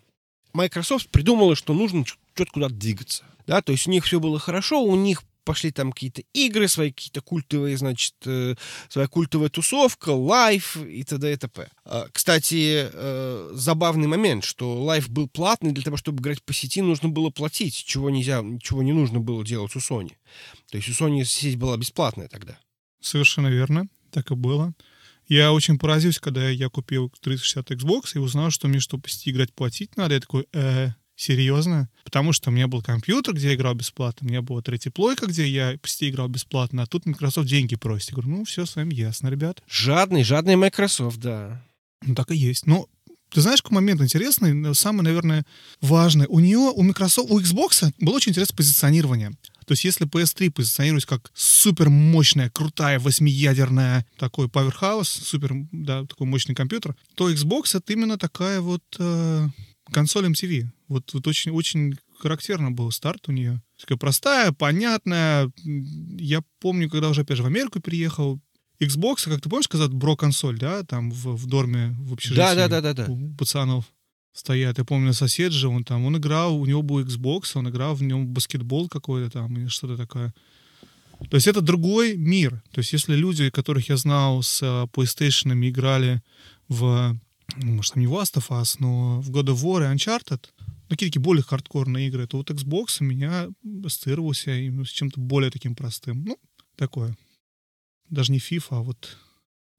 [0.58, 3.24] Microsoft придумала, что нужно что-то куда-то двигаться.
[3.46, 6.92] Да, то есть у них все было хорошо, у них пошли там какие-то игры, свои
[6.92, 8.56] какие-то культовые, значит, э,
[8.90, 11.32] своя культовая тусовка, лайф и т.д.
[11.32, 11.70] и т.п.
[11.86, 16.82] А, кстати, э, забавный момент, что лайф был платный, для того, чтобы играть по сети,
[16.82, 20.12] нужно было платить, чего нельзя, чего не нужно было делать у Sony.
[20.70, 22.60] То есть у Sony сеть была бесплатная тогда.
[23.00, 24.74] Совершенно верно, так и было.
[25.28, 29.98] Я очень поразился, когда я купил 360 Xbox и узнал, что мне, чтобы играть, платить
[29.98, 30.14] надо.
[30.16, 31.90] Я такой, э, серьезно?
[32.06, 35.26] Потому что у меня был компьютер, где я играл бесплатно, у меня была третья плойка,
[35.26, 38.12] где я почти играл бесплатно, а тут Microsoft деньги просит.
[38.12, 39.62] Я говорю, ну, все с вами ясно, ребят.
[39.68, 41.62] Жадный, жадный Microsoft, да.
[42.06, 42.66] Ну, так и есть.
[42.66, 42.88] Но
[43.30, 45.46] ты знаешь, какой момент интересный, самый, наверное,
[45.82, 46.28] важный.
[46.30, 49.34] У нее, у Microsoft, у Xbox было очень интересное позиционирование.
[49.68, 56.26] То есть если PS3 позиционируется как супер мощная, крутая, восьмиядерная такой powerhouse, супер, да, такой
[56.26, 59.48] мощный компьютер, то Xbox это именно такая вот э,
[59.92, 60.68] консоль MTV.
[60.88, 63.62] Вот, вот очень, очень характерно был старт у нее.
[63.78, 65.52] Такая простая, понятная.
[65.66, 68.40] Я помню, когда уже, опять же, в Америку переехал,
[68.80, 72.70] Xbox, как ты помнишь, сказать, бро-консоль, да, там в, в дорме, в общежитии да, да,
[72.70, 73.12] да, да, да.
[73.12, 73.84] у пацанов
[74.38, 74.78] стоят.
[74.78, 78.04] Я помню, сосед же, он там, он играл, у него был Xbox, он играл в
[78.04, 80.34] нем баскетбол какой-то там или что-то такое.
[81.30, 82.62] То есть это другой мир.
[82.72, 86.22] То есть если люди, которых я знал с uh, PlayStation играли
[86.68, 87.18] в,
[87.56, 90.90] ну, может, там не Last of Us, но в God of War и Uncharted, ну,
[90.90, 93.48] какие-то более хардкорные игры, то вот Xbox у меня
[93.84, 96.24] ассоциировался именно с чем-то более таким простым.
[96.24, 96.38] Ну,
[96.76, 97.18] такое.
[98.10, 99.18] Даже не FIFA, а вот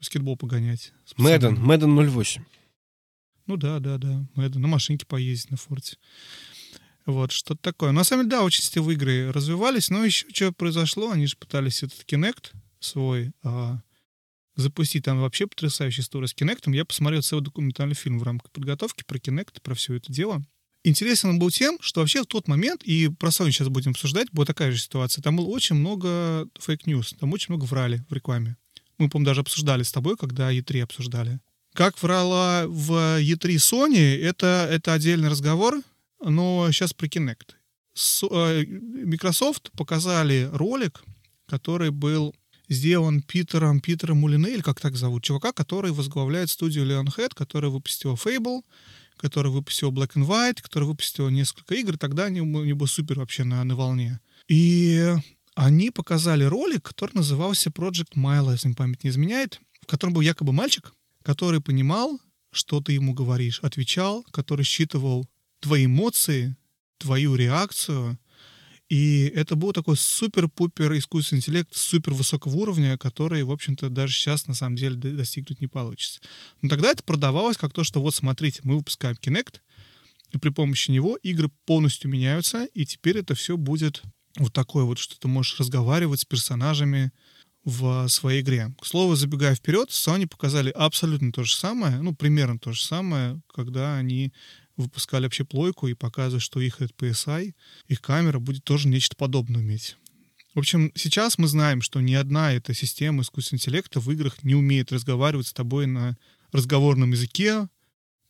[0.00, 0.92] баскетбол погонять.
[1.16, 2.42] Madden, Madden 08.
[3.48, 4.24] Ну да, да, да.
[4.36, 4.58] Madden.
[4.58, 5.96] На машинке поездить на Forza.
[7.06, 7.92] Вот, что-то такое.
[7.92, 11.82] На самом деле, да, очень сетевые игры развивались, но еще что произошло, они же пытались
[11.82, 13.80] этот Kinect свой а,
[14.56, 15.06] запустить.
[15.06, 16.70] Там вообще потрясающая история с Kinect.
[16.74, 20.44] Я посмотрел целый документальный фильм в рамках подготовки про Kinect, про все это дело.
[20.84, 24.30] Интересен он был тем, что вообще в тот момент, и про Sony сейчас будем обсуждать,
[24.30, 25.22] была такая же ситуация.
[25.22, 28.58] Там было очень много fake news, там очень много врали в рекламе.
[28.98, 31.40] Мы, по-моему, даже обсуждали с тобой, когда E3 обсуждали.
[31.78, 32.90] Как врала в
[33.20, 35.80] E3 Sony, это, это отдельный разговор,
[36.20, 37.52] но сейчас про Kinect.
[37.94, 41.00] С, э, Microsoft показали ролик,
[41.46, 42.34] который был
[42.68, 48.14] сделан Питером, Питером Мулине, или как так зовут, чувака, который возглавляет студию Leonhead, который выпустил
[48.14, 48.62] Fable,
[49.16, 53.44] который выпустил Black and White, который выпустил несколько игр, тогда они, они были супер вообще
[53.44, 54.18] на, на волне.
[54.48, 55.14] И
[55.54, 60.52] они показали ролик, который назывался Project Milo, если память не изменяет, в котором был якобы
[60.52, 60.92] мальчик,
[61.28, 62.18] который понимал,
[62.50, 65.28] что ты ему говоришь, отвечал, который считывал
[65.60, 66.56] твои эмоции,
[66.96, 68.18] твою реакцию,
[68.88, 74.46] и это был такой супер-пупер искусственный интеллект супер высокого уровня, который, в общем-то, даже сейчас
[74.46, 76.20] на самом деле достигнуть не получится.
[76.62, 79.56] Но тогда это продавалось как то, что вот смотрите, мы выпускаем Kinect,
[80.32, 84.02] и при помощи него игры полностью меняются, и теперь это все будет
[84.38, 87.12] вот такое вот, что ты можешь разговаривать с персонажами
[87.68, 88.72] в своей игре.
[88.80, 93.42] К слову, забегая вперед, Sony показали абсолютно то же самое, ну, примерно то же самое,
[93.54, 94.32] когда они
[94.78, 97.52] выпускали вообще плойку и показывают, что их этот PSI,
[97.88, 99.98] их камера будет тоже нечто подобное иметь.
[100.54, 104.54] В общем, сейчас мы знаем, что ни одна эта система искусственного интеллекта в играх не
[104.54, 106.16] умеет разговаривать с тобой на
[106.52, 107.68] разговорном языке,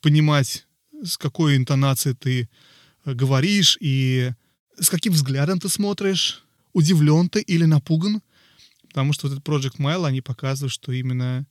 [0.01, 0.67] понимать,
[1.01, 2.49] с какой интонацией ты
[3.05, 4.33] э, говоришь и
[4.81, 6.43] с каким взглядом ты смотришь,
[6.73, 8.21] удивлен ты или напуган.
[8.89, 11.47] Потому что вот этот Project Mile, они показывают, что именно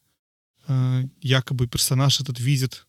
[0.67, 2.87] э, якобы персонаж этот видит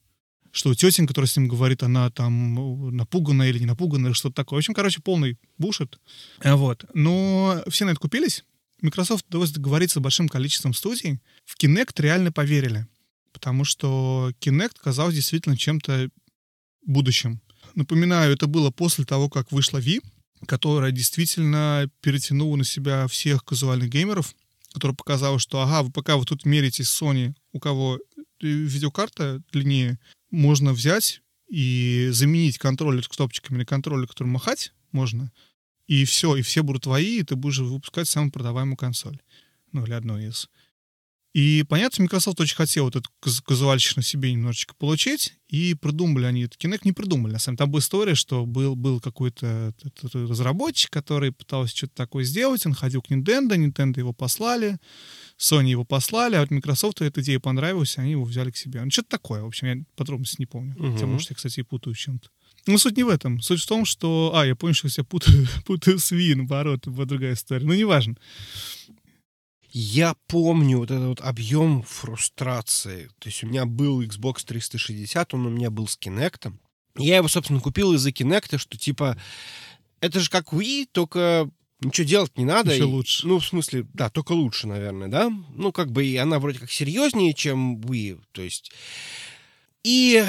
[0.50, 4.56] что тетенька, которая с ним говорит, она там ну, напуганная или не напуганная, что-то такое.
[4.56, 6.00] В общем, короче, полный бушет.
[6.40, 6.84] Э, вот.
[6.94, 8.44] Но все на это купились.
[8.80, 11.20] Microsoft удалось договориться с большим количеством студий.
[11.44, 12.86] В Kinect реально поверили.
[13.32, 16.10] Потому что Kinect казался действительно чем-то
[16.84, 17.40] будущим.
[17.74, 20.00] Напоминаю, это было после того, как вышла Wii,
[20.46, 24.34] которая действительно перетянула на себя всех казуальных геймеров,
[24.72, 27.98] которая показала, что ага, вы пока вы тут меритесь с Sony, у кого
[28.40, 29.98] видеокарта длиннее,
[30.30, 35.32] можно взять и заменить контроллер с кнопочками на контроллер, который махать можно,
[35.86, 39.18] и все, и все будут твои, и ты будешь выпускать самую продаваемую консоль.
[39.72, 40.48] Ну, или одну из.
[41.38, 43.08] И, понятно, Microsoft очень хотел вот эту
[43.44, 46.58] казуальщину себе немножечко получить, и придумали они это.
[46.58, 47.64] Kinect не придумали, на самом деле.
[47.64, 49.72] Там была история, что был, был какой-то
[50.12, 54.78] разработчик, который пытался что-то такое сделать, он ходил к Nintendo, Nintendo его послали,
[55.38, 58.82] Sony его послали, а вот Microsoft эта идея понравилась, они его взяли к себе.
[58.82, 60.74] Ну, что-то такое, в общем, я подробности не помню.
[60.76, 60.92] Угу.
[60.92, 62.30] Хотя, может, я, кстати, и путаю чем-то.
[62.66, 63.40] Ну, суть не в этом.
[63.42, 64.32] Суть в том, что...
[64.34, 67.64] А, я понял, что я себя путаю, путаю с Wii, наоборот, была другая история.
[67.64, 68.16] Ну, неважно.
[69.70, 73.10] Я помню вот этот вот объем фрустрации.
[73.18, 76.52] То есть у меня был Xbox 360, он у меня был с Kinect.
[76.96, 79.16] Я его, собственно, купил из-за Kinect, что типа
[80.00, 81.50] это же как Wii, только
[81.80, 82.72] ничего делать не надо.
[82.72, 83.26] Еще и, лучше.
[83.26, 85.30] Ну, в смысле, да, только лучше, наверное, да?
[85.54, 88.72] Ну, как бы и она вроде как серьезнее, чем Wii, то есть...
[89.84, 90.24] И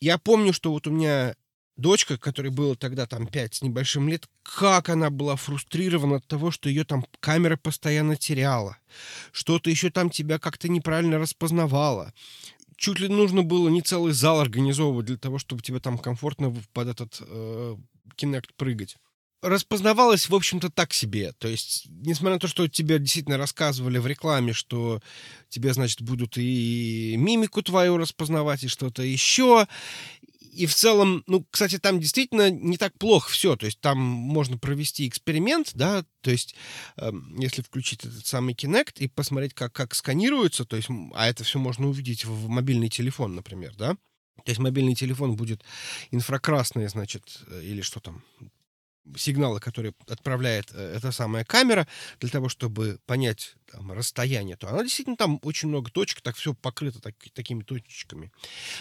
[0.00, 1.36] я помню, что вот у меня
[1.76, 6.50] дочка, которой было тогда там 5 с небольшим лет, как она была фрустрирована от того,
[6.50, 8.78] что ее там камера постоянно теряла.
[9.32, 12.12] Что-то еще там тебя как-то неправильно распознавала.
[12.76, 16.88] Чуть ли нужно было не целый зал организовывать для того, чтобы тебе там комфортно под
[16.88, 17.76] этот э,
[18.16, 18.96] Kinect прыгать
[19.42, 21.32] распознавалось, в общем-то, так себе.
[21.38, 25.00] То есть, несмотря на то, что тебе действительно рассказывали в рекламе, что
[25.48, 29.66] тебе, значит, будут и мимику твою распознавать, и что-то еще,
[30.52, 33.56] и в целом, ну, кстати, там действительно не так плохо все.
[33.56, 36.54] То есть там можно провести эксперимент, да, то есть
[36.98, 41.42] э, если включить этот самый Kinect и посмотреть, как, как сканируется, то есть, а это
[41.42, 43.96] все можно увидеть в, мобильный телефон, например, да,
[44.44, 45.64] то есть мобильный телефон будет
[46.10, 48.22] инфракрасный, значит, э, или что там,
[49.16, 51.86] сигналы, которые отправляет э, эта самая камера
[52.20, 56.54] для того, чтобы понять там, расстояние, то она действительно там очень много точек, так все
[56.54, 58.30] покрыто так, такими точечками.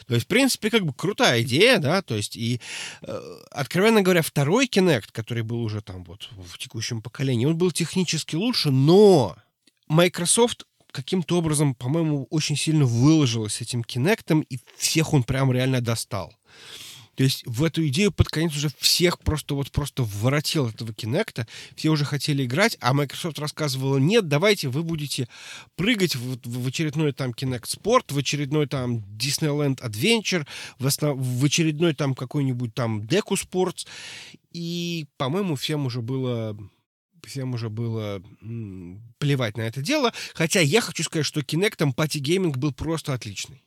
[0.07, 2.61] То есть, в принципе, как бы крутая идея, да, то есть, и,
[3.01, 7.71] э, откровенно говоря, второй Kinect, который был уже там вот в текущем поколении, он был
[7.71, 9.35] технически лучше, но
[9.87, 16.33] Microsoft каким-то образом, по-моему, очень сильно выложилась этим Kinect, и всех он прям реально достал.
[17.15, 21.47] То есть в эту идею под конец уже всех просто вот просто воротил этого Кинекта.
[21.75, 25.27] Все уже хотели играть, а Microsoft рассказывала, нет, давайте вы будете
[25.75, 30.47] прыгать в, в очередной там Kinect Sport, в очередной там Disneyland Adventure,
[30.79, 31.17] в, основ...
[31.19, 33.85] в очередной там какой-нибудь там Deku Sports.
[34.51, 36.57] И, по-моему, всем уже было
[37.25, 38.21] всем уже было
[39.19, 40.11] плевать на это дело.
[40.33, 43.63] Хотя я хочу сказать, что Kinect Пати Гейминг был просто отличный.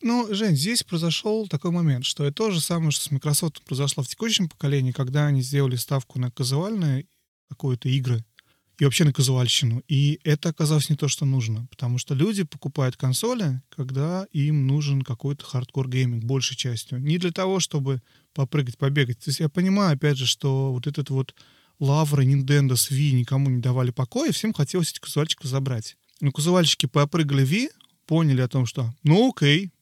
[0.00, 4.02] Ну, Жень, здесь произошел такой момент, что это то же самое, что с Microsoft произошло
[4.04, 7.06] в текущем поколении, когда они сделали ставку на казуальные
[7.48, 8.24] какое-то игры
[8.78, 9.82] и вообще на казуальщину.
[9.88, 15.02] И это оказалось не то, что нужно, потому что люди покупают консоли, когда им нужен
[15.02, 17.00] какой-то hardcore gaming большей частью.
[17.00, 18.00] Не для того, чтобы
[18.34, 19.18] попрыгать, побегать.
[19.18, 21.34] То есть я понимаю, опять же, что вот этот вот
[21.80, 25.96] лавры Nintendo с Wii никому не давали покоя, всем хотелось эти казуальчики забрать.
[26.20, 27.70] Но казуальщики попрыгали Wii,
[28.06, 29.72] поняли о том, что ну окей,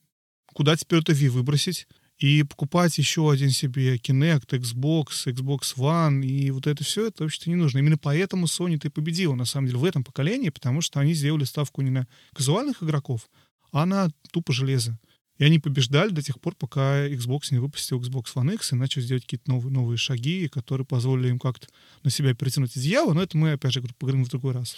[0.57, 1.87] куда теперь это Wii выбросить?
[2.17, 7.51] И покупать еще один себе Kinect, Xbox, Xbox One, и вот это все, это вообще-то
[7.51, 7.79] не нужно.
[7.79, 11.45] Именно поэтому Sony-то и победила, на самом деле, в этом поколении, потому что они сделали
[11.45, 13.29] ставку не на казуальных игроков,
[13.71, 14.99] а на тупо железо.
[15.39, 19.03] И они побеждали до тех пор, пока Xbox не выпустил Xbox One X и начал
[19.03, 21.69] делать какие-то новые, новые шаги, которые позволили им как-то
[22.03, 24.77] на себя перетянуть одеяло, но это мы, опять же, поговорим в другой раз.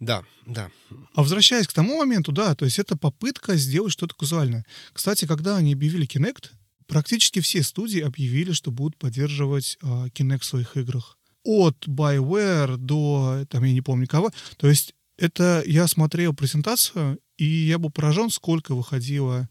[0.00, 0.70] Да, да.
[1.14, 4.64] А возвращаясь к тому моменту, да, то есть это попытка сделать что-то казуальное.
[4.92, 6.50] Кстати, когда они объявили Kinect,
[6.86, 11.18] практически все студии объявили, что будут поддерживать э, Kinect в своих играх.
[11.44, 14.30] От BioWare до, там, я не помню кого.
[14.56, 19.48] То есть это я смотрел презентацию, и я был поражен, сколько выходило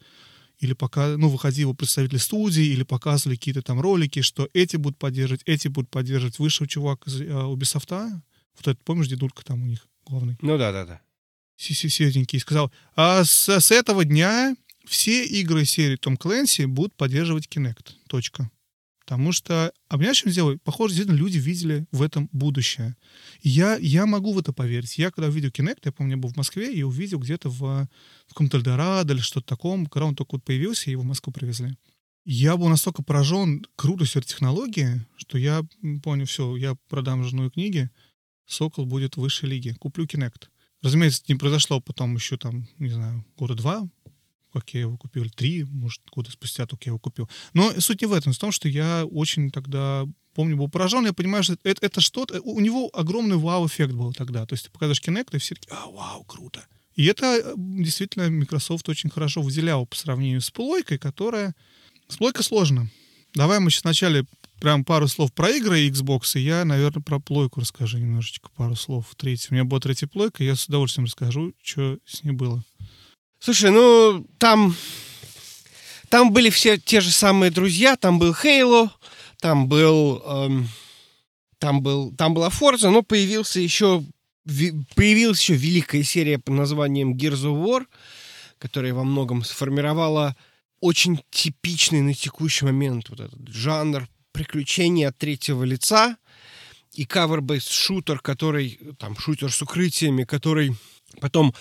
[0.60, 5.42] или пока, ну, выходили представители студии, или показывали какие-то там ролики, что эти будут поддерживать,
[5.46, 6.40] эти будут поддерживать.
[6.40, 8.22] Вышел чувак из uh, Ubisoft,
[8.58, 10.38] вот этот, помнишь, дедулька там у них главный?
[10.42, 11.02] Ну да, да, да.
[11.56, 14.56] Серенький, сказал, а с, с этого дня
[14.86, 17.94] все игры серии Том Клэнси будут поддерживать Kinect.
[18.08, 18.50] Точка.
[19.10, 20.56] Потому что, а понимаешь, что дело?
[20.64, 22.96] Похоже, действительно, люди видели в этом будущее.
[23.42, 25.00] Я, я могу в это поверить.
[25.00, 27.88] Я когда увидел Kinect, я помню, я был в Москве, и увидел где-то в, в
[28.28, 31.76] каком-то Эльдорадо или что-то таком, когда он только вот появился, его в Москву привезли.
[32.24, 35.64] Я был настолько поражен крутостью этой технологии, что я
[36.04, 37.90] понял, все, я продам жену и книги,
[38.46, 40.50] Сокол будет в высшей лиге, куплю Kinect.
[40.84, 43.90] Разумеется, не произошло потом еще там, не знаю, года два,
[44.52, 47.30] как я его купил, три, может, года спустя только я его купил.
[47.54, 51.14] Но суть не в этом, в том, что я очень тогда, помню, был поражен, я
[51.14, 54.46] понимаю, что это, это что-то, у него огромный вау-эффект был тогда.
[54.46, 56.66] То есть ты показываешь Kinect, и все такие, а, вау, круто.
[56.96, 61.56] И это действительно Microsoft очень хорошо выделял по сравнению с плойкой, которая...
[62.10, 62.90] С плойкой сложно.
[63.36, 64.26] Давай мы сейчас вначале
[64.60, 69.06] прям пару слов про игры Xbox, и я, наверное, про плойку расскажу немножечко, пару слов.
[69.16, 69.48] Третий.
[69.52, 72.64] У меня была третья плойка, я с удовольствием расскажу, что с ней было.
[73.40, 74.76] Слушай, ну там
[76.10, 78.92] там были все те же самые друзья, там был Хейло,
[79.40, 80.68] там был эм,
[81.58, 84.04] там был там была Forza, но появился еще
[84.96, 87.86] появилась еще великая серия под названием Gears of War,
[88.58, 90.36] которая во многом сформировала
[90.82, 96.18] очень типичный на текущий момент вот этот жанр приключения от третьего лица
[96.94, 100.76] и cover-based шутер, который там шутер с укрытиями, который
[101.20, 101.54] потом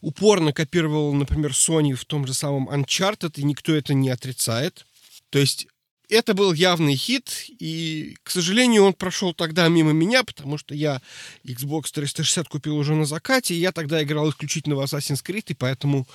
[0.00, 4.86] упорно копировал, например, Sony в том же самом Uncharted, и никто это не отрицает.
[5.30, 5.66] То есть
[6.08, 11.02] это был явный хит, и, к сожалению, он прошел тогда мимо меня, потому что я
[11.44, 15.54] Xbox 360 купил уже на закате, и я тогда играл исключительно в Assassin's Creed, и
[15.54, 16.06] поэтому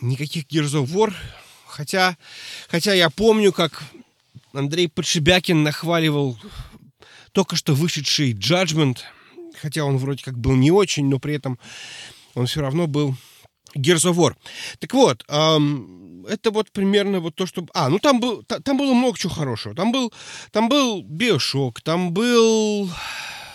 [0.00, 1.12] никаких Gears of War.
[1.66, 2.16] Хотя,
[2.68, 3.82] хотя я помню, как
[4.52, 6.38] Андрей Подшибякин нахваливал
[7.32, 8.98] только что вышедший Judgment—
[9.60, 11.58] хотя он вроде как был не очень, но при этом
[12.34, 13.16] он все равно был
[13.76, 14.34] Gears of War.
[14.78, 17.66] Так вот, эм, это вот примерно вот то, что...
[17.74, 19.74] А, ну там, был, там было много чего хорошего.
[19.74, 20.12] Там был,
[20.50, 22.90] там был Bioshock, там был...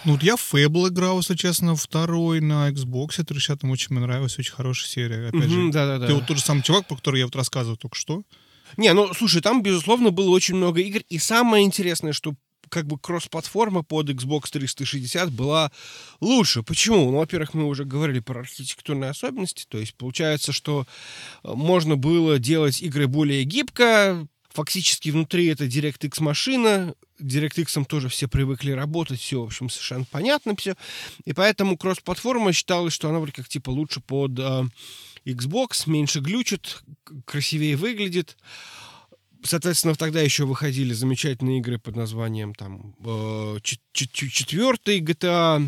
[0.05, 4.39] Ну, вот я в Fable играл, если честно, второй на Xbox 360 очень мне нравилась,
[4.39, 5.27] очень хорошая серия.
[5.27, 6.07] Опять mm-hmm, же, да-да-да.
[6.07, 8.23] Ты вот тот же самый чувак, про который я вот рассказывал только что.
[8.77, 11.01] Не, ну, слушай, там, безусловно, было очень много игр.
[11.09, 12.34] И самое интересное, что
[12.69, 15.71] как бы кросс-платформа под Xbox 360 была
[16.21, 16.63] лучше.
[16.63, 17.11] Почему?
[17.11, 20.85] Ну, во-первых, мы уже говорили про архитектурные особенности, то есть получается, что
[21.43, 28.27] э, можно было делать игры более гибко, фактически внутри это DirectX машина, DirectX тоже все
[28.27, 30.75] привыкли работать, все, в общем, совершенно понятно все,
[31.25, 34.63] и поэтому кросс-платформа считалась, что она вроде как типа лучше под э,
[35.25, 36.83] Xbox, меньше глючит,
[37.25, 38.37] красивее выглядит.
[39.44, 43.57] Соответственно, тогда еще выходили замечательные игры под названием там э,
[43.94, 45.66] четвертый GTA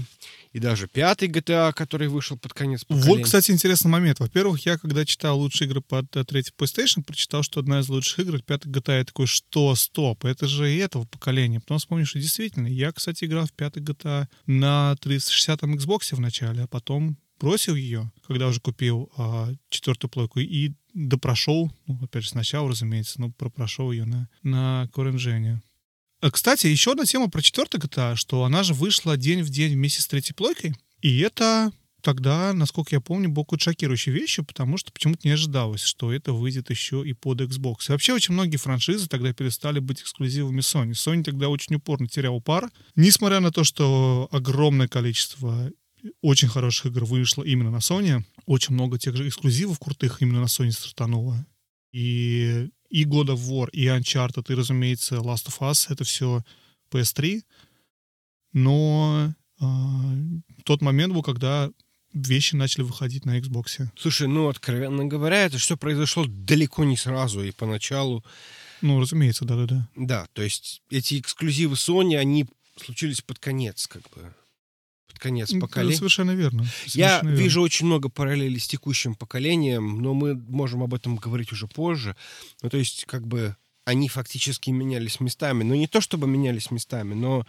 [0.52, 3.10] и даже пятый GTA, который вышел под конец поколения.
[3.10, 4.19] Вот, кстати, интересный момент.
[4.19, 8.19] Во-первых, я когда читал лучшие игры под э, третий PlayStation, прочитал, что одна из лучших
[8.19, 8.99] игр— пятый GTA.
[8.99, 11.61] Я такой, что, стоп, это же и этого поколения.
[11.61, 16.64] Потом вспомнил, что действительно, я, кстати, играл в пятый GTA на 360-м Xbox в начале,
[16.64, 22.30] а потом бросил ее, когда уже купил а, четвертую плойку, и допрошел, ну, опять же,
[22.30, 25.59] сначала, разумеется, но пропрошел ее на, на Core
[26.22, 29.73] а, Кстати, еще одна тема про четвертую GTA, что она же вышла день в день
[29.73, 34.77] вместе с третьей плойкой, и это тогда, насколько я помню, был какой-то шокирующей вещью, потому
[34.77, 37.88] что почему-то не ожидалось, что это выйдет еще и под Xbox.
[37.88, 40.91] И вообще очень многие франшизы тогда перестали быть эксклюзивами Sony.
[40.91, 45.72] Sony тогда очень упорно терял пар, несмотря на то, что огромное количество
[46.21, 48.23] очень хороших игр вышло именно на Sony.
[48.45, 51.45] Очень много тех же эксклюзивов крутых именно на Sony стартануло.
[51.91, 56.43] И, и God of War, и Uncharted, и, разумеется, Last of Us— это все
[56.91, 57.41] PS3.
[58.53, 59.65] Но э,
[60.63, 61.69] тот момент был, когда
[62.13, 63.87] вещи начали выходить на Xbox.
[63.97, 68.23] Слушай, ну, откровенно говоря, это все произошло далеко не сразу, и поначалу...
[68.81, 69.87] Ну, разумеется, да-да-да.
[69.95, 74.33] Да, то есть эти эксклюзивы Sony, они случились под конец, как бы
[75.19, 75.95] конец поколения.
[75.95, 76.65] Совершенно верно.
[76.65, 77.29] Совершенно Я верно.
[77.29, 82.15] вижу очень много параллелей с текущим поколением, но мы можем об этом говорить уже позже.
[82.61, 83.55] Ну, то есть, как бы
[83.85, 85.63] они фактически менялись местами.
[85.63, 87.45] Ну, не то чтобы менялись местами, но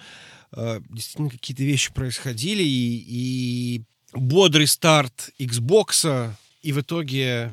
[0.53, 3.83] э, действительно какие-то вещи происходили, и, и
[4.15, 6.33] бодрый старт Xbox,
[6.63, 7.53] и в итоге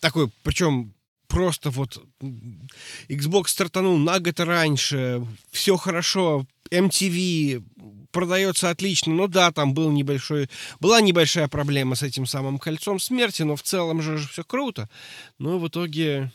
[0.00, 0.92] такой, причем
[1.28, 2.02] просто вот
[3.08, 7.62] Xbox стартанул на год раньше, все хорошо, MTV
[8.10, 9.14] продается отлично.
[9.14, 10.48] Ну да, там был небольшой,
[10.80, 14.88] была небольшая проблема с этим самым кольцом смерти, но в целом же все круто.
[15.38, 16.32] Но в итоге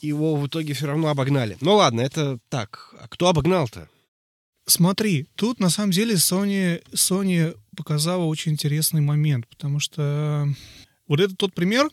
[0.00, 1.56] его в итоге все равно обогнали.
[1.60, 2.94] Ну ладно, это так.
[3.00, 3.88] А кто обогнал-то?
[4.66, 10.46] Смотри, тут на самом деле Sony, Sony показала очень интересный момент, потому что
[11.06, 11.88] вот это тот пример,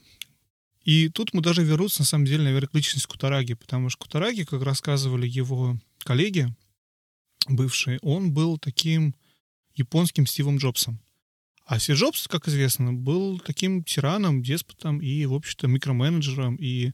[0.86, 4.44] и тут мы даже вернуться, на самом деле, наверное, к личности Кутараги, потому что Кутараги,
[4.44, 6.56] как рассказывали его коллеги,
[7.48, 9.16] бывший, он был таким
[9.74, 11.02] японским Стивом Джобсом.
[11.66, 16.56] А Стив Джобс, как известно, был таким тираном, деспотом и, в общем-то, микроменеджером.
[16.58, 16.92] И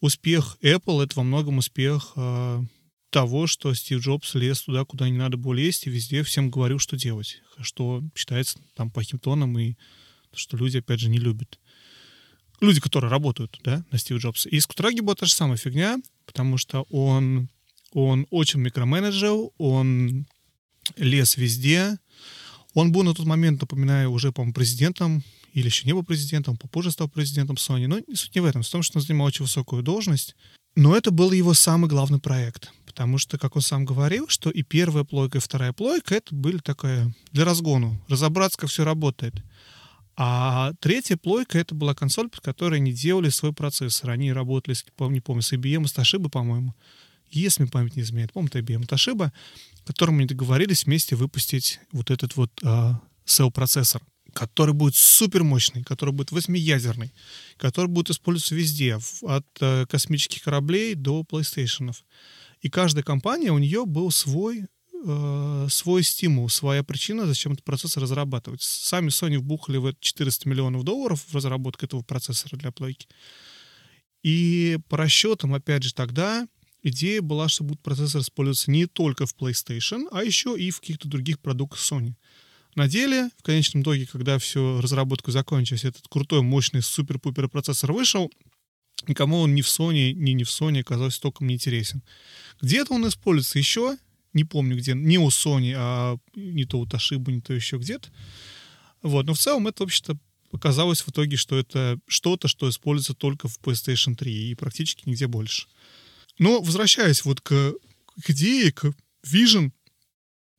[0.00, 2.64] успех Apple— это во многом успех э,
[3.10, 6.80] того, что Стив Джобс лез туда, куда не надо было лезть, и везде всем говорил,
[6.80, 7.40] что делать.
[7.60, 9.76] Что считается там плохим тоном, и
[10.34, 11.60] что люди, опять же, не любят.
[12.62, 14.48] Люди, которые работают, да, на Стив Джобса.
[14.48, 17.50] И с Кутраги была та же самая фигня, потому что он
[17.92, 20.26] он очень микроменеджер, он
[20.96, 21.98] лез везде.
[22.74, 25.22] Он был на тот момент, напоминаю, уже, по-моему, президентом,
[25.52, 27.86] или еще не был президентом, попозже стал президентом Sony.
[27.86, 30.34] Но суть не в этом, в том, что он занимал очень высокую должность.
[30.74, 32.70] Но это был его самый главный проект.
[32.86, 36.58] Потому что, как он сам говорил, что и первая плойка, и вторая плойка— это были
[36.58, 39.34] такая для разгону, разобраться, как все работает.
[40.16, 44.10] А третья плойка— это была консоль, под которой они делали свой процессор.
[44.10, 44.76] Они работали,
[45.10, 46.74] не помню, с IBM, с Toshiba, по-моему
[47.32, 49.32] если мне память не изменяет, по-моему, это IBM Toshiba,
[49.84, 52.92] которым они договорились вместе выпустить вот этот вот э,
[53.26, 54.02] Cell-процессор,
[54.32, 57.12] который будет супер мощный, который будет восьмиядерный,
[57.56, 61.92] который будет использоваться везде, от э, космических кораблей до PlayStation.
[62.60, 64.66] И каждая компания, у нее был свой
[65.04, 68.62] э, свой стимул, своя причина, зачем этот процессор разрабатывать.
[68.62, 73.08] Сами Sony вбухали в это 400 миллионов долларов в разработку этого процессора для плойки.
[74.22, 76.46] И по расчетам, опять же, тогда
[76.82, 81.08] идея была, что будет процессор использоваться не только в PlayStation, а еще и в каких-то
[81.08, 82.14] других продуктах Sony.
[82.74, 88.30] На деле, в конечном итоге, когда всю разработку закончилась, этот крутой, мощный, супер-пупер процессор вышел,
[89.06, 92.02] никому он ни в Sony, ни не в Sony оказался толком не интересен.
[92.60, 93.98] Где-то он используется еще,
[94.32, 98.08] не помню где, не у Sony, а не то у Toshiba, не то еще где-то.
[99.02, 100.16] Вот, но в целом это, вообще-то,
[100.52, 105.26] оказалось в итоге, что это что-то, что используется только в PlayStation 3 и практически нигде
[105.26, 105.66] больше.
[106.38, 107.74] Но возвращаясь вот к,
[108.22, 108.92] к идее, к
[109.26, 109.72] Vision,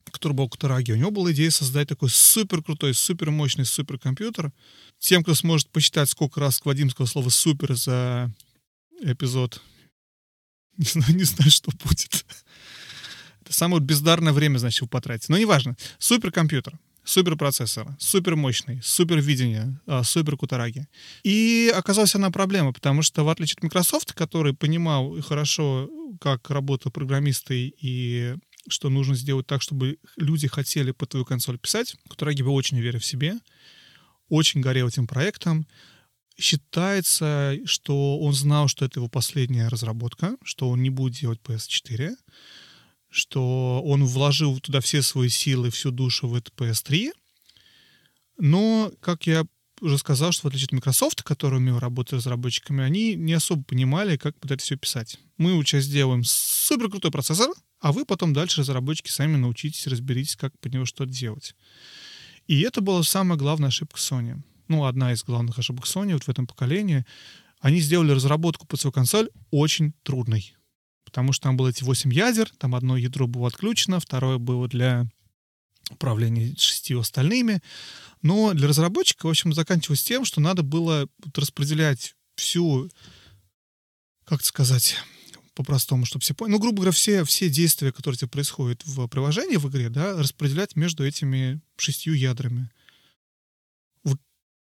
[0.05, 4.51] который был у Кутараги, у него была идея создать такой супер крутой, супер мощный суперкомпьютер.
[4.99, 8.31] Тем, кто сможет посчитать, сколько раз Вадим сказал слово супер за
[9.01, 9.61] эпизод,
[10.77, 12.25] не знаю, не знаю, что будет.
[13.49, 15.31] Самое бездарное время, значит, вы потратите.
[15.31, 15.75] Но неважно.
[15.99, 20.87] Суперкомпьютер суперпроцессор, супермощный, супервидение, а, супер кутараги.
[21.23, 25.89] И оказалась она проблема, потому что в отличие от Microsoft, который понимал хорошо,
[26.21, 28.35] как работают программисты и
[28.69, 33.01] что нужно сделать так, чтобы люди хотели по твою консоль писать, Кутараги был очень уверен
[33.01, 33.35] в себе,
[34.29, 35.67] очень горел этим проектом,
[36.35, 42.15] Считается, что он знал, что это его последняя разработка, что он не будет делать PS4,
[43.13, 47.11] что он вложил туда все свои силы, всю душу в это PS3.
[48.39, 49.45] Но, как я
[49.81, 53.63] уже сказал, что в отличие от Microsoft, который умел работать с разработчиками, они не особо
[53.63, 55.19] понимали, как под это все писать.
[55.37, 57.49] Мы вот сейчас сделаем супер крутой процессор,
[57.79, 61.55] а вы потом дальше, разработчики, сами научитесь, разберитесь, как под него что-то делать.
[62.47, 64.41] И это была самая главная ошибка Sony.
[64.69, 67.05] Ну, одна из главных ошибок Sony вот в этом поколении.
[67.59, 70.55] Они сделали разработку под свою консоль очень трудной.
[71.13, 75.05] Потому что там было эти 8 ядер, там одно ядро было отключено, второе было для
[75.91, 77.61] управления шестью остальными.
[78.23, 82.89] Но для разработчика, в общем, заканчивалось тем, что надо было распределять всю,
[84.25, 84.95] как сказать,
[85.53, 86.53] по-простому, чтобы все поняли.
[86.53, 90.75] Ну, грубо говоря, все, все действия, которые тебе происходят в приложении в игре, да, распределять
[90.75, 92.71] между этими шестью ядрами.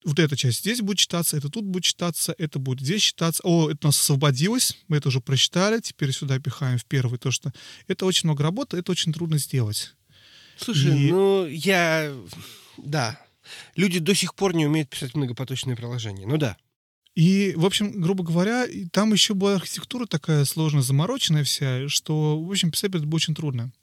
[0.06, 3.42] Вот, эта часть здесь будет читаться, это тут будет читаться, это будет здесь читаться.
[3.44, 7.20] О, это у нас освободилось, мы это уже просчитали, теперь сюда пихаем в первый.
[7.20, 7.52] То, что
[7.88, 9.94] это очень много работы, это очень трудно сделать.
[10.58, 11.12] Слушай, И...
[11.12, 12.14] ну, я...
[12.78, 13.20] Да.
[13.76, 16.26] Люди до сих пор не умеют писать многопоточные приложения.
[16.26, 16.56] Ну да.
[17.16, 22.50] И, в общем, грубо говоря, там еще была архитектура такая сложно замороченная вся, что, в
[22.50, 23.74] общем, писать это было очень трудно.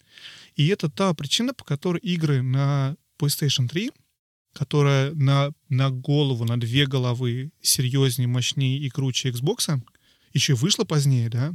[0.55, 3.91] И это та причина, по которой игры на PlayStation 3,
[4.57, 9.81] которая на, на голову, на две головы серьезнее, мощнее и круче Xbox,
[10.33, 11.53] еще вышла позднее, да,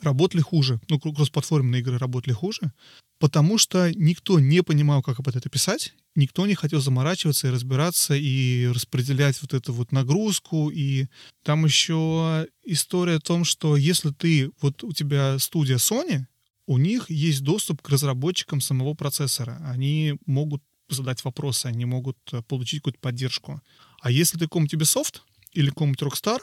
[0.00, 0.80] работали хуже.
[0.88, 2.72] Ну, кроссплатформенные игры работали хуже,
[3.18, 8.14] потому что никто не понимал, как об это писать, никто не хотел заморачиваться и разбираться,
[8.14, 10.70] и распределять вот эту вот нагрузку.
[10.70, 11.06] И
[11.42, 16.24] там еще история о том, что если ты, вот у тебя студия Sony,
[16.66, 19.60] у них есть доступ к разработчикам самого процессора.
[19.66, 20.62] Они могут
[20.94, 23.60] задать вопросы, они могут э, получить какую-то поддержку.
[24.00, 25.20] А если ты какому-нибудь Ubisoft
[25.52, 26.40] или какому-нибудь Rockstar,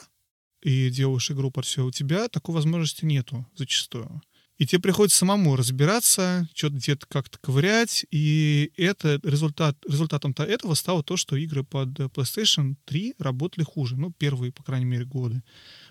[0.62, 4.20] и делаешь игру под все, у тебя такой возможности нету зачастую.
[4.58, 11.04] И тебе приходится самому разбираться, что-то где-то как-то ковырять, и это результат, результатом-то этого стало
[11.04, 15.44] то, что игры под PlayStation 3 работали хуже, ну, первые, по крайней мере, годы.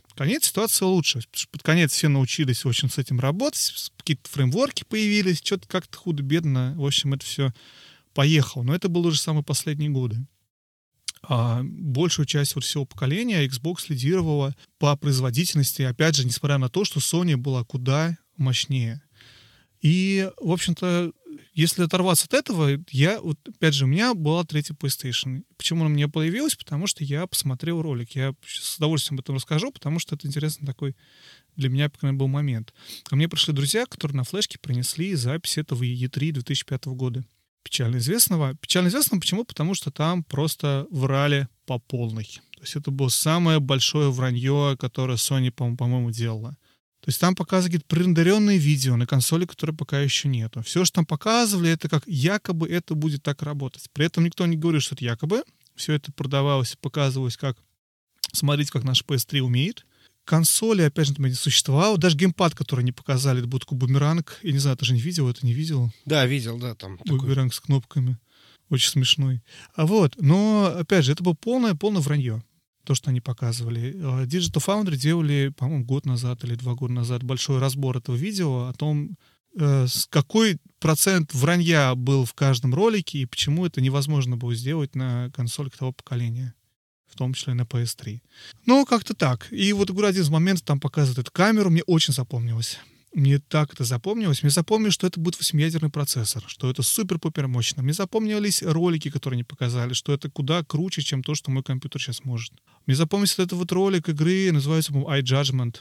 [0.04, 5.38] Под конец ситуация лучше, под конец все научились, общем, с этим работать, какие-то фреймворки появились,
[5.42, 7.54] что-то как-то худо-бедно, в общем, это все
[8.18, 8.64] поехало.
[8.64, 10.26] Но это было уже самые последние годы
[11.24, 16.86] а большую часть вот всего поколения Xbox лидировала по производительности, опять же, несмотря на то,
[16.86, 19.02] что Sony была куда мощнее.
[19.82, 21.12] И, в общем-то,
[21.54, 25.44] если оторваться от этого, я, вот, опять же, у меня была третья PlayStation.
[25.58, 26.56] Почему она меня появилась?
[26.56, 28.12] Потому что я посмотрел ролик.
[28.12, 30.96] Я с удовольствием об этом расскажу, потому что это интересный такой
[31.56, 32.74] для меня, был момент.
[33.04, 37.26] Ко мне пришли друзья, которые на флешке принесли запись этого E3 2005 года
[37.68, 38.56] печально известного.
[38.56, 39.44] Печально известного почему?
[39.44, 42.40] Потому что там просто врали по полной.
[42.56, 46.52] То есть это было самое большое вранье, которое Sony, по-моему, делала.
[47.02, 50.64] То есть там показывают пререндеренные видео на консоли, которые пока еще нету.
[50.64, 53.86] Все, что там показывали, это как якобы это будет так работать.
[53.92, 55.44] При этом никто не говорит, что это якобы.
[55.76, 57.58] Все это продавалось, показывалось как
[58.34, 59.86] смотрите, как наш PS3 умеет
[60.28, 61.98] консоли, опять же, не существовало.
[61.98, 64.40] Даже геймпад, который не показали, это будет такой бумеранг.
[64.44, 65.92] Я не знаю, ты же не видел это, не видел?
[66.06, 67.00] Да, видел, да, там.
[67.06, 67.56] Бумеранг такой.
[67.56, 68.18] с кнопками.
[68.70, 69.42] Очень смешной.
[69.76, 72.44] А вот, но, опять же, это было полное, полное вранье
[72.84, 73.98] то, что они показывали.
[74.02, 78.68] А, Digital Foundry делали, по-моему, год назад или два года назад большой разбор этого видео
[78.68, 79.18] о том,
[79.60, 85.30] э, какой процент вранья был в каждом ролике и почему это невозможно было сделать на
[85.34, 86.54] консолях того поколения
[87.18, 88.22] том числе на PS3.
[88.66, 89.48] Ну, как-то так.
[89.52, 92.80] И вот один из моментов там показывает эту камеру, мне очень запомнилось.
[93.14, 94.44] Мне так это запомнилось.
[94.44, 97.82] Мне запомнилось, что это будет восьмиядерный процессор, что это супер-пупер мощно.
[97.82, 102.02] Мне запомнились ролики, которые они показали, что это куда круче, чем то, что мой компьютер
[102.02, 102.54] сейчас может.
[102.86, 105.78] Мне запомнился этот вот ролик игры, называется, по-моему, iJudgment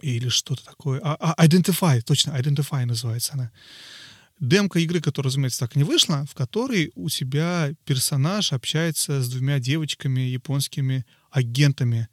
[0.00, 1.00] или что-то такое.
[1.02, 3.50] А, а, Identify, точно, Identify называется она
[4.44, 9.58] демка игры, которая, разумеется, так не вышла, в которой у тебя персонаж общается с двумя
[9.58, 12.08] девочками японскими агентами.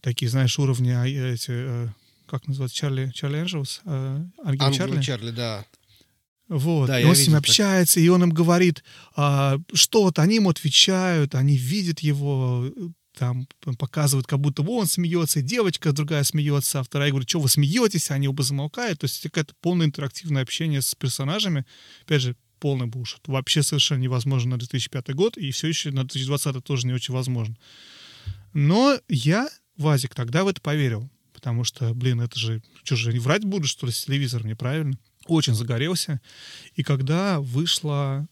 [0.00, 1.88] Такие, знаешь, уровни а, эти, э,
[2.26, 3.80] как называется, Чарли, Чарли Энджелс?
[3.84, 5.02] Э, Ангел Чарли?
[5.02, 5.64] Чарли, да.
[6.48, 8.04] Вот, да, и он с ним общается, так.
[8.04, 8.82] и он им говорит
[9.14, 12.70] а, что-то, они ему отвечают, они видят его,
[13.18, 18.10] там показывают, как будто он смеется, девочка другая смеется, а вторая говорит, что вы смеетесь,
[18.10, 19.00] они оба замолкают.
[19.00, 21.66] То есть какое-то полное интерактивное общение с персонажами.
[22.02, 23.20] Опять же, полный бушет.
[23.26, 27.56] Вообще совершенно невозможно на 2005 год, и все еще на 2020 тоже не очень возможно.
[28.52, 31.10] Но я, Вазик, тогда в это поверил.
[31.32, 34.98] Потому что, блин, это же, что же, не врать буду, что ли, с телевизором, неправильно?
[35.26, 36.20] Очень загорелся.
[36.74, 38.26] И когда вышла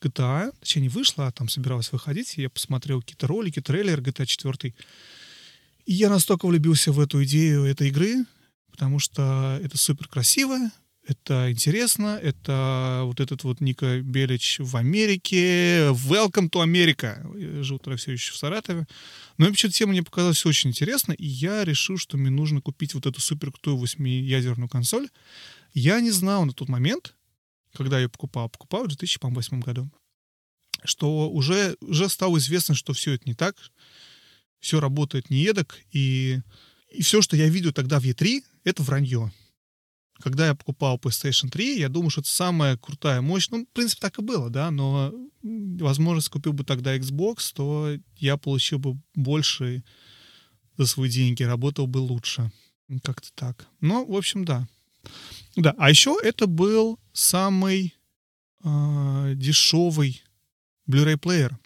[0.00, 4.74] GTA, точнее, не вышла, а там собиралась выходить, я посмотрел какие-то ролики, трейлер GTA 4.
[5.86, 8.24] И я настолько влюбился в эту идею этой игры,
[8.70, 10.58] потому что это супер красиво,
[11.06, 17.24] это интересно, это вот этот вот Ника Белич в Америке, welcome to America.
[17.38, 18.86] Я живу тогда все еще в Саратове.
[19.38, 23.06] Но вообще тема мне показалась очень интересно, и я решил, что мне нужно купить вот
[23.06, 25.08] эту супер крутую восьмиядерную консоль.
[25.74, 27.14] Я не знал на тот момент,
[27.76, 29.90] когда я покупал, покупал в 2008 году,
[30.84, 33.56] что уже, уже стало известно, что все это не так,
[34.60, 36.40] все работает не едок, и,
[36.90, 39.32] и все, что я видел тогда в E3, это вранье
[40.20, 43.48] когда я покупал PlayStation 3, я думал, что это самая крутая мощь.
[43.50, 45.12] Ну, в принципе, так и было, да, но,
[45.42, 49.84] возможно, купил бы тогда Xbox, то я получил бы больше
[50.76, 52.50] за свои деньги, работал бы лучше.
[53.02, 53.66] Как-то так.
[53.80, 54.68] Ну, в общем, да.
[55.56, 57.94] Да, а еще это был самый
[58.62, 60.22] э, дешевый
[60.88, 61.58] Blu-ray плеер.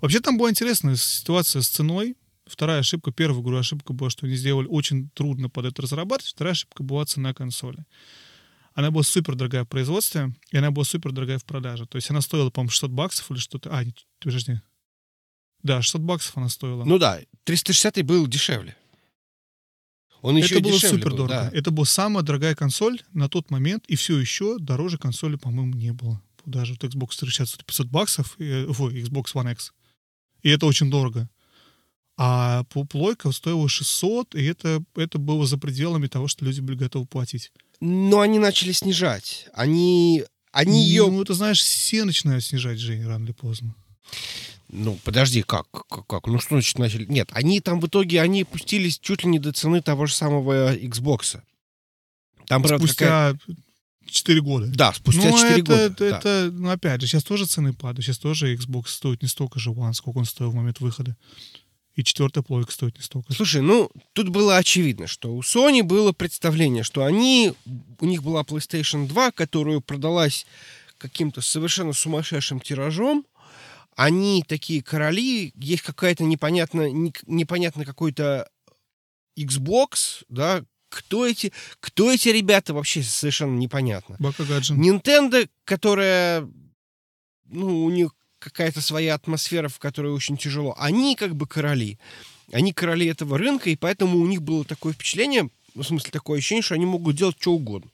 [0.00, 2.16] Вообще там была интересная ситуация с ценой.
[2.46, 6.32] Вторая ошибка, первая, говорю, ошибка была, что они сделали очень трудно под это разрабатывать.
[6.32, 7.84] Вторая ошибка была цена консоли.
[8.74, 11.86] Она была супер дорогая в производстве, и она была супер дорогая в продаже.
[11.86, 13.76] То есть она стоила, по-моему, 600 баксов или что-то.
[13.76, 14.60] А, нет, подожди.
[15.62, 16.84] Да, 600 баксов она стоила.
[16.84, 18.76] Ну да, 360 был дешевле.
[20.22, 21.28] Он еще это было супер дорого.
[21.28, 21.50] Да.
[21.52, 25.92] Это была самая дорогая консоль на тот момент, и все еще дороже консоли, по-моему, не
[25.92, 26.20] было.
[26.44, 29.72] Даже вот Xbox 360 500 баксов, и, ой, Xbox One X.
[30.42, 31.28] И это очень дорого.
[32.16, 37.06] А плойка стоила 600, и это, это было за пределами того, что люди были готовы
[37.06, 37.52] платить.
[37.80, 39.46] Но они начали снижать.
[39.54, 41.06] Они, они ее...
[41.06, 43.76] Ну, это, знаешь, все начинают снижать, Жень, рано или поздно.
[44.70, 46.26] Ну, подожди, как, как, как?
[46.26, 47.06] Ну, что значит начали?
[47.06, 50.74] Нет, они там в итоге, они пустились чуть ли не до цены того же самого
[50.74, 51.40] Xbox.
[52.46, 53.56] Там, правда, Спустя какая...
[54.06, 54.66] 4 года.
[54.68, 55.80] Да, спустя ну, 4 это, года.
[55.80, 56.18] Это, да.
[56.18, 58.04] это, ну, опять же, сейчас тоже цены падают.
[58.04, 61.16] Сейчас тоже Xbox стоит не столько же One, сколько он стоил в момент выхода
[61.98, 63.32] и четвертая плойка стоит не столько.
[63.32, 67.54] Слушай, ну, тут было очевидно, что у Sony было представление, что они,
[67.98, 70.46] у них была PlayStation 2, которую продалась
[70.98, 73.26] каким-то совершенно сумасшедшим тиражом,
[73.98, 78.48] они такие короли, есть какая-то непонятно, непонятно какой-то
[79.36, 84.14] Xbox, да, кто эти, кто эти ребята вообще совершенно непонятно.
[84.20, 84.80] Бакагаджин.
[84.80, 86.48] Nintendo, которая,
[87.46, 90.76] ну, у них какая-то своя атмосфера, в которой очень тяжело.
[90.78, 91.98] Они как бы короли.
[92.52, 96.62] Они короли этого рынка, и поэтому у них было такое впечатление, в смысле такое ощущение,
[96.62, 97.90] что они могут делать что угодно.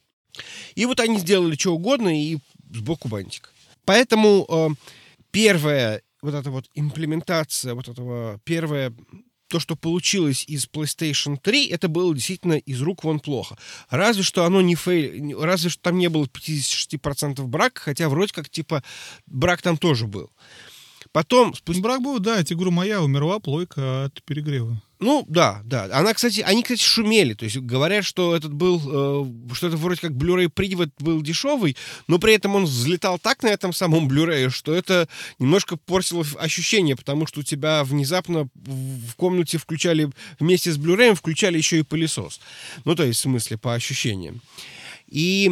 [0.74, 2.36] И вот они сделали что угодно, и
[2.70, 3.54] сбоку бантик.
[3.86, 4.68] Поэтому э,
[5.34, 8.94] первая вот эта вот имплементация вот этого, первая
[9.48, 13.58] то, что получилось из PlayStation 3, это было действительно из рук вон плохо.
[13.90, 18.48] Разве что оно не fail, разве что там не было 56% брака, хотя вроде как
[18.48, 18.82] типа
[19.26, 20.30] брак там тоже был.
[21.14, 21.54] Потом...
[21.54, 21.80] Спустя...
[21.80, 24.82] Брак был, да, я тебе говорю, моя умерла плойка от перегрева.
[24.98, 25.88] Ну, да, да.
[25.92, 27.34] Она, кстати, они, кстати, шумели.
[27.34, 31.76] То есть говорят, что этот был, э, что это вроде как Blu-ray привод был дешевый,
[32.08, 35.08] но при этом он взлетал так на этом самом Blu-ray, что это
[35.38, 40.10] немножко портило ощущение, потому что у тебя внезапно в комнате включали
[40.40, 42.40] вместе с Blu-ray включали еще и пылесос.
[42.84, 44.40] Ну, то есть, в смысле, по ощущениям.
[45.06, 45.48] И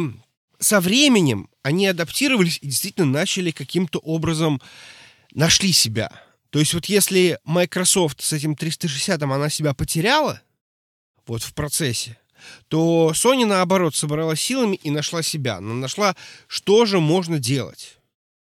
[0.59, 4.61] со временем они адаптировались и действительно начали каким-то образом
[5.33, 6.11] нашли себя
[6.53, 10.39] то есть вот если Microsoft с этим 360 она себя потеряла,
[11.25, 12.19] вот в процессе,
[12.67, 15.55] то Sony, наоборот, собрала силами и нашла себя.
[15.55, 16.15] Она нашла,
[16.45, 17.97] что же можно делать.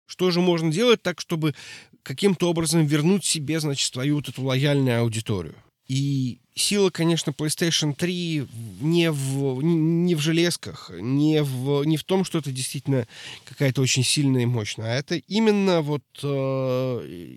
[0.05, 1.55] Что же можно делать так, чтобы
[2.03, 5.55] каким-то образом вернуть себе, значит, свою вот эту лояльную аудиторию.
[5.87, 8.47] И сила, конечно, PlayStation 3
[8.81, 13.07] не в, не в железках, не в, не в том, что это действительно
[13.43, 16.27] какая-то очень сильная и мощная, а это именно вот э,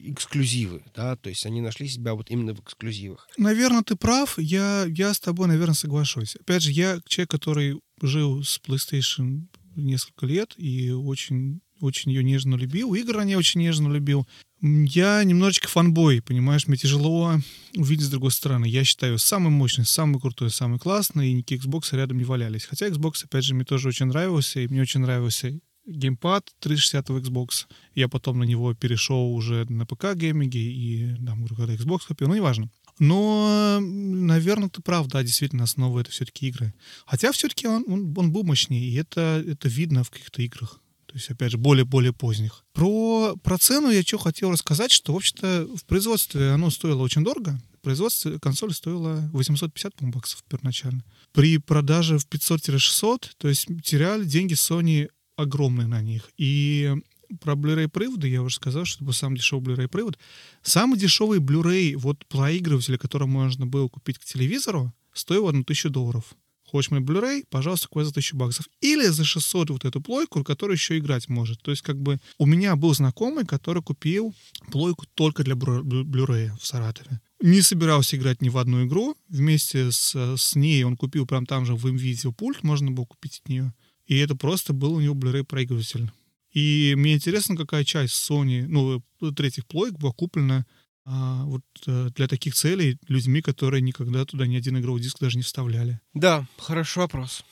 [0.06, 3.28] эксклюзивы, да, то есть они нашли себя вот именно в эксклюзивах.
[3.36, 6.36] Наверное, ты прав, я, я с тобой, наверное, соглашусь.
[6.36, 12.56] Опять же, я человек, который жил с PlayStation несколько лет и очень очень ее нежно
[12.56, 12.94] любил.
[12.94, 14.26] Игры я очень нежно любил.
[14.60, 17.34] Я немножечко фанбой, понимаешь, мне тяжело
[17.76, 18.66] увидеть с другой стороны.
[18.66, 22.64] Я считаю самый мощный, самый крутой, самый классный, и никакие Xbox рядом не валялись.
[22.64, 27.66] Хотя Xbox, опять же, мне тоже очень нравился, и мне очень нравился геймпад 360 Xbox.
[27.94, 32.28] Я потом на него перешел уже на ПК гейминге, и, да, говорю, когда Xbox купил,
[32.28, 32.68] ну, неважно.
[32.98, 36.74] Но, наверное, ты прав, да, действительно, основа это все-таки игры.
[37.06, 40.80] Хотя все-таки он, он, он был мощнее, и это, это видно в каких-то играх.
[41.08, 42.64] То есть, опять же, более-более поздних.
[42.74, 47.24] Про, про цену я что хотел рассказать, что, в общем-то, в производстве оно стоило очень
[47.24, 47.58] дорого.
[47.78, 51.02] В производстве консоль стоила 850 баксов первоначально.
[51.32, 56.28] При продаже в 500-600, то есть теряли деньги Sony огромные на них.
[56.36, 56.94] И
[57.40, 60.18] про Blu-ray приводы я уже сказал, что это был самый дешевый Blu-ray привод.
[60.62, 66.34] Самый дешевый Blu-ray вот проигрыватель, который можно было купить к телевизору, стоил одну тысячу долларов.
[66.68, 68.68] Хочешь мне Blu-ray, пожалуйста, купи за тысячу баксов.
[68.80, 71.62] Или за 600 вот эту плойку, которая еще играть может.
[71.62, 74.34] То есть как бы у меня был знакомый, который купил
[74.70, 77.20] плойку только для Blu-ray в Саратове.
[77.40, 79.16] Не собирался играть ни в одну игру.
[79.28, 83.40] Вместе с, с ней он купил прям там же в NVIDIA пульт, можно было купить
[83.42, 83.72] от нее.
[84.06, 86.10] И это просто был у него Blu-ray проигрыватель.
[86.52, 90.66] И мне интересно, какая часть Sony, ну, третьих плоек была куплена
[91.10, 95.38] а, вот а, для таких целей людьми, которые никогда туда ни один игровой диск даже
[95.38, 96.00] не вставляли.
[96.12, 97.44] Да, хороший вопрос.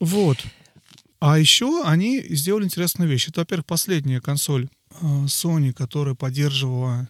[0.00, 0.38] Вот.
[1.20, 3.28] А еще они сделали интересную вещь.
[3.28, 4.68] Это, во-первых, последняя консоль
[5.00, 7.08] а, Sony, которая поддерживала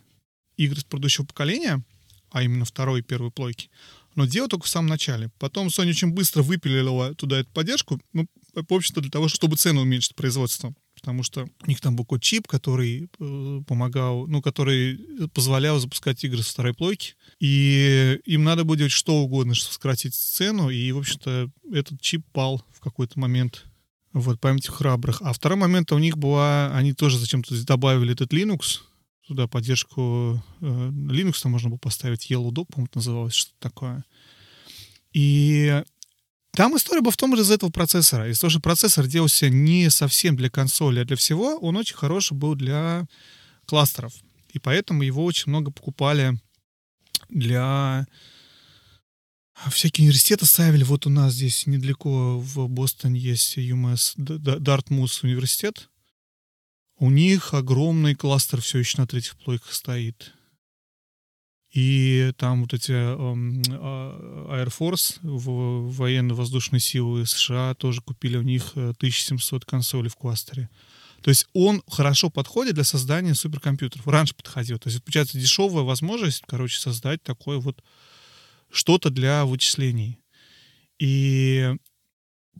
[0.58, 1.82] игры с предыдущего поколения,
[2.30, 3.70] а именно второй и первой плойки.
[4.16, 5.30] Но дело только в самом начале.
[5.38, 9.82] Потом Sony очень быстро выпилила туда эту поддержку, ну, в общем-то, для того, чтобы цену
[9.82, 10.74] уменьшить производство.
[10.94, 16.22] Потому что у них там был какой чип, который э, помогал, ну, который позволял запускать
[16.24, 17.14] игры со второй плойки.
[17.38, 20.68] И им надо было делать что угодно, чтобы сократить цену.
[20.68, 23.66] И, в общем-то, этот чип пал в какой-то момент.
[24.12, 25.22] Вот, память храбрых.
[25.22, 28.80] А второй момент у них была, они тоже зачем-то добавили этот Linux,
[29.26, 34.04] туда поддержку э, Linux там можно было поставить, Yellow Dog, по-моему, называлось, что-то такое.
[35.12, 35.82] И
[36.52, 38.28] там история была в том же из этого процессора.
[38.28, 42.36] Из того, что процессор делался не совсем для консоли, а для всего, он очень хороший
[42.36, 43.06] был для
[43.66, 44.12] кластеров.
[44.52, 46.38] И поэтому его очень много покупали
[47.28, 48.06] для
[49.70, 50.84] всякие университеты ставили.
[50.84, 55.88] Вот у нас здесь недалеко в Бостоне есть UMass, Дартмус университет.
[56.96, 60.32] У них огромный кластер все еще на третьих плойках стоит.
[61.72, 69.62] И там вот эти э, Air Force, военно-воздушные силы США, тоже купили у них 1700
[69.62, 70.68] э, консолей в кластере.
[71.22, 74.06] То есть он хорошо подходит для создания суперкомпьютеров.
[74.08, 74.78] Раньше подходил.
[74.78, 77.84] То есть, получается, дешевая возможность, короче, создать такое вот
[78.70, 80.18] что-то для вычислений.
[80.98, 81.76] И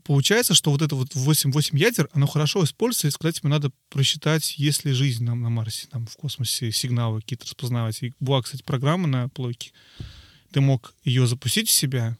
[0.03, 4.57] получается, что вот это вот 8, 8 ядер, оно хорошо используется, сказать, тебе надо просчитать,
[4.57, 8.01] есть ли жизнь нам на Марсе, там в космосе, сигналы какие-то распознавать.
[8.03, 9.71] И была, кстати, программа на плойке.
[10.51, 12.17] Ты мог ее запустить в себя,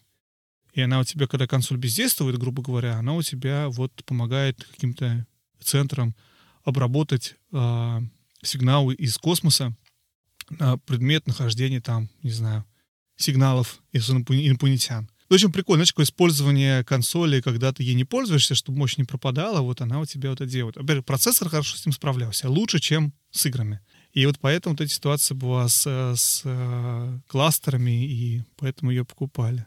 [0.73, 5.25] и она у тебя, когда консоль бездействует, грубо говоря, она у тебя вот помогает каким-то
[5.61, 6.15] центрам
[6.63, 8.01] обработать э,
[8.41, 9.75] сигналы из космоса
[10.49, 12.65] на предмет нахождения там, не знаю,
[13.17, 15.09] сигналов из инопланетян.
[15.31, 19.61] Очень прикольно, знаешь, такое использование консоли, когда ты ей не пользуешься, чтобы мощь не пропадала,
[19.61, 20.75] вот она у тебя вот это делает.
[20.75, 23.79] Во-первых, процессор хорошо с ним справлялся, лучше, чем с играми.
[24.11, 29.65] И вот поэтому вот эта ситуация была с, с э, кластерами, и поэтому ее покупали.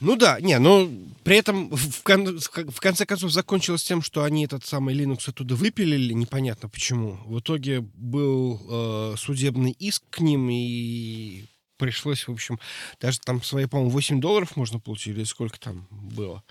[0.00, 0.90] Ну да, не, но
[1.22, 5.54] при этом в, кон, в конце концов закончилось тем, что они этот самый Linux оттуда
[5.54, 7.20] выпилили, непонятно почему.
[7.26, 11.44] В итоге был э, судебный иск к ним, и
[11.84, 12.58] пришлось, в общем,
[12.98, 16.42] даже там свои, по-моему, 8 долларов можно получить, или сколько там было.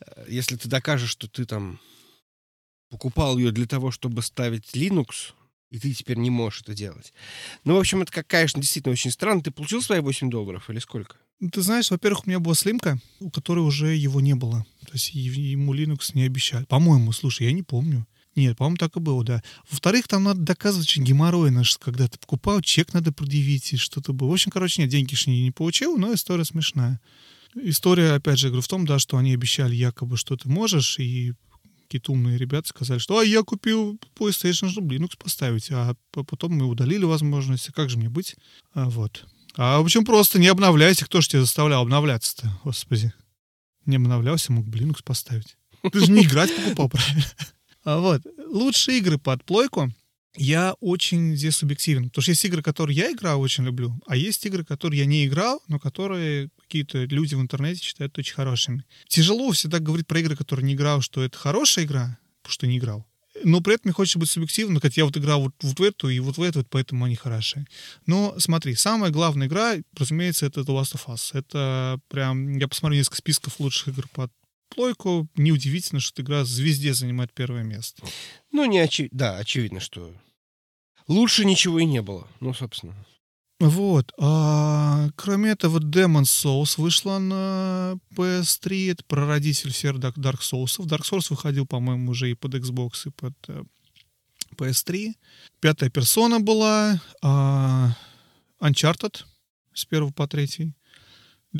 [0.00, 1.80] Э, если ты докажешь, что ты там
[2.90, 5.32] покупал ее для того, чтобы ставить Linux,
[5.70, 7.14] и ты теперь не можешь это делать.
[7.64, 9.42] Ну, в общем, это, как, конечно, действительно очень странно.
[9.42, 11.16] Ты получил свои 8 долларов или сколько?
[11.40, 14.66] Ну, ты знаешь, во-первых, у меня была слимка, у которой уже его не было.
[14.86, 16.64] То есть ему Linux не обещали.
[16.64, 18.06] По-моему, слушай, я не помню.
[18.38, 19.42] Нет, по-моему, так и было, да.
[19.68, 24.12] Во-вторых, там надо доказывать очень геморройно, что когда ты покупал, чек надо предъявить, и что-то
[24.12, 24.28] было.
[24.28, 27.00] В общем, короче, нет, деньги не, не получил, но история смешная.
[27.56, 31.32] История, опять же, говорю, в том, да, что они обещали якобы, что ты можешь, и
[31.82, 36.66] какие-то умные ребята сказали, что а я купил PlayStation, чтобы Linux поставить, а потом мы
[36.66, 38.36] удалили возможность, как же мне быть?
[38.72, 39.26] А, вот.
[39.56, 43.12] А в общем, просто не обновляйся, кто же тебя заставлял обновляться-то, господи.
[43.84, 45.56] Не обновлялся, мог бы Linux поставить.
[45.90, 47.24] Ты же не играть покупал, правильно?
[47.88, 48.20] А вот.
[48.48, 49.90] Лучшие игры под плойку
[50.36, 52.10] я очень здесь субъективен.
[52.10, 55.24] Потому что есть игры, которые я играл, очень люблю, а есть игры, которые я не
[55.24, 58.84] играл, но которые какие-то люди в интернете считают очень хорошими.
[59.06, 62.76] Тяжело всегда говорить про игры, которые не играл, что это хорошая игра, потому что не
[62.76, 63.06] играл.
[63.42, 66.10] Но при этом мне хочется быть субъективным, как я вот играл вот, вот в эту
[66.10, 67.64] и вот в эту, поэтому они хорошие.
[68.04, 71.30] Но смотри, самая главная игра, разумеется, это The Last of Us.
[71.32, 74.30] Это прям, я посмотрел несколько списков лучших игр под
[74.68, 78.02] плойку, неудивительно, что игра звезде занимает первое место.
[78.52, 79.08] Ну, не очи...
[79.12, 80.12] да, очевидно, что
[81.06, 82.26] лучше ничего и не было.
[82.40, 82.94] Ну, собственно.
[83.60, 84.12] Вот.
[84.18, 88.92] А, кроме этого, Demon's Souls вышла на PS3.
[88.92, 90.78] Это прародитель всех Dark Souls.
[90.86, 93.64] Dark Souls выходил, по-моему, уже и под Xbox, и под э,
[94.56, 95.14] PS3.
[95.60, 97.00] Пятая персона была.
[97.22, 97.90] Uh,
[98.60, 99.24] Uncharted
[99.72, 100.74] с первого по третий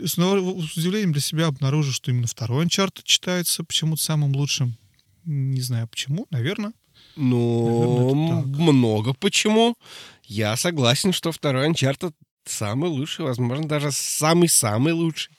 [0.07, 4.77] снова с удивлением для себя обнаружил, что именно второй Uncharted читается почему-то самым лучшим.
[5.25, 6.73] Не знаю почему, наверное.
[7.17, 9.75] Ну, Наверное, много почему.
[10.25, 15.37] Я согласен, что второй Uncharted самый лучший, возможно, даже самый-самый лучший.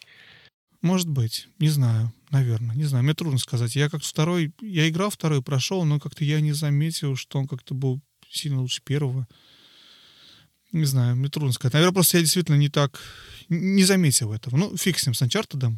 [0.81, 3.75] Может быть, не знаю, наверное, не знаю, мне трудно сказать.
[3.75, 7.73] Я как второй, я играл второй, прошел, но как-то я не заметил, что он как-то
[7.73, 9.27] был сильно лучше первого.
[10.71, 11.73] Не знаю, мне трудно сказать.
[11.73, 12.99] Наверное, просто я действительно не так,
[13.49, 14.57] не заметил этого.
[14.57, 15.77] Ну, фиг с ним, с Uncharted.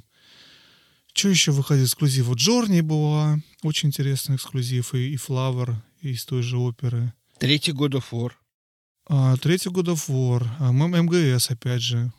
[1.13, 2.25] Что еще выходит эксклюзив?
[2.25, 7.13] Вот Джорни была, очень интересный эксклюзив, и, и Flower из той же оперы.
[7.37, 8.31] Третий God of War.
[9.07, 12.11] А, третий God of War, а, МГС, опять же,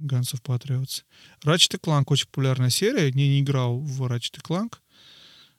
[0.00, 1.04] Guns of Patriots.
[1.44, 3.10] Ratchet Clank очень популярная серия.
[3.12, 4.74] Не, не играл в Ratchet Clank.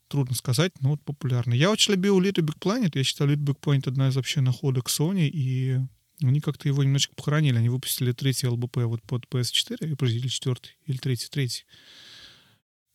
[0.08, 1.58] Трудно сказать, но вот популярный.
[1.58, 2.92] Я очень любил Little Big Planet.
[2.94, 5.80] Я считаю, Little Big Planet одна из вообще находок Sony, и
[6.22, 7.58] они как-то его немножечко похоронили.
[7.58, 11.66] Они выпустили третий ЛБП вот под PS4, или, подожди, или четвертый, или третий, третий.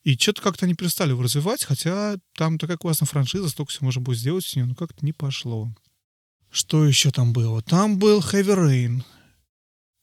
[0.05, 4.01] И что-то как-то они перестали его развивать, хотя там такая классная франшиза, столько всего можно
[4.01, 5.73] будет сделать с нее, но как-то не пошло.
[6.51, 7.63] Что еще там было?
[7.63, 9.03] Там был Heavy Rain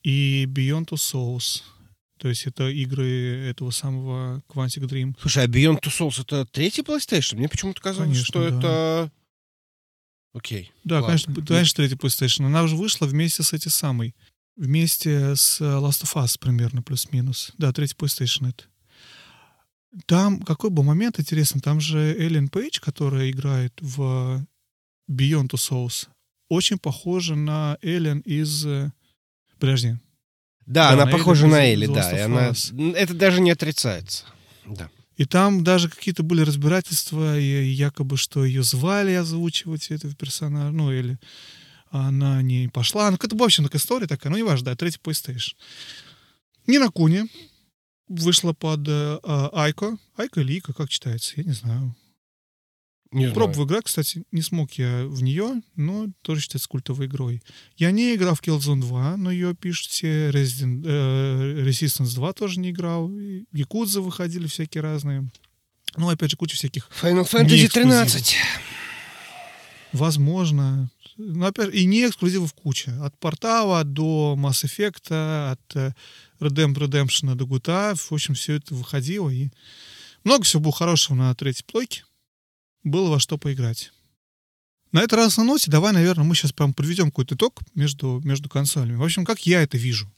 [0.03, 1.63] и Beyond Two Souls.
[2.19, 5.15] То есть это игры этого самого Quantic Dream.
[5.21, 7.37] Слушай, а Beyond Two Souls это третий PlayStation?
[7.37, 8.57] Мне почему-то казалось, Конечно, что да.
[8.57, 9.11] это...
[10.33, 10.71] Окей.
[10.83, 11.07] Да, ладно.
[11.07, 12.45] конечно, конечно, третий PlayStation.
[12.45, 14.13] Она уже вышла вместе с этой самой.
[14.57, 17.53] Вместе с Last of Us примерно, плюс-минус.
[17.57, 18.65] Да, третий PlayStation это.
[20.05, 21.61] Там какой был момент интересный.
[21.61, 24.45] Там же Эллен Пейдж, которая играет в
[25.09, 26.09] Beyond Two Souls,
[26.49, 28.65] очень похожа на Эллен из...
[28.65, 28.91] э,
[29.57, 29.95] Подожди.
[30.69, 32.17] Да, Да, она на похожа Элли на Элли, да.
[32.17, 32.53] И она...
[32.95, 34.25] Это даже не отрицается.
[34.67, 34.89] Да.
[35.17, 40.91] И там даже какие-то были разбирательства, и якобы, что ее звали озвучивать этого персонажа, ну,
[40.91, 41.17] или
[41.89, 43.09] она не пошла.
[43.09, 45.55] Ну, это, в общем, такая история такая, ну, неважно, да, третий PlayStation.
[46.67, 47.23] Нина Куни
[48.07, 49.97] вышла под э, а, Айко.
[50.17, 51.95] Айко или Ика, как читается, я не знаю.
[53.11, 53.31] Не.
[53.31, 57.41] Пробовал играть, кстати, не смог я в нее, но тоже считается культовой игрой.
[57.75, 60.29] Я не играл в Killzone 2, но ее пишут все.
[60.29, 63.11] Resident, э, Resistance 2 тоже не играл.
[63.51, 65.27] Якудза выходили всякие разные.
[65.97, 66.87] Ну, опять же, куча всяких.
[67.01, 67.69] Final Fantasy эксклюзивы.
[67.69, 68.35] 13.
[69.91, 70.91] Возможно.
[71.17, 72.95] Но опять и не эксклюзивов куча.
[73.03, 75.93] От Портала до Mass Effect, от э,
[76.39, 77.95] Redemp Redemption до GTA.
[77.95, 79.31] В общем, все это выходило.
[79.31, 79.49] И
[80.23, 82.03] много всего было хорошего на третьей плойке.
[82.83, 83.91] Было во что поиграть.
[84.91, 88.49] На этот раз на ноте давай, наверное, мы сейчас прям подведем какой-то итог между, между
[88.49, 88.95] консолями.
[88.95, 90.11] В общем, как я это вижу?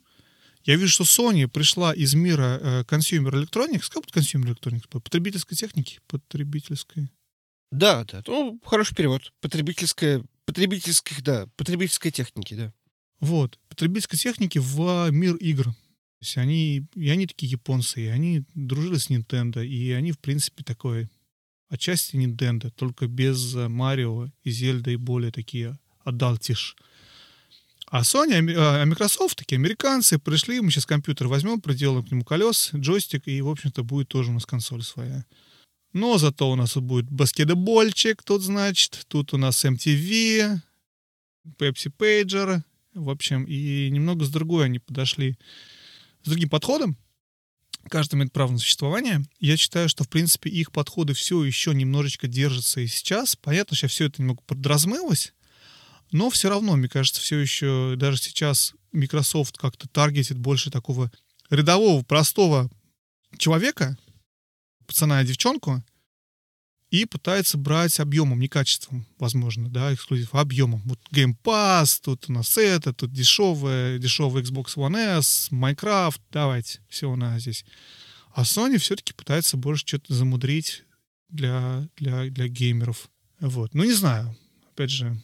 [0.64, 4.88] Я вижу, что Sony пришла из мира э, consumer electronics, как будет consumer electronics?
[4.88, 6.00] Потребительской техники?
[6.08, 7.10] Потребительской.
[7.72, 8.24] Да, да.
[8.28, 9.34] Ну, хороший перевод.
[9.42, 10.24] Потребительская...
[10.46, 11.48] Потребительских, да.
[11.56, 12.74] Потребительской техники, да.
[13.20, 13.60] Вот.
[13.70, 15.66] Потребительской техники в мир игр.
[15.66, 15.74] То
[16.22, 20.64] есть они, и они такие японцы, и они дружили с Nintendo, и они, в принципе,
[20.64, 21.10] такой
[21.72, 26.76] отчасти Nintendo, только без э, Марио и Зельда и более такие адалтиш.
[27.88, 32.24] А Sony, ами- а Microsoft, такие американцы, пришли, мы сейчас компьютер возьмем, приделаем к нему
[32.24, 35.26] колес, джойстик, и, в общем-то, будет тоже у нас консоль своя.
[35.94, 40.60] Но зато у нас будет баскетбольчик, тут, значит, тут у нас MTV,
[41.58, 42.62] Pepsi Pager,
[42.94, 45.38] в общем, и немного с другой они подошли,
[46.24, 46.98] с другим подходом.
[47.90, 49.24] Каждый имеет право на существование.
[49.40, 53.36] Я считаю, что, в принципе, их подходы все еще немножечко держатся и сейчас.
[53.36, 55.34] Понятно, что все это немного подразмылось,
[56.12, 61.12] но все равно, мне кажется, все еще, даже сейчас Microsoft как-то таргетит больше такого
[61.50, 62.70] рядового, простого
[63.38, 63.98] человека,
[64.86, 65.84] пацана и девчонку,
[66.92, 70.82] и пытается брать объемом, не качеством, возможно, да, эксклюзив, а объемом.
[70.86, 76.82] Вот Game Pass, тут у нас это, тут дешевая, дешевый Xbox One S, Minecraft, давайте,
[76.90, 77.66] все у нас здесь.
[78.34, 80.84] А Sony все-таки пытается больше что-то замудрить
[81.30, 83.10] для, для, для геймеров.
[83.40, 83.74] Вот.
[83.74, 84.36] Ну, не знаю.
[84.74, 85.18] Опять же,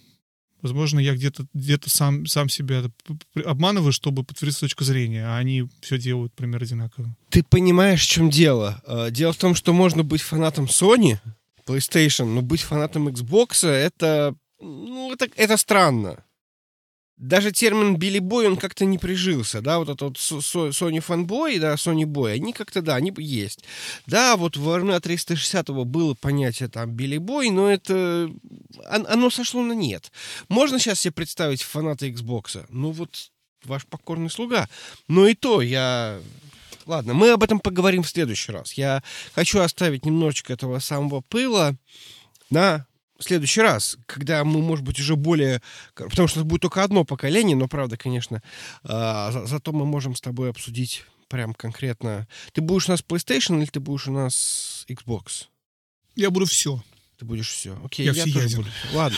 [0.61, 2.83] возможно, я где-то где сам, сам себя
[3.45, 7.15] обманываю, чтобы подтвердить точку зрения, а они все делают примерно одинаково.
[7.29, 8.81] Ты понимаешь, в чем дело?
[8.85, 11.19] Э, Дело в том, что можно быть фанатом Sony,
[11.67, 16.23] PlayStation, но быть фанатом Xbox это, ну, это, это странно.
[17.17, 21.73] Даже термин Билли Бой, он как-то не прижился, да, вот этот вот Sony фанбой, да,
[21.73, 23.63] Sony Boy, они как-то, да, они есть.
[24.05, 28.31] Да, вот в RNA 360 было понятие там Билли Бой, но это,
[28.91, 30.11] он- оно сошло на нет.
[30.47, 32.63] Можно сейчас себе представить фаната Xbox?
[32.69, 33.31] Ну вот,
[33.65, 34.69] ваш покорный слуга.
[35.07, 36.19] Но и то я
[36.87, 38.73] Ладно, мы об этом поговорим в следующий раз.
[38.73, 39.03] Я
[39.35, 41.75] хочу оставить немножечко этого самого пыла
[42.49, 42.87] на
[43.19, 45.61] следующий раз, когда мы, может быть, уже более...
[45.95, 48.41] Потому что это будет только одно поколение, но, правда, конечно,
[48.83, 52.27] за- зато мы можем с тобой обсудить прям конкретно...
[52.53, 55.47] Ты будешь у нас PlayStation или ты будешь у нас Xbox?
[56.15, 56.81] Я буду все.
[57.17, 57.77] Ты будешь все.
[57.83, 58.41] Окей, Я я, всеяден.
[58.43, 58.69] тоже буду.
[58.93, 59.17] Ладно.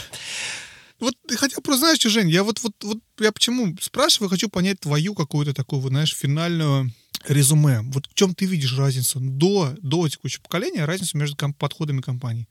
[1.00, 5.14] Вот хотел просто, знаешь, Жень, я вот, вот, вот я почему спрашиваю, хочу понять твою
[5.14, 6.92] какую-то такую, вот, знаешь, финальную
[7.28, 7.82] резюме.
[7.84, 12.48] Вот в чем ты видишь разницу до, до текущего поколения, разницу между ком- подходами компаний?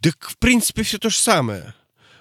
[0.00, 1.74] Так, в принципе, все то же самое.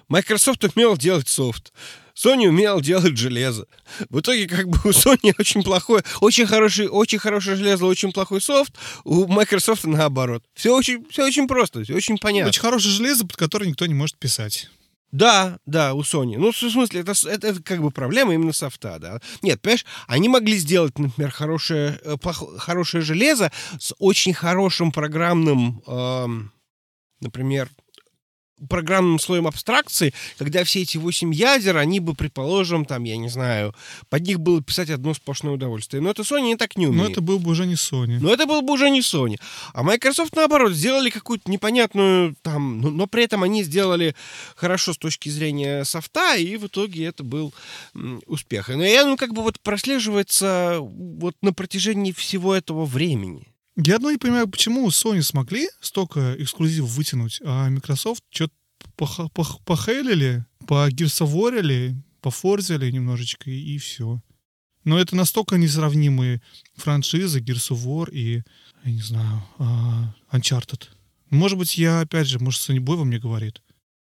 [0.09, 1.71] Microsoft умел делать софт.
[2.15, 3.65] Sony умел делать железо.
[4.09, 8.41] В итоге, как бы у Sony очень плохое, очень хороший, очень хорошее железо, очень плохой
[8.41, 8.73] софт.
[9.05, 10.43] У Microsoft наоборот.
[10.53, 12.49] Все очень, все очень просто, все очень понятно.
[12.49, 14.69] Очень хорошее железо, под которое никто не может писать.
[15.11, 16.37] Да, да, у Sony.
[16.37, 19.19] Ну, в смысле, это, это, это как бы проблема именно софта, да.
[19.41, 25.81] Нет, понимаешь, они могли сделать, например, хорошее, э, плохо- хорошее железо с очень хорошим программным,
[25.87, 26.51] эм,
[27.21, 27.69] например,
[28.67, 33.73] программным слоем абстракции, когда все эти восемь ядер, они бы, предположим, там, я не знаю,
[34.09, 36.01] под них было писать одно сплошное удовольствие.
[36.01, 37.11] Но это Sony не так не Но умеет.
[37.11, 38.17] это был бы уже не Sony.
[38.19, 39.37] Но это был бы уже не Sony.
[39.73, 42.81] А Microsoft, наоборот, сделали какую-то непонятную там...
[42.81, 44.15] Но, но при этом они сделали
[44.55, 47.53] хорошо с точки зрения софта, и в итоге это был
[48.25, 48.69] успех.
[48.69, 53.47] Но я, ну, как бы вот прослеживается вот на протяжении всего этого времени.
[53.81, 58.53] Я одно не понимаю, почему Sony смогли столько эксклюзивов вытянуть, а Microsoft что-то
[59.63, 64.21] похейлили, погирсоворили, пофорзили немножечко, и, все.
[64.83, 66.41] Но это настолько несравнимые
[66.75, 68.43] франшизы Gears of War и,
[68.83, 70.87] я не знаю, а, Uncharted.
[71.29, 73.61] Может быть, я, опять же, может, Sony Boy во мне говорит.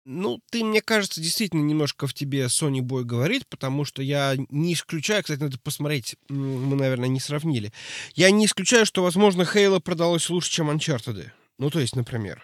[0.04, 4.72] Ну, ты, мне кажется, действительно немножко в тебе Sony Boy говорит, потому что я не
[4.72, 7.72] исключаю, кстати, надо посмотреть, мы, наверное, не сравнили.
[8.14, 11.30] Я не исключаю, что, возможно, Хейла продалось лучше, чем Uncharted.
[11.58, 12.42] Ну, то есть, например.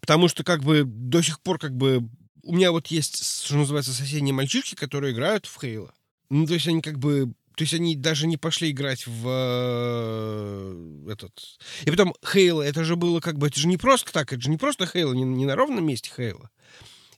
[0.00, 2.08] Потому что, как бы, до сих пор, как бы,
[2.42, 5.92] у меня вот есть, что называется, соседние мальчишки, которые играют в Хейла.
[6.28, 11.10] Ну, то есть, они как бы то есть они даже не пошли играть в э,
[11.10, 11.32] этот...
[11.84, 13.48] И потом Хейла, это же было как бы...
[13.48, 16.08] Это же не просто так, это же не просто Хейла, не, не на ровном месте
[16.16, 16.50] Хейла.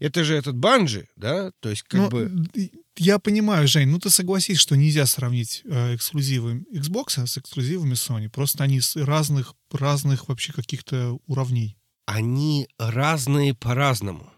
[0.01, 1.53] Это же этот Банжи, да?
[1.61, 2.49] То есть как Ну, бы...
[2.97, 8.29] Я понимаю, Жень, ну ты согласись, что нельзя сравнить э, эксклюзивы Xbox с эксклюзивами Sony.
[8.29, 11.77] Просто они с разных, разных вообще каких-то уровней.
[12.07, 14.33] Они разные по-разному.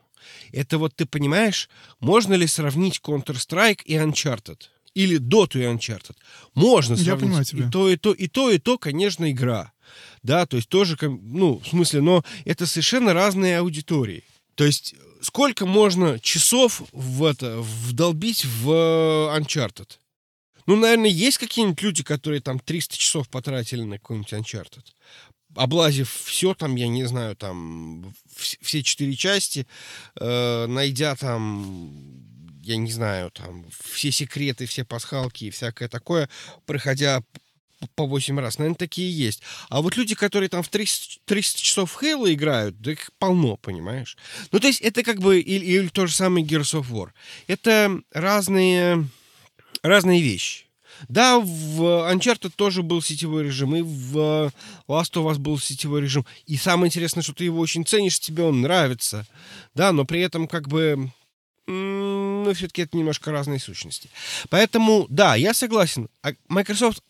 [0.53, 1.71] Это вот ты понимаешь,
[2.01, 4.59] можно ли сравнить Counter-Strike и Uncharted?
[4.95, 6.17] Или Dota и Uncharted?
[6.55, 7.25] Можно Я сравнить.
[7.25, 7.67] понимаю тебя.
[7.67, 9.73] И то, и то, и то, и то, конечно, игра.
[10.23, 14.25] Да, то есть тоже, ну, в смысле, но это совершенно разные аудитории.
[14.55, 19.89] То есть сколько можно часов в это вдолбить в э, Uncharted?
[20.67, 24.85] Ну, наверное, есть какие-нибудь люди, которые там 300 часов потратили на какой-нибудь Uncharted.
[25.55, 29.67] Облазив все там, я не знаю, там вс- все четыре части,
[30.19, 32.23] э, найдя там,
[32.63, 36.29] я не знаю, там все секреты, все пасхалки и всякое такое,
[36.65, 37.23] проходя
[37.95, 38.59] по 8 раз.
[38.59, 39.43] Наверное, такие есть.
[39.69, 44.17] А вот люди, которые там в 300, 300 часов Halo играют, да их полно, понимаешь?
[44.51, 47.11] Ну, то есть это как бы или, или то же самое Gears of War.
[47.47, 49.09] Это разные,
[49.83, 50.67] разные вещи.
[51.09, 51.81] Да, в
[52.13, 54.53] Uncharted тоже был сетевой режим, и в
[54.89, 56.25] Last of Us был сетевой режим.
[56.47, 59.27] И самое интересное, что ты его очень ценишь, тебе он нравится.
[59.75, 61.11] Да, но при этом как бы...
[61.67, 64.11] Ну, все-таки это немножко разные сущности.
[64.51, 66.09] Поэтому, да, я согласен.
[66.23, 67.03] А Microsoft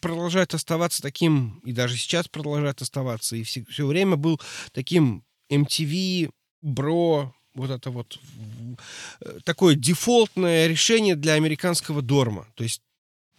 [0.00, 4.40] продолжает оставаться таким, и даже сейчас продолжает оставаться, и все, время был
[4.72, 6.30] таким MTV,
[6.62, 8.18] бро, вот это вот
[9.20, 12.46] э, такое дефолтное решение для американского дорма.
[12.54, 12.82] То есть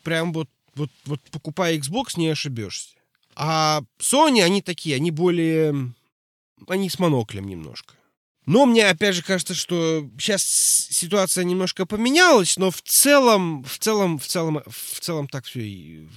[0.04, 2.96] прям вот, вот, вот покупая Xbox, не ошибешься.
[3.36, 5.94] А Sony, они такие, они более...
[6.68, 7.94] Они с моноклем немножко.
[8.50, 14.18] Но мне, опять же, кажется, что сейчас ситуация немножко поменялась, но в целом, в целом,
[14.18, 16.10] в целом, в целом так все и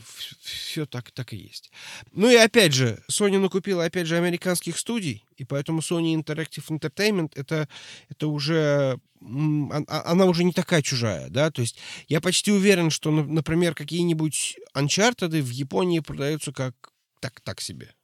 [0.43, 1.71] все так, так и есть.
[2.13, 7.33] Ну и опять же, Sony накупила, опять же, американских студий, и поэтому Sony Interactive Entertainment
[7.35, 7.69] это,
[8.09, 11.77] это уже а- она уже не такая чужая, да, то есть
[12.09, 16.75] я почти уверен, что, на- например, какие-нибудь Uncharted в Японии продаются как
[17.21, 17.95] так, так себе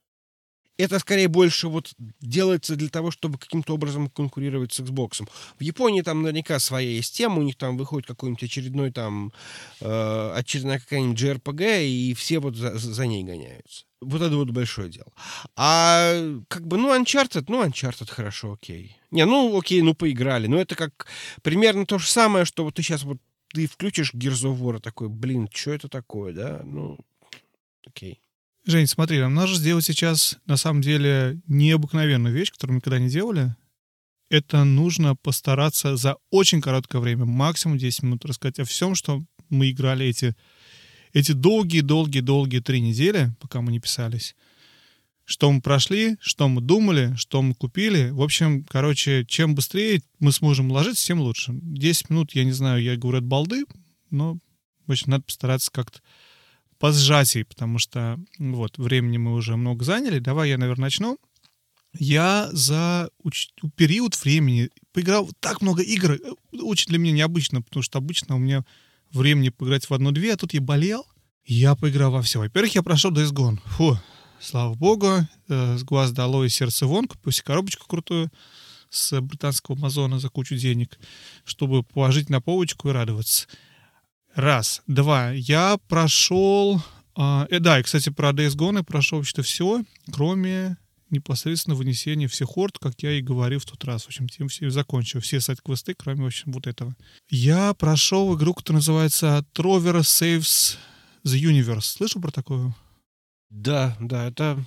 [0.79, 5.27] это скорее больше вот делается для того, чтобы каким-то образом конкурировать с Xbox.
[5.59, 9.33] В Японии там наверняка своя есть тема, у них там выходит какой-нибудь очередной там
[9.81, 13.85] э, очередная какая-нибудь JRPG, и все вот за, за ней гоняются.
[13.99, 15.11] Вот это вот большое дело.
[15.57, 16.13] А
[16.47, 18.95] как бы, ну, Uncharted, ну, Uncharted хорошо, окей.
[19.11, 20.47] Не, ну, окей, ну, поиграли.
[20.47, 21.07] Но это как
[21.41, 23.17] примерно то же самое, что вот ты сейчас вот
[23.49, 26.61] ты включишь Gears такой, блин, что это такое, да?
[26.63, 26.97] Ну,
[27.85, 28.21] окей.
[28.69, 33.09] Жень, смотри, нам нужно сделать сейчас, на самом деле, необыкновенную вещь, которую мы никогда не
[33.09, 33.55] делали.
[34.29, 39.71] Это нужно постараться за очень короткое время, максимум 10 минут, рассказать о всем, что мы
[39.71, 40.35] играли эти,
[41.13, 44.35] эти долгие-долгие-долгие три недели, пока мы не писались.
[45.25, 48.11] что мы прошли, что мы думали, что мы купили.
[48.11, 51.53] В общем, короче, чем быстрее мы сможем ложиться, тем лучше.
[51.53, 53.65] 10 минут, я не знаю, я говорю от балды,
[54.11, 54.37] но,
[54.85, 56.01] в общем, надо постараться как-то
[56.79, 60.19] по сжатии, потому что вот, времени мы уже много заняли.
[60.19, 61.17] Давай я, наверное, начну.
[61.93, 63.49] Я за уч...
[63.75, 66.13] период времени поиграл так много игр.
[66.13, 66.19] Э,
[66.61, 68.63] очень для меня необычно, потому что обычно у меня
[69.11, 71.05] времени поиграть в одну-две, а тут я болел.
[71.45, 72.39] Я поиграл во все.
[72.39, 73.59] Во-первых, я прошел Days Gone.
[73.65, 73.99] Фу,
[74.39, 75.27] слава богу.
[75.47, 77.07] Э, с глаз долой, сердце вон.
[77.07, 78.31] Купил себе коробочку крутую
[78.89, 80.97] с британского Амазона за кучу денег,
[81.43, 83.47] чтобы положить на полочку и радоваться.
[84.35, 84.81] Раз.
[84.87, 85.31] Два.
[85.31, 86.81] Я прошел...
[87.15, 90.77] А, э, да, и, кстати, про Days Gone я прошел вообще-то все, кроме
[91.09, 94.03] непосредственно вынесения всех орд, как я и говорил в тот раз.
[94.03, 95.19] В общем, тем все закончил.
[95.19, 96.95] Все сайт-квесты, кроме, в общем, вот этого.
[97.29, 100.77] Я прошел игру, которая называется Trover Saves
[101.25, 101.81] the Universe.
[101.81, 102.75] Слышал про такую?
[103.49, 104.63] Да, да, это...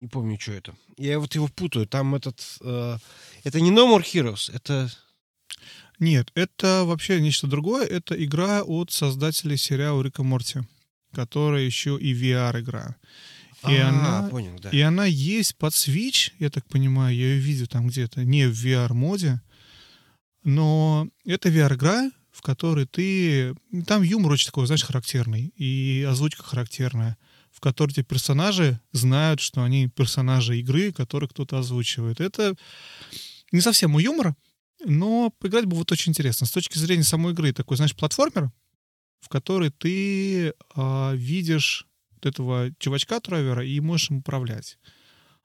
[0.00, 0.74] Не помню, что это.
[0.96, 1.86] Я вот его путаю.
[1.86, 2.40] Там этот...
[2.60, 2.98] Э...
[3.44, 4.90] Это не No More Heroes, это...
[5.98, 7.86] Нет, это вообще нечто другое.
[7.86, 10.60] Это игра от создателей сериала Рика Морти,
[11.12, 12.96] которая еще и VR-игра.
[13.68, 14.70] И, а, она, понял, да.
[14.70, 18.52] и она есть под Switch, я так понимаю, я ее видел там где-то, не в
[18.52, 19.40] VR-моде,
[20.44, 23.54] но это VR-игра, в которой ты...
[23.86, 27.16] Там юмор очень такой, знаешь, характерный, и озвучка характерная,
[27.50, 32.20] в которой эти персонажи знают, что они персонажи игры, которые кто-то озвучивает.
[32.20, 32.54] Это
[33.52, 34.36] не совсем у юмора,
[34.84, 36.46] но поиграть будет очень интересно.
[36.46, 38.50] С точки зрения самой игры, такой, знаешь, платформер,
[39.20, 44.78] в который ты э, видишь вот этого чувачка Тровера и можешь им управлять.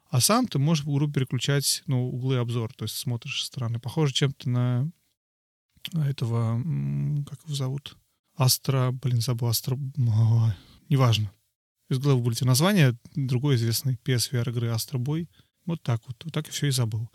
[0.10, 3.80] А сам ты можешь в игру переключать ну, углы обзора, то есть смотришь со стороны.
[3.80, 4.91] Похоже чем-то на
[5.94, 6.62] этого,
[7.26, 7.98] как его зовут?
[8.36, 9.78] Астра, блин, забыл, Астра,
[10.90, 11.32] неважно.
[11.90, 15.30] Из головы вылетело название, другой известный PSVR игры Астра Бой.
[15.66, 17.10] Вот так вот, вот так и все и забыл.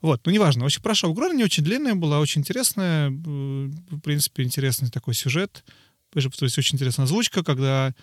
[0.00, 0.64] Вот, ну неважно.
[0.64, 3.10] Очень прошел игру, она не очень длинная была, очень интересная.
[3.10, 5.64] В принципе, интересный такой сюжет.
[6.10, 7.94] То есть очень интересная озвучка, когда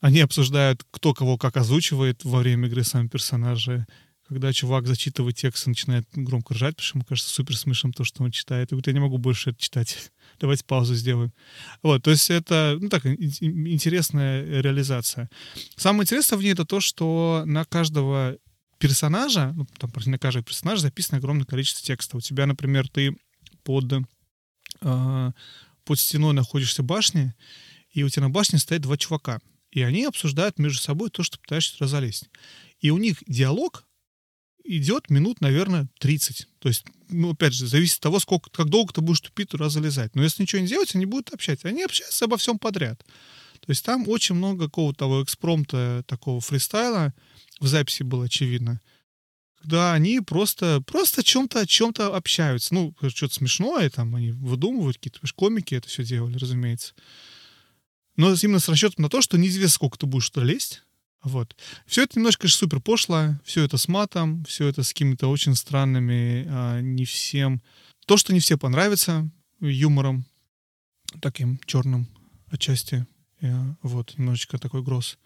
[0.00, 3.86] они обсуждают, кто кого как озвучивает во время игры сами персонажи.
[4.28, 8.02] Когда чувак зачитывает текст и начинает громко ржать, потому что ему кажется супер смешным то,
[8.02, 8.68] что он читает.
[8.68, 10.10] И говорит, я не могу больше это читать.
[10.40, 11.32] Давайте паузу сделаем.
[11.82, 15.28] Вот, то есть это, ну так, интересная реализация.
[15.76, 18.38] Самое интересное в ней это то, что на каждого
[18.82, 22.16] персонажа, ну, там, на каждого персонажа записано огромное количество текста.
[22.16, 23.16] У тебя, например, ты
[23.62, 23.92] под,
[24.80, 25.30] э,
[25.84, 27.34] под стеной находишься в башне,
[27.90, 29.40] и у тебя на башне стоят два чувака—
[29.72, 32.28] и они обсуждают между собой то, что пытаешься туда залезть.
[32.80, 33.86] И у них диалог
[34.64, 36.46] идет минут, наверное, 30.
[36.58, 39.70] То есть, ну, опять же, зависит от того, сколько, как долго ты будешь тупить туда
[39.70, 40.14] залезать.
[40.14, 41.68] Но если ничего не делать, они будут общаться.
[41.68, 43.02] Они общаются обо всем подряд.
[43.60, 47.14] То есть там очень много какого-то того экспромта, такого фристайла
[47.62, 48.80] в записи было очевидно.
[49.60, 52.74] Когда они просто, просто чем-то, о чем-то общаются.
[52.74, 56.94] Ну, что-то смешное, там они выдумывают, какие-то комики это все делали, разумеется.
[58.16, 60.82] Но именно с расчетом на то, что неизвестно, сколько ты будешь туда лезть.
[61.22, 61.56] Вот.
[61.86, 65.54] Все это немножко, конечно, супер пошло, все это с матом, все это с какими-то очень
[65.54, 67.62] странными, а, не всем...
[68.06, 69.30] То, что не все понравится,
[69.60, 70.26] юмором,
[71.20, 72.08] таким черным
[72.50, 73.06] отчасти.
[73.42, 75.18] Я, вот, немножечко такой гроз.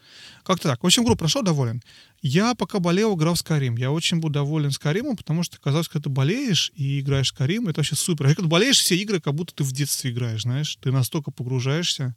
[0.43, 0.83] Как-то так.
[0.83, 1.83] В общем, игру прошел, доволен.
[2.23, 3.77] Я пока болел, играл в Скарим.
[3.77, 7.69] Я очень был доволен Скаримом, потому что казалось, когда ты болеешь и играешь в Скарим,
[7.69, 8.27] это вообще супер.
[8.27, 10.77] А когда болеешь, все игры, как будто ты в детстве играешь, знаешь.
[10.81, 12.17] Ты настолько погружаешься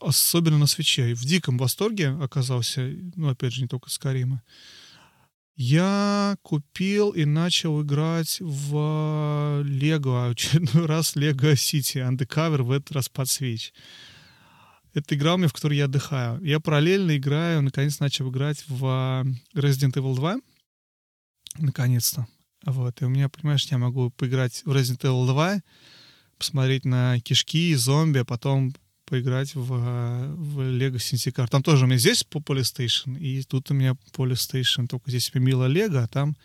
[0.00, 1.14] особенно на свече.
[1.14, 4.42] В диком восторге оказался, ну, опять же, не только с Карима.
[5.56, 13.08] Я купил и начал играть в Лего, очередной раз Лего Сити Undercover, в этот раз
[13.08, 13.72] под свеч.
[14.94, 16.40] Это игра у меня, в которой я отдыхаю.
[16.42, 18.84] Я параллельно играю, наконец начал играть в
[19.54, 20.36] Resident Evil 2.
[21.58, 22.26] Наконец-то.
[22.64, 23.02] Вот.
[23.02, 25.60] И у меня, понимаешь, я могу поиграть в Resident Evil 2,
[26.38, 28.72] посмотреть на кишки, зомби, а потом
[29.04, 31.48] поиграть в, в Lego Syndicar.
[31.48, 35.66] Там тоже у меня здесь по Polystation, и тут у меня Polystation, только здесь мило
[35.66, 36.36] Лего, а там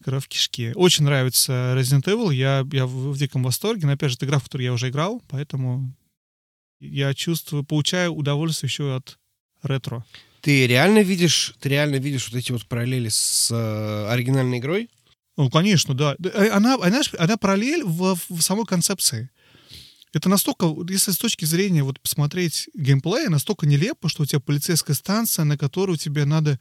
[0.00, 0.72] игра в кишке.
[0.74, 4.38] Очень нравится Resident Evil, я, я в, в диком восторге, но опять же, это игра,
[4.38, 5.92] в которую я уже играл, поэтому
[6.80, 9.18] я чувствую, получаю удовольствие еще от
[9.62, 10.04] ретро.
[10.40, 14.88] Ты реально видишь, ты реально видишь вот эти вот параллели с э, оригинальной игрой?
[15.36, 16.16] Ну, конечно, да.
[16.22, 19.30] Э, она, она, она параллель в, в самой концепции
[20.12, 24.94] это настолько, если с точки зрения вот посмотреть геймплей, настолько нелепо, что у тебя полицейская
[24.94, 26.58] станция, на которую тебе надо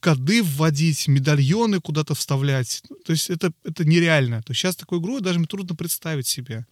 [0.00, 2.82] коды вводить, медальоны куда-то вставлять.
[3.04, 4.42] То есть это, это нереально.
[4.42, 6.66] То есть сейчас такую игру даже мне трудно представить себе.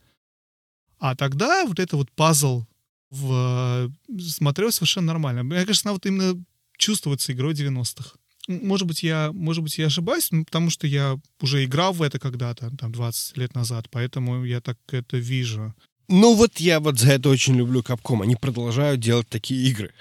[0.99, 2.67] А тогда вот это вот пазл
[3.11, 3.91] в...
[4.19, 5.43] смотрелось совершенно нормально.
[5.43, 6.43] Мне кажется, она вот именно
[6.77, 8.17] чувствоваться игрой 90-х.
[8.49, 12.19] Может быть, я, может быть, я ошибаюсь, ну, потому что я уже играл в это
[12.19, 15.75] когда-то, там, 20 лет назад, поэтому я так это вижу.
[16.09, 18.23] Ну вот я вот за это очень люблю Capcom.
[18.23, 19.93] Они продолжают делать такие игры.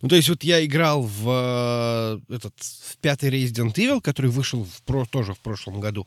[0.00, 4.64] Ну, то есть вот я играл в э, этот в пятый Resident Evil, который вышел
[4.64, 6.06] в про, тоже в прошлом году.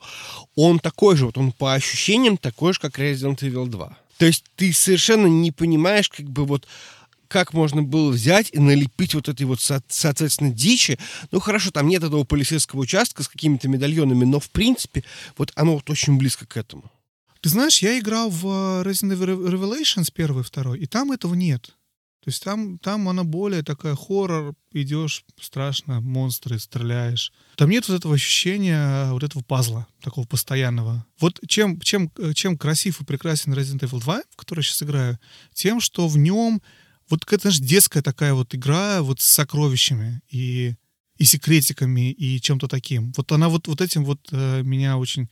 [0.56, 3.96] Он такой же, вот он по ощущениям такой же, как Resident Evil 2.
[4.18, 6.66] То есть ты совершенно не понимаешь, как бы вот
[7.28, 10.98] как можно было взять и налепить вот этой вот, соответственно, дичи.
[11.32, 15.02] Ну, хорошо, там нет этого полицейского участка с какими-то медальонами, но, в принципе,
[15.36, 16.92] вот оно вот очень близко к этому.
[17.40, 21.34] Ты знаешь, я играл в э, Resident Evil Revelations первый и второй, и там этого
[21.34, 21.74] нет.
[22.24, 27.34] То есть там, там она более такая хоррор, идешь, страшно, монстры, стреляешь.
[27.56, 31.04] Там нет вот этого ощущения, вот этого пазла, такого постоянного.
[31.20, 35.18] Вот чем, чем, чем красив и прекрасен Resident Evil 2, в который я сейчас играю,
[35.52, 36.62] тем, что в нем
[37.10, 40.76] вот это же детская такая вот игра вот с сокровищами и,
[41.18, 43.12] и секретиками и чем-то таким.
[43.18, 45.28] Вот она вот, вот этим вот э, меня очень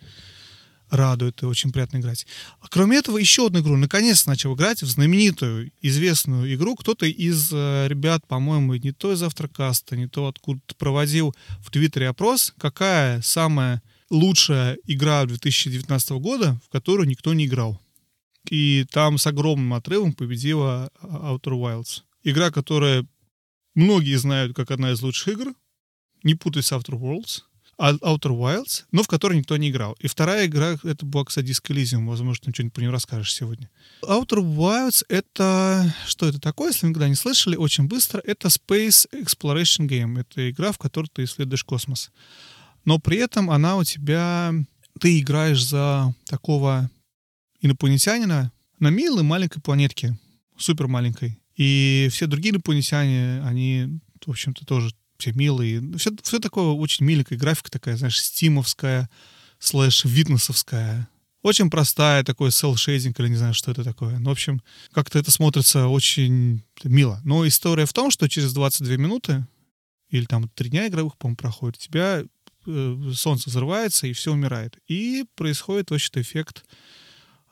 [0.92, 2.26] радует и очень приятно играть.
[2.60, 3.76] А кроме этого, еще одну игру.
[3.76, 6.76] Наконец начал играть в знаменитую, известную игру.
[6.76, 12.08] Кто-то из э, ребят, по-моему, не то из Авторкаста, не то откуда-то проводил в Твиттере
[12.08, 17.80] опрос, какая самая лучшая игра 2019 года, в которую никто не играл.
[18.50, 22.02] И там с огромным отрывом победила а, Outer Wilds.
[22.22, 23.06] Игра, которая
[23.74, 25.54] многие знают как одна из лучших игр.
[26.22, 27.42] Не путай с Outer Worlds.
[27.78, 29.96] Outer Wilds, но в которой никто не играл.
[29.98, 32.06] И вторая игра, это была, кстати, Disco Elysium.
[32.06, 33.70] Возможно, ты что-нибудь про нее расскажешь сегодня.
[34.02, 35.94] Outer Wilds— это...
[36.06, 37.56] Что это такое, если вы никогда не слышали?
[37.56, 38.20] Очень быстро.
[38.24, 40.20] Это Space Exploration Game.
[40.20, 42.10] Это игра, в которой ты исследуешь космос.
[42.84, 44.52] Но при этом она у тебя...
[45.00, 46.90] Ты играешь за такого
[47.60, 50.16] инопланетянина на милой маленькой планетке.
[50.58, 51.40] Супер маленькой.
[51.56, 55.80] И все другие инопланетяне, они, в общем-то, тоже все милые.
[55.96, 59.08] Все, все такое очень миленькая графика такая, знаешь, стимовская,
[59.58, 61.08] слэш витнесовская.
[61.42, 64.18] Очень простая, такой селл-шейдинг, или не знаю, что это такое.
[64.18, 64.62] Ну, в общем,
[64.92, 67.20] как-то это смотрится очень мило.
[67.24, 69.46] Но история в том, что через 22 минуты,
[70.08, 72.22] или там 3 дня игровых, по-моему, проходит, тебя
[72.66, 74.78] э, солнце взрывается, и все умирает.
[74.86, 76.64] И происходит, в общем-то, эффект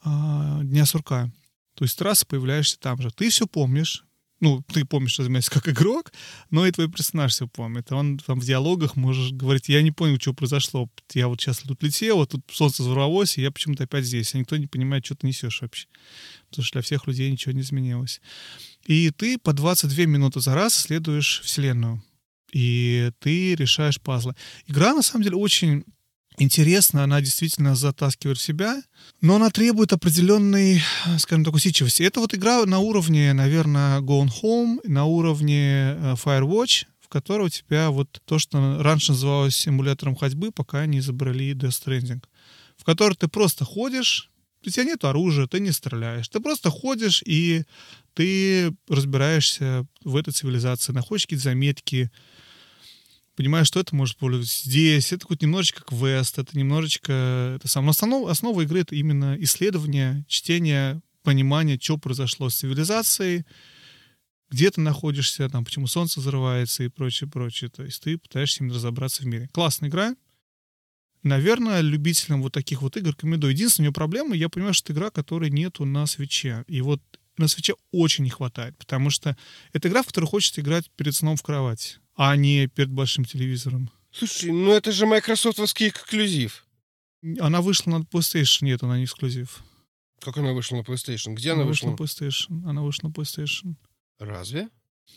[0.05, 1.31] э, дня сурка.
[1.75, 3.11] То есть раз появляешься там же.
[3.11, 4.05] Ты все помнишь,
[4.41, 6.13] ну, ты помнишь, разумеется, как игрок,
[6.51, 7.93] но и твой персонаж все помнит.
[7.93, 10.89] Он там в диалогах можешь говорить, я не понял, что произошло.
[11.13, 14.35] Я вот сейчас тут летел, вот тут солнце взорвалось, и я почему-то опять здесь.
[14.35, 15.87] А никто не понимает, что ты несешь вообще.
[16.49, 18.21] Потому что для всех людей ничего не изменилось.
[18.87, 22.03] И ты по 22 минуты за раз исследуешь Вселенную.
[22.53, 24.35] И ты решаешь пазлы.
[24.67, 25.85] Игра, на самом деле, очень
[26.41, 28.83] интересно, она действительно затаскивает в себя,
[29.21, 30.83] но она требует определенной,
[31.19, 32.03] скажем так, усидчивости.
[32.03, 37.51] Это вот игра на уровне, наверное, Gone Home, на уровне э, Firewatch, в которой у
[37.51, 42.23] тебя вот то, что раньше называлось симулятором ходьбы, пока не изобрели Death Stranding,
[42.77, 44.31] в которой ты просто ходишь,
[44.65, 47.65] у тебя нет оружия, ты не стреляешь, ты просто ходишь и
[48.15, 52.11] ты разбираешься в этой цивилизации, находишь какие-то заметки,
[53.41, 57.55] понимаешь, что это может быть здесь, это хоть немножечко квест, это немножечко...
[57.57, 57.87] Это сам.
[57.87, 63.47] Но основа, основа игры— это именно исследование, чтение, понимание, что произошло с цивилизацией,
[64.51, 67.71] где ты находишься, там, почему солнце взрывается и прочее, прочее.
[67.71, 69.49] То есть ты пытаешься именно разобраться в мире.
[69.55, 70.15] Классная игра.
[71.23, 73.55] Наверное, любителям вот таких вот игр рекомендую.
[73.55, 76.63] Единственная у нее проблема, я понимаю, что это игра, которой нету на свече.
[76.67, 77.01] И вот
[77.39, 79.35] на свече очень не хватает, потому что
[79.73, 83.91] это игра, в которую хочется играть перед сном в кровати а не перед большим телевизором.
[84.13, 86.67] Слушай, ну это же майкрософтовский эксклюзив.
[87.39, 89.63] Она вышла на PlayStation, нет, она не эксклюзив.
[90.21, 91.33] Как она вышла на PlayStation?
[91.33, 91.89] Где она, она вышла?
[91.89, 92.69] вышла на PlayStation.
[92.69, 93.75] Она вышла на PlayStation.
[94.19, 94.69] Разве?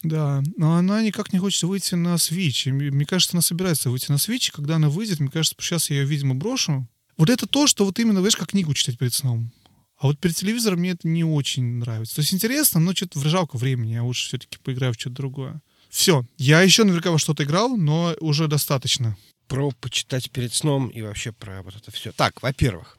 [0.01, 2.69] Да, но она никак не хочет выйти на Switch.
[2.69, 5.97] И мне кажется, она собирается выйти на Switch, когда она выйдет, мне кажется, сейчас я
[5.97, 6.87] ее, видимо, брошу.
[7.17, 9.51] Вот это то, что вот именно, знаешь, как книгу читать перед сном.
[9.97, 12.15] А вот перед телевизором мне это не очень нравится.
[12.15, 15.61] То есть интересно, но что-то жалко времени, я лучше все-таки поиграю в что-то другое.
[15.93, 16.25] Все.
[16.39, 19.15] Я еще наверняка во что-то играл, но уже достаточно.
[19.47, 22.11] Про почитать перед сном и вообще про вот это все.
[22.11, 22.97] Так, во-первых,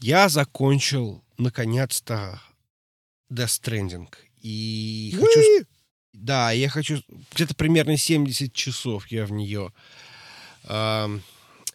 [0.00, 2.42] я закончил наконец-то
[3.32, 4.08] Death Stranding.
[4.42, 5.66] И хочу...
[6.12, 7.02] Да, я хочу...
[7.34, 9.72] Где-то примерно 70 часов я в нее
[10.64, 11.18] э,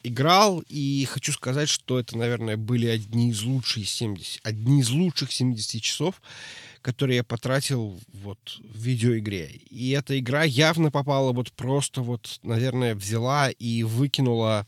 [0.04, 0.64] играл.
[0.70, 4.42] И хочу сказать, что это, наверное, были одни из лучших 70...
[4.44, 6.22] Одни из лучших 70 часов
[6.82, 9.48] которые я потратил вот в видеоигре.
[9.70, 14.68] И эта игра явно попала вот просто вот, наверное, взяла и выкинула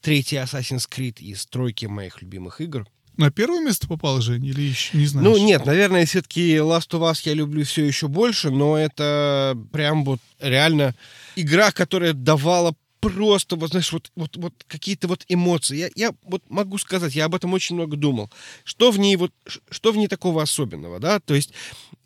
[0.00, 2.86] третий Assassin's Creed из тройки моих любимых игр.
[3.16, 5.26] на первое место попал, Жень, или еще не знаешь?
[5.26, 10.04] Ну, нет, наверное, все-таки Last of Us я люблю все еще больше, но это прям
[10.04, 10.94] вот реально
[11.34, 15.76] игра, которая давала просто, вот знаешь, вот, вот, вот какие-то вот эмоции.
[15.76, 18.30] Я, я вот могу сказать, я об этом очень много думал.
[18.64, 19.32] Что в ней вот,
[19.70, 21.20] что в ней такого особенного, да?
[21.20, 21.52] То есть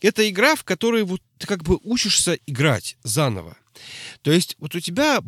[0.01, 3.57] это игра, в которой вот ты как бы учишься играть заново.
[4.23, 5.23] То есть вот у тебя,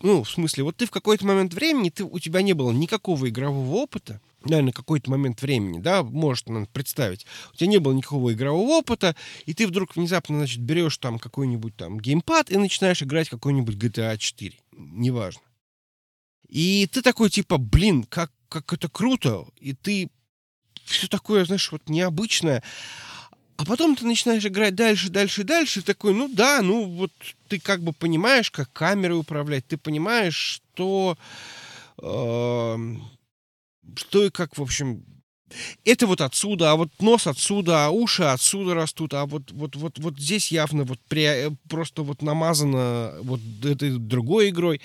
[0.00, 3.28] ну, в смысле, вот ты в какой-то момент времени, ты, у тебя не было никакого
[3.28, 7.26] игрового опыта, наверное, какой-то момент времени, да, может наверное, представить.
[7.52, 9.16] У тебя не было никакого игрового опыта,
[9.46, 14.16] и ты вдруг внезапно, значит, берешь там какой-нибудь там геймпад и начинаешь играть какой-нибудь GTA
[14.16, 14.58] 4.
[14.72, 15.42] Неважно.
[16.48, 20.10] И ты такой, типа, блин, как, как это круто, и ты
[20.84, 22.62] все такое, знаешь, вот необычное.
[23.56, 27.12] А потом ты начинаешь играть дальше, дальше, дальше, и такой, ну да, ну вот
[27.48, 30.34] ты как бы понимаешь, как камерой управлять, ты понимаешь,
[30.74, 31.16] что
[31.98, 32.96] э,
[33.96, 35.04] что и как, в общем,
[35.84, 39.98] это вот отсюда, а вот нос отсюда, а уши отсюда растут, а вот, вот, вот,
[39.98, 44.80] вот здесь явно вот при, э, просто вот намазано вот этой другой игрой.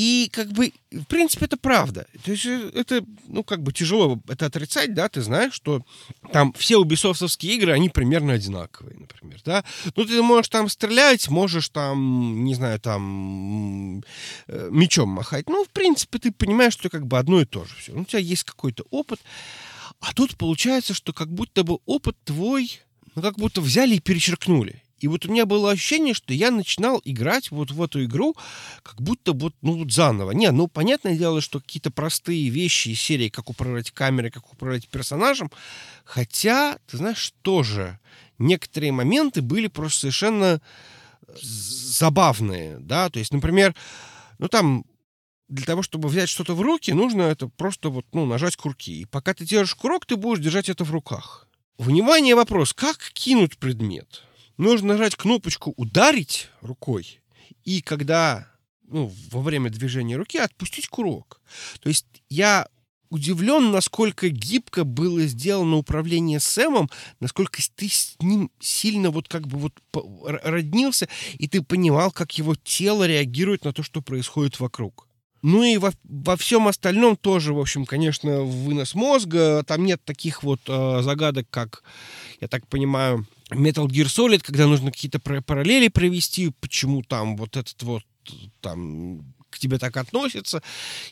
[0.00, 2.06] И как бы, в принципе, это правда.
[2.24, 5.84] То есть э, это, ну, как бы тяжело это отрицать, да, ты знаешь, что
[6.32, 9.62] там все убисофтовские игры, они примерно одинаковые, например, да.
[9.96, 14.02] Ну, ты можешь там стрелять, можешь там, не знаю, там
[14.46, 15.50] э, мечом махать.
[15.50, 17.92] Ну, в принципе, ты понимаешь, что как бы одно и то же все.
[17.92, 19.20] Ну, у тебя есть какой-то опыт.
[20.00, 22.80] А тут получается, что как будто бы опыт твой,
[23.14, 24.82] ну, как будто взяли и перечеркнули.
[25.00, 28.36] И вот у меня было ощущение, что я начинал играть вот в эту игру
[28.82, 30.32] как будто вот, ну, вот заново.
[30.32, 34.88] Не, ну, понятное дело, что какие-то простые вещи из серии, как управлять камерой, как управлять
[34.88, 35.50] персонажем.
[36.04, 37.98] Хотя, ты знаешь, тоже
[38.38, 40.60] некоторые моменты были просто совершенно
[41.42, 43.74] забавные, да, то есть, например,
[44.38, 44.84] ну, там
[45.48, 49.00] для того, чтобы взять что-то в руки, нужно это просто вот, ну, нажать курки.
[49.00, 51.48] И пока ты держишь курок, ты будешь держать это в руках.
[51.76, 54.22] Внимание, вопрос, как кинуть предмет?
[54.60, 57.20] Нужно нажать кнопочку «Ударить» рукой,
[57.64, 58.46] и когда,
[58.86, 61.40] ну, во время движения руки отпустить курок.
[61.80, 62.68] То есть я
[63.10, 66.88] удивлен, насколько гибко было сделано управление Сэмом,
[67.18, 69.72] насколько ты с ним сильно вот как бы вот
[70.24, 71.08] роднился,
[71.38, 75.08] и ты понимал, как его тело реагирует на то, что происходит вокруг.
[75.42, 79.64] Ну и во, во всем остальном тоже, в общем, конечно, вынос мозга.
[79.66, 81.82] Там нет таких вот э, загадок, как,
[82.42, 87.82] я так понимаю, Metal Gear Solid, когда нужно какие-то параллели провести, почему там вот этот
[87.82, 88.02] вот
[88.60, 90.62] там к тебе так относятся,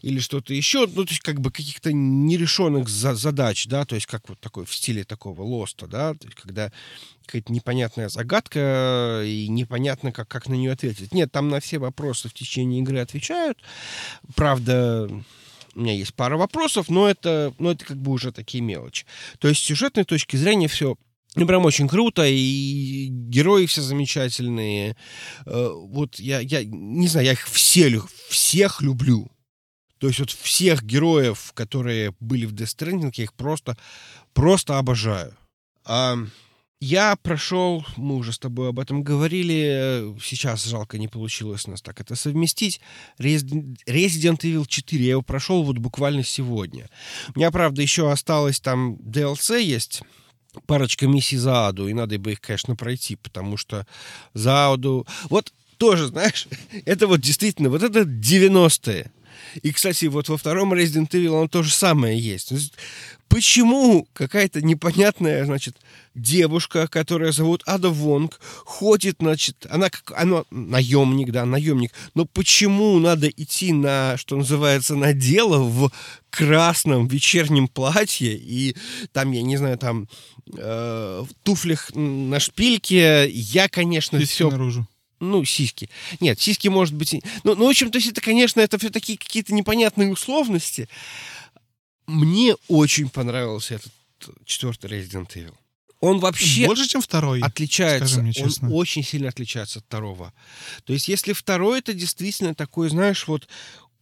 [0.00, 4.06] или что-то еще, ну, то есть как бы каких-то нерешенных за задач, да, то есть
[4.06, 6.72] как вот такой в стиле такого лоста, да, то есть когда
[7.26, 11.12] какая-то непонятная загадка, и непонятно, как, как на нее ответить.
[11.12, 13.58] Нет, там на все вопросы в течение игры отвечают.
[14.34, 15.10] Правда,
[15.74, 19.04] у меня есть пара вопросов, но это, но это как бы уже такие мелочи.
[19.40, 20.96] То есть с сюжетной точки зрения все
[21.36, 24.96] ну, прям очень круто, и герои все замечательные.
[25.46, 29.30] Э, вот я, я не знаю, я их все, всех люблю.
[29.98, 33.76] То есть вот всех героев, которые были в Death Stranding, я их просто,
[34.32, 35.36] просто обожаю.
[35.84, 36.16] А
[36.80, 41.82] я прошел, мы уже с тобой об этом говорили, сейчас жалко не получилось у нас
[41.82, 42.80] так это совместить,
[43.18, 46.88] Resident Evil 4, я его прошел вот буквально сегодня.
[47.34, 50.02] У меня, правда, еще осталось там DLC есть,
[50.66, 53.86] парочка миссий за Аду, и надо бы их, конечно, пройти, потому что
[54.34, 55.06] за Аду...
[55.30, 56.46] Вот тоже, знаешь,
[56.84, 59.10] это вот действительно, вот это 90-е.
[59.62, 62.52] И, кстати, вот во втором Resident Evil он то же самое есть.
[63.28, 65.76] Почему какая-то непонятная, значит,
[66.14, 72.98] девушка, которая зовут Ада Вонг, ходит, значит, она как, она наемник, да, наемник, но почему
[72.98, 75.92] надо идти на, что называется, на дело в
[76.30, 78.74] красном вечернем платье и
[79.12, 80.08] там, я не знаю, там
[80.56, 84.50] э, в туфлях на шпильке, я, конечно, Сиськи все...
[84.50, 84.88] наружу.
[85.20, 85.90] Ну, сиськи.
[86.20, 87.12] Нет, сиськи, может быть...
[87.44, 90.88] Ну, ну, в общем, то есть это, конечно, это все такие какие-то непонятные условности.
[92.06, 93.92] Мне очень понравился этот
[94.44, 95.54] четвертый Resident Evil.
[96.00, 97.40] Он вообще больше, чем второй.
[97.40, 98.22] Отличается.
[98.22, 98.68] мне честно.
[98.68, 100.32] Он очень сильно отличается от второго.
[100.84, 103.48] То есть, если второй это действительно такой, знаешь, вот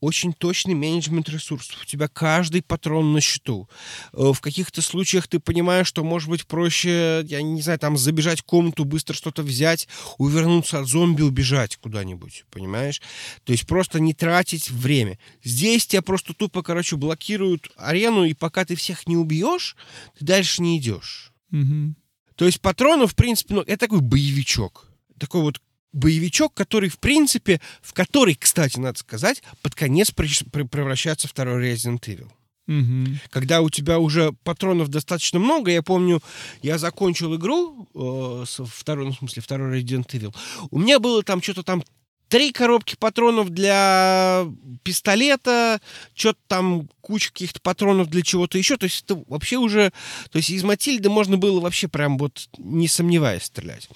[0.06, 1.82] очень точный менеджмент ресурсов.
[1.82, 3.68] У тебя каждый патрон на счету.
[4.12, 8.40] Э, в каких-то случаях ты понимаешь, что может быть проще, я не знаю, там забежать
[8.40, 9.88] в комнату, быстро что-то взять,
[10.18, 13.02] увернуться от зомби, убежать куда-нибудь, понимаешь?
[13.42, 15.18] То есть просто не тратить время.
[15.42, 19.76] Здесь тебя просто тупо, короче, блокируют арену, и пока ты всех не убьешь,
[20.18, 21.32] ты дальше не идешь.
[21.50, 21.94] Угу.
[22.36, 24.86] То есть патронов, в принципе, ну, это такой боевичок.
[25.18, 25.60] Такой вот
[25.96, 32.30] боевичок, который, в принципе, в который, кстати, надо сказать, под конец превращается второй Resident Evil.
[32.66, 33.20] Мгм.
[33.30, 36.20] Когда у тебя уже патронов достаточно много, я помню,
[36.62, 40.34] я закончил игру, э, со второй, ну, в смысле, второй Resident Evil.
[40.70, 41.82] У меня было там что-то там
[42.28, 44.46] три коробки патронов для
[44.82, 45.80] пистолета,
[46.14, 48.76] что-то там куча каких-то патронов для чего-то еще.
[48.76, 49.92] То есть это вообще уже...
[50.30, 53.88] То есть из Матильды можно было вообще прям вот не сомневаясь стрелять.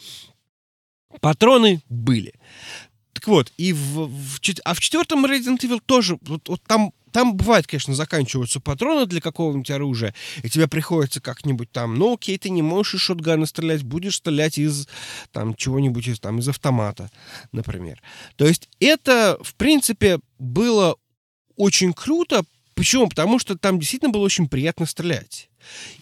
[1.20, 2.34] Патроны были.
[3.12, 7.36] Так вот, и в, в а в четвертом Resident Evil тоже, вот, вот там, там
[7.36, 12.50] бывает, конечно, заканчиваются патроны для какого-нибудь оружия, и тебе приходится как-нибудь там, ну окей, ты
[12.50, 14.88] не можешь из шотгана стрелять, будешь стрелять из
[15.32, 17.10] там чего-нибудь, из, там, из автомата,
[17.52, 18.00] например.
[18.36, 20.96] То есть это, в принципе, было
[21.56, 22.44] очень круто,
[22.80, 23.10] Почему?
[23.10, 25.49] Потому что там действительно было очень приятно стрелять.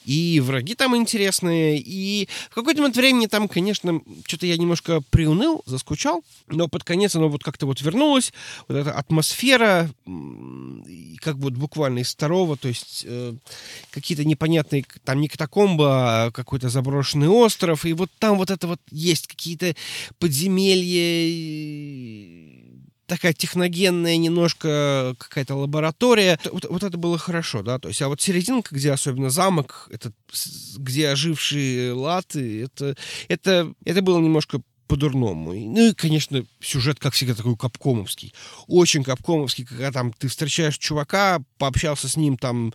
[0.04, 5.62] И враги там интересные, и в какой-то момент времени там, конечно, что-то я немножко приуныл,
[5.66, 8.32] заскучал, но под конец оно вот как-то вот вернулось,
[8.68, 13.34] вот эта атмосфера, как бы вот буквально из второго, то есть э,
[13.90, 18.80] какие-то непонятные, там не катакомба, а какой-то заброшенный остров, и вот там вот это вот
[18.90, 19.74] есть какие-то
[20.18, 21.28] подземелья,
[23.08, 26.38] такая техногенная немножко какая-то лаборатория.
[26.52, 30.14] Вот, вот это было хорошо, да, то есть, а вот серединка, где особенно замок, этот,
[30.30, 32.94] с- где ожившие латы, это,
[33.28, 35.52] это, это было немножко по-дурному.
[35.52, 38.34] Ну и, конечно, сюжет, как всегда, такой капкомовский.
[38.66, 42.72] Очень капкомовский, когда там ты встречаешь чувака, пообщался с ним там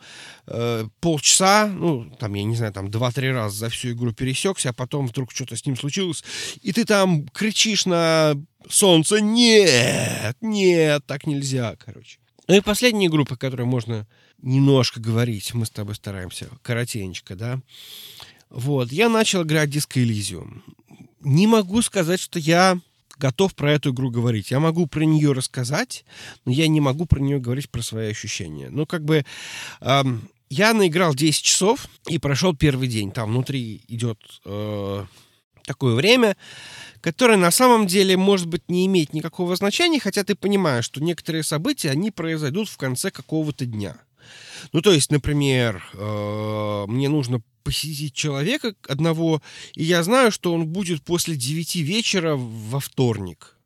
[0.47, 4.73] э, полчаса, ну, там, я не знаю, там два-три раза за всю игру пересекся, а
[4.73, 6.23] потом вдруг что-то с ним случилось,
[6.61, 8.35] и ты там кричишь на
[8.69, 10.37] солнце «Нет!
[10.41, 11.03] Нет!
[11.05, 12.19] Так нельзя!» Короче.
[12.47, 14.07] Ну и последняя группа, о которой можно
[14.41, 17.59] немножко говорить, мы с тобой стараемся, коротенечко, да.
[18.49, 20.61] Вот, я начал играть Disco Elysium.
[21.23, 22.77] Не могу сказать, что я
[23.17, 24.51] готов про эту игру говорить.
[24.51, 26.05] Я могу про нее рассказать,
[26.45, 28.69] но я не могу про нее говорить про свои ощущения.
[28.69, 29.25] Ну, как бы,
[29.81, 33.11] эм, я наиграл 10 часов и прошел первый день.
[33.11, 35.05] Там внутри идет э,
[35.65, 36.35] такое время,
[37.01, 41.43] которое на самом деле, может быть, не имеет никакого значения, хотя ты понимаешь, что некоторые
[41.43, 43.97] события, они произойдут в конце какого-то дня.
[44.71, 49.41] Ну, то есть, например, э, мне нужно посетить человека одного,
[49.75, 53.57] и я знаю, что он будет после 9 вечера во вторник.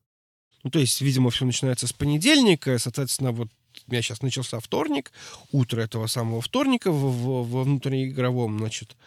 [0.64, 3.50] Ну, то есть, видимо, все начинается с понедельника, соответственно, вот
[3.88, 5.12] у меня сейчас начался вторник,
[5.52, 8.98] утро этого самого вторника в- в- во внутриигровом, значит,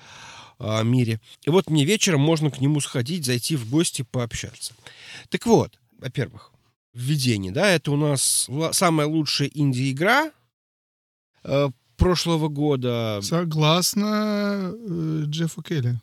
[0.58, 1.20] а, мире.
[1.44, 4.74] И вот мне вечером можно к нему сходить, зайти в гости, пообщаться.
[5.28, 6.52] Так вот, во-первых,
[6.94, 10.32] введение, да, это у нас самая лучшая инди-игра
[11.44, 11.70] э,
[12.00, 13.20] прошлого года.
[13.22, 16.00] Согласно э, Джеффу Келли.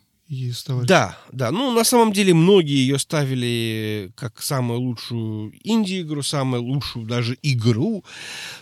[0.86, 1.50] Да, да.
[1.50, 8.04] Ну, на самом деле, многие ее ставили как самую лучшую инди-игру, самую лучшую даже игру.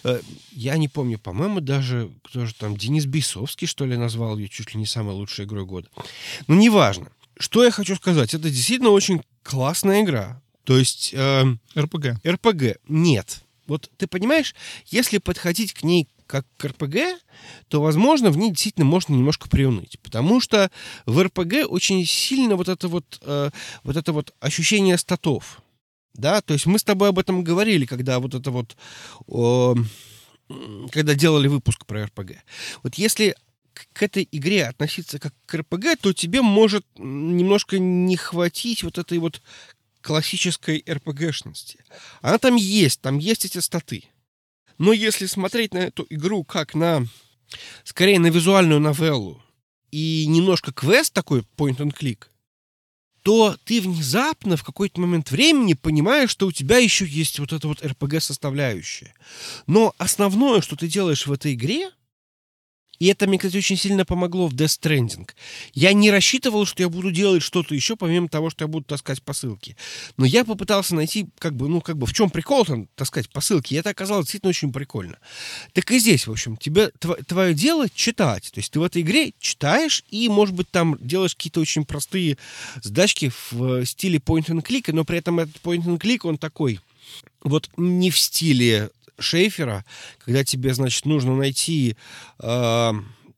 [0.05, 0.21] Э,
[0.53, 4.75] Я не помню, по-моему, даже кто же там, Денис Бейсовский, что ли, назвал ее чуть
[4.75, 5.89] ли не самой лучшей игрой года.
[6.47, 7.09] Ну, неважно.
[7.37, 8.33] Что я хочу сказать?
[8.33, 10.41] Это действительно очень классная игра.
[10.65, 11.15] То есть...
[11.77, 12.25] РПГ.
[12.25, 13.43] РПГ нет.
[13.67, 14.55] Вот ты понимаешь,
[14.87, 16.97] если подходить к ней как к РПГ,
[17.69, 19.99] то, возможно, в ней действительно можно немножко приуныть.
[20.01, 20.71] Потому что
[21.07, 23.51] в РПГ очень сильно вот это вот, э,
[23.85, 25.63] вот это вот ощущение статов.
[26.15, 28.77] Да, то есть мы с тобой об этом говорили, когда вот это вот,
[29.29, 29.87] м,
[30.91, 32.37] когда делали выпуск про РПГ.
[32.83, 33.35] Вот если
[33.93, 39.19] к этой игре относиться как к РПГ, то тебе может немножко не хватить вот этой
[39.19, 39.43] вот
[40.01, 41.85] классической РПГшности.
[42.23, 44.05] Она там есть, там есть эти статы.
[44.79, 47.07] Но если смотреть на эту игру как на,
[47.85, 49.43] скорее, на визуальную новеллу
[49.91, 52.27] и немножко квест такой, point and click,
[53.23, 57.67] то ты внезапно в какой-то момент времени понимаешь, что у тебя еще есть вот эта
[57.67, 59.15] вот РПГ-составляющая.
[59.67, 61.91] Но основное, что ты делаешь в этой игре,
[62.99, 65.29] и это мне, кстати, очень сильно помогло в Death Stranding.
[65.75, 69.23] Я не рассчитывал, что я буду делать что-то еще, помимо того, что я буду таскать
[69.23, 69.77] посылки.
[70.17, 73.75] Но я попытался найти, как бы, ну, как бы, в чем прикол там таскать посылки,
[73.75, 75.19] и это оказалось действительно очень прикольно.
[75.73, 78.51] Так и здесь, в общем, тебе, тво- твое дело читать.
[78.53, 82.39] То есть ты в этой игре читаешь и, может быть, там делаешь какие-то очень простые
[82.83, 86.39] сдачки в э, стиле point and click, но при этом этот point and click, он
[86.39, 86.81] такой,
[87.43, 89.85] вот не в стиле Шейфера,
[90.25, 91.97] когда тебе, значит, нужно найти,
[92.39, 92.93] э,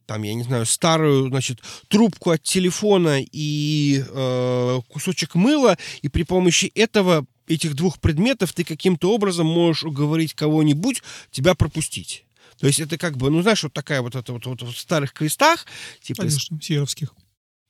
[0.07, 6.23] там, я не знаю, старую, значит, трубку от телефона и э, кусочек мыла, и при
[6.23, 12.25] помощи этого, этих двух предметов ты каким-то образом можешь уговорить кого-нибудь тебя пропустить.
[12.59, 15.13] То есть это как бы, ну, знаешь, вот такая вот это вот, вот в старых
[15.13, 15.67] квестах,
[16.03, 17.15] типа Конечно, Сиеровских.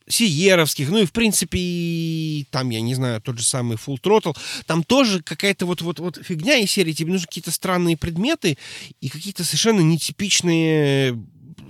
[0.09, 4.37] Сиеровских, ну и в принципе и там, я не знаю, тот же самый Full Throttle,
[4.67, 8.57] там тоже какая-то вот, вот, вот фигня из серии, тебе нужны какие-то странные предметы
[9.01, 11.19] и какие-то совершенно нетипичные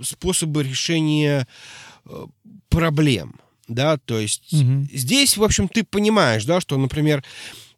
[0.01, 1.47] способы решения
[2.05, 2.25] э,
[2.69, 3.35] проблем,
[3.67, 4.89] да, то есть Мгм.
[4.93, 7.23] здесь, в общем, ты понимаешь, да, что, например,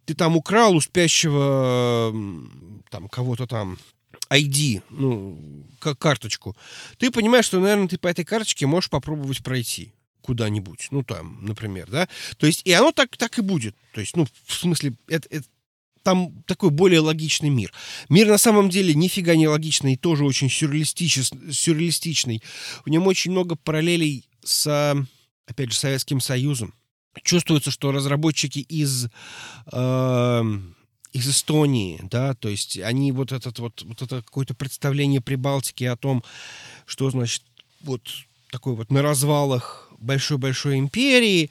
[0.05, 2.13] ты там украл у спящего
[2.89, 3.77] там кого-то там
[4.29, 6.55] ID, ну, как карточку,
[6.97, 11.89] ты понимаешь, что, наверное, ты по этой карточке можешь попробовать пройти куда-нибудь, ну, там, например,
[11.89, 15.27] да, то есть, и оно так, так и будет, то есть, ну, в смысле, это,
[15.29, 15.47] это-
[16.03, 17.71] там такой более логичный мир.
[18.09, 22.41] Мир на самом деле нифига не логичный тоже очень сюрреалистичес- сюрреалистичный.
[22.85, 24.95] В нем очень много параллелей с,
[25.45, 26.73] опять же, Советским Союзом.
[27.23, 29.09] Чувствуется, что разработчики из,
[29.71, 30.75] эм,
[31.13, 35.97] из Эстонии, да, то есть они вот этот вот, вот это какое-то представление Прибалтики о
[35.97, 36.23] том,
[36.85, 37.43] что значит
[37.81, 38.01] вот
[38.49, 41.49] такой вот на развалах большой-большой империи.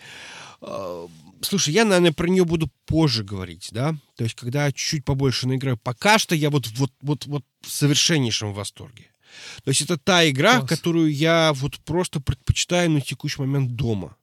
[0.61, 1.07] Э,
[1.43, 3.95] Слушай, я, наверное, про нее буду позже говорить, да?
[4.17, 5.79] То есть, когда чуть побольше наиграю.
[5.79, 9.11] Пока что я вот, вот, вот, вот в совершеннейшем восторге.
[9.65, 10.69] То есть, это та игра, Класс.
[10.69, 14.17] которую я вот просто предпочитаю на текущий момент дома.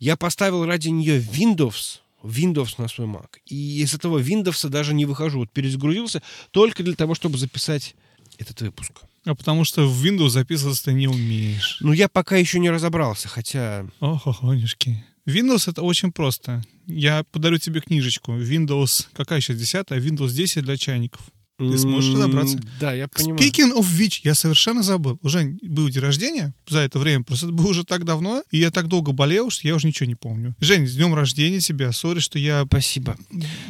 [0.00, 3.38] Я поставил ради нее Windows, Windows на свой Mac.
[3.46, 5.40] И из этого Windows даже не выхожу.
[5.40, 7.94] Вот перезагрузился только для того, чтобы записать
[8.36, 9.02] этот выпуск.
[9.26, 11.78] А потому что в Windows записываться ты не умеешь.
[11.80, 13.86] Ну, я пока еще не разобрался, хотя...
[14.00, 15.02] Ох, охонюшки.
[15.26, 16.62] Windows это очень просто.
[16.86, 18.32] Я подарю тебе книжечку.
[18.32, 21.22] Windows, какая сейчас, 10 Windows 10 для чайников.
[21.56, 22.58] Ты сможешь разобраться.
[22.80, 23.38] Да, я понимаю.
[23.38, 25.18] Speaking of which, я совершенно забыл.
[25.22, 27.22] Уже был день рождения за это время.
[27.22, 30.06] Просто это было уже так давно, и я так долго болел, что я уже ничего
[30.06, 30.56] не помню.
[30.60, 31.92] Жень, с днем рождения тебя.
[31.92, 33.16] Сори, что я Спасибо.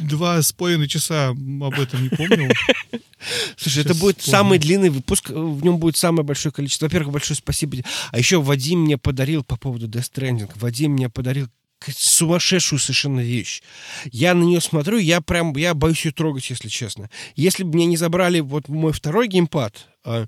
[0.01, 2.51] два с половиной часа об этом не помнил.
[3.57, 4.37] Слушай, это Сейчас будет вспомню.
[4.37, 6.85] самый длинный выпуск, в нем будет самое большое количество.
[6.85, 7.77] Во-первых, большое спасибо.
[8.11, 10.51] А еще Вадим мне подарил по поводу Death Stranding.
[10.55, 11.47] Вадим мне подарил
[11.83, 13.61] сумасшедшую совершенно вещь.
[14.11, 17.09] Я на нее смотрю, я прям, я боюсь ее трогать, если честно.
[17.35, 20.25] Если бы мне не забрали вот мой второй геймпад, а,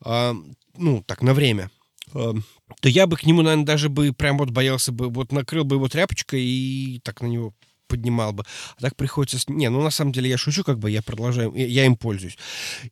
[0.00, 0.34] а,
[0.76, 1.70] ну, так, на время,
[2.14, 2.34] а,
[2.80, 5.76] то я бы к нему, наверное, даже бы прям вот боялся бы, вот накрыл бы
[5.76, 7.54] его тряпочкой и так на него
[7.86, 8.44] поднимал бы.
[8.76, 9.38] А так приходится...
[9.50, 12.38] Не, ну на самом деле я шучу, как бы я продолжаю, я- я им пользуюсь.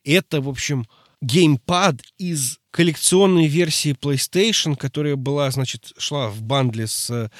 [0.04, 0.86] Это, в общем,
[1.20, 7.30] геймпад из коллекционной версии PlayStation, которая была, значит, шла в бандле с э,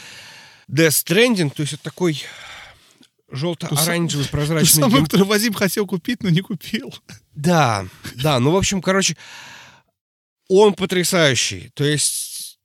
[0.71, 2.23] Death Stranding, то есть это такой
[3.31, 6.95] желто-оранжевый полупрозрачный гейм- который Вадим хотел купить, но не купил.
[7.35, 7.87] Да,
[8.17, 9.17] да, ну, в общем, короче,
[10.49, 11.71] он потрясающий.
[11.75, 12.59] То есть,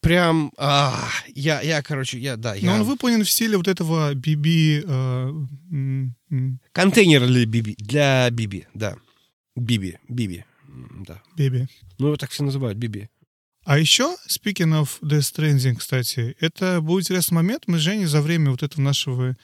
[0.00, 2.70] прям, а, я, я, короче, я, да, я...
[2.70, 4.84] Но он выполнен в стиле вот этого BB...
[4.86, 8.96] э, Контейнер для BB, для BB, да.
[9.56, 10.44] BB, BB,
[11.06, 11.22] да.
[11.36, 11.66] BB.
[11.98, 13.08] Ну, его так все называют, BB.
[13.64, 17.64] А еще, speaking of Death Stranding, кстати, это был интересный момент.
[17.66, 19.36] Мы с Женей за время вот этого нашего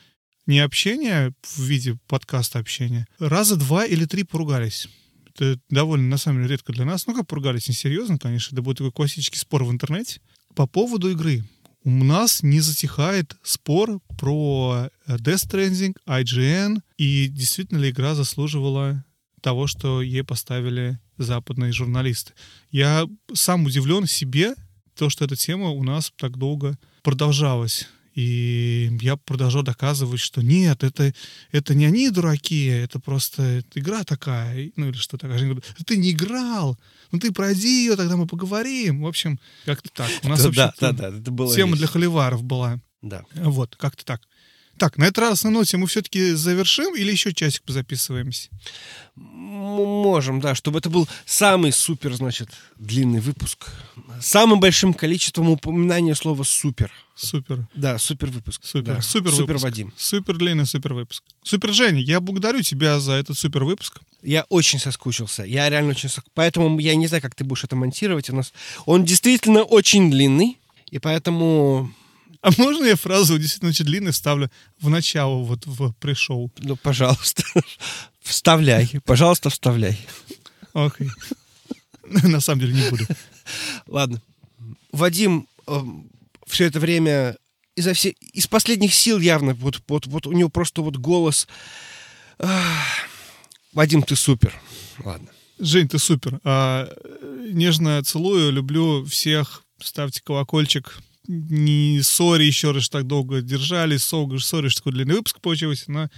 [0.47, 4.89] не общения в виде подкаста общения раза два или три поругались.
[5.28, 7.07] Это довольно, на самом деле, редко для нас.
[7.07, 8.55] Ну, как поругались, несерьезно, конечно.
[8.55, 10.20] Это будет такой классический спор в интернете.
[10.55, 11.42] По поводу игры.
[11.82, 19.02] У нас не затихает спор про Death Stranding, IGN, и действительно ли игра заслуживала
[19.40, 22.32] того, что ей поставили западные журналисты.
[22.70, 24.55] Я сам удивлен себе,
[24.94, 27.89] то, что эта тема у нас так долго продолжалась.
[28.15, 31.15] И я продолжал доказывать, что нет, это,
[31.52, 34.73] это не они дураки, это просто это игра такая.
[34.76, 35.36] Ну или что такое.
[35.36, 36.78] Они говорят, ты не играл,
[37.12, 39.02] ну ты пройди ее, тогда мы поговорим.
[39.02, 40.10] В общем, как-то так.
[40.24, 41.78] У нас да, вообще да, да, было тема весело.
[41.78, 42.81] для холиваров была.
[43.00, 43.24] Да.
[43.34, 44.23] Вот, как-то так.
[44.81, 48.49] Так, на этой радостной ноте мы все-таки завершим или еще часик позаписываемся?
[49.15, 53.67] Можем, да, чтобы это был самый супер, значит, длинный выпуск.
[54.23, 56.91] Самым большим количеством упоминания слова «супер».
[57.15, 57.68] Супер.
[57.75, 58.62] Да, супер выпуск.
[58.65, 59.65] Супер, Да, супер, супер выпуск.
[59.65, 59.92] Вадим.
[59.99, 61.25] Супер длинный супер выпуск.
[61.42, 64.00] Супер Женя, я благодарю тебя за этот супер выпуск.
[64.23, 65.42] Я очень соскучился.
[65.42, 66.33] Я реально очень соскучился.
[66.33, 68.31] Поэтому я не знаю, как ты будешь это монтировать.
[68.31, 68.55] У нас
[68.86, 70.57] он действительно очень длинный.
[70.91, 71.92] И поэтому,
[72.43, 76.51] А можно я фразу действительно очень длинную вставлю в начало, вот в пришел?
[76.59, 77.43] ну, пожалуйста,
[78.23, 78.91] вставляй.
[79.05, 79.99] Пожалуйста, вставляй.
[80.73, 81.10] Окей.
[82.07, 83.05] На самом деле не буду.
[83.86, 84.23] Ладно.
[84.93, 85.47] Вадим
[86.47, 87.36] все это время
[87.77, 91.49] изо все, из последних сил явно, вот, вот, вот у него просто вот голос.
[92.39, 92.86] Ах,
[93.73, 94.60] Вадим, ты супер.
[94.99, 95.28] Ладно.
[95.59, 96.41] Жень, ты супер.
[96.43, 99.62] А, э, нежно целую, люблю всех.
[99.78, 100.99] Ставьте колокольчик.
[101.26, 103.97] Не сори еще раз, так долго держали.
[103.97, 105.90] Сори, что такой длинный выпуск получился.
[105.90, 106.08] Но,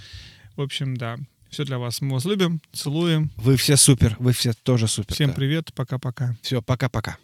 [0.56, 1.18] в общем, да.
[1.50, 2.00] Все для вас.
[2.00, 3.30] Мы вас любим, целуем.
[3.36, 4.16] Вы все супер.
[4.18, 5.14] Вы все тоже супер.
[5.14, 5.74] Всем привет.
[5.74, 6.36] Пока-пока.
[6.42, 7.18] Все, пока-пока.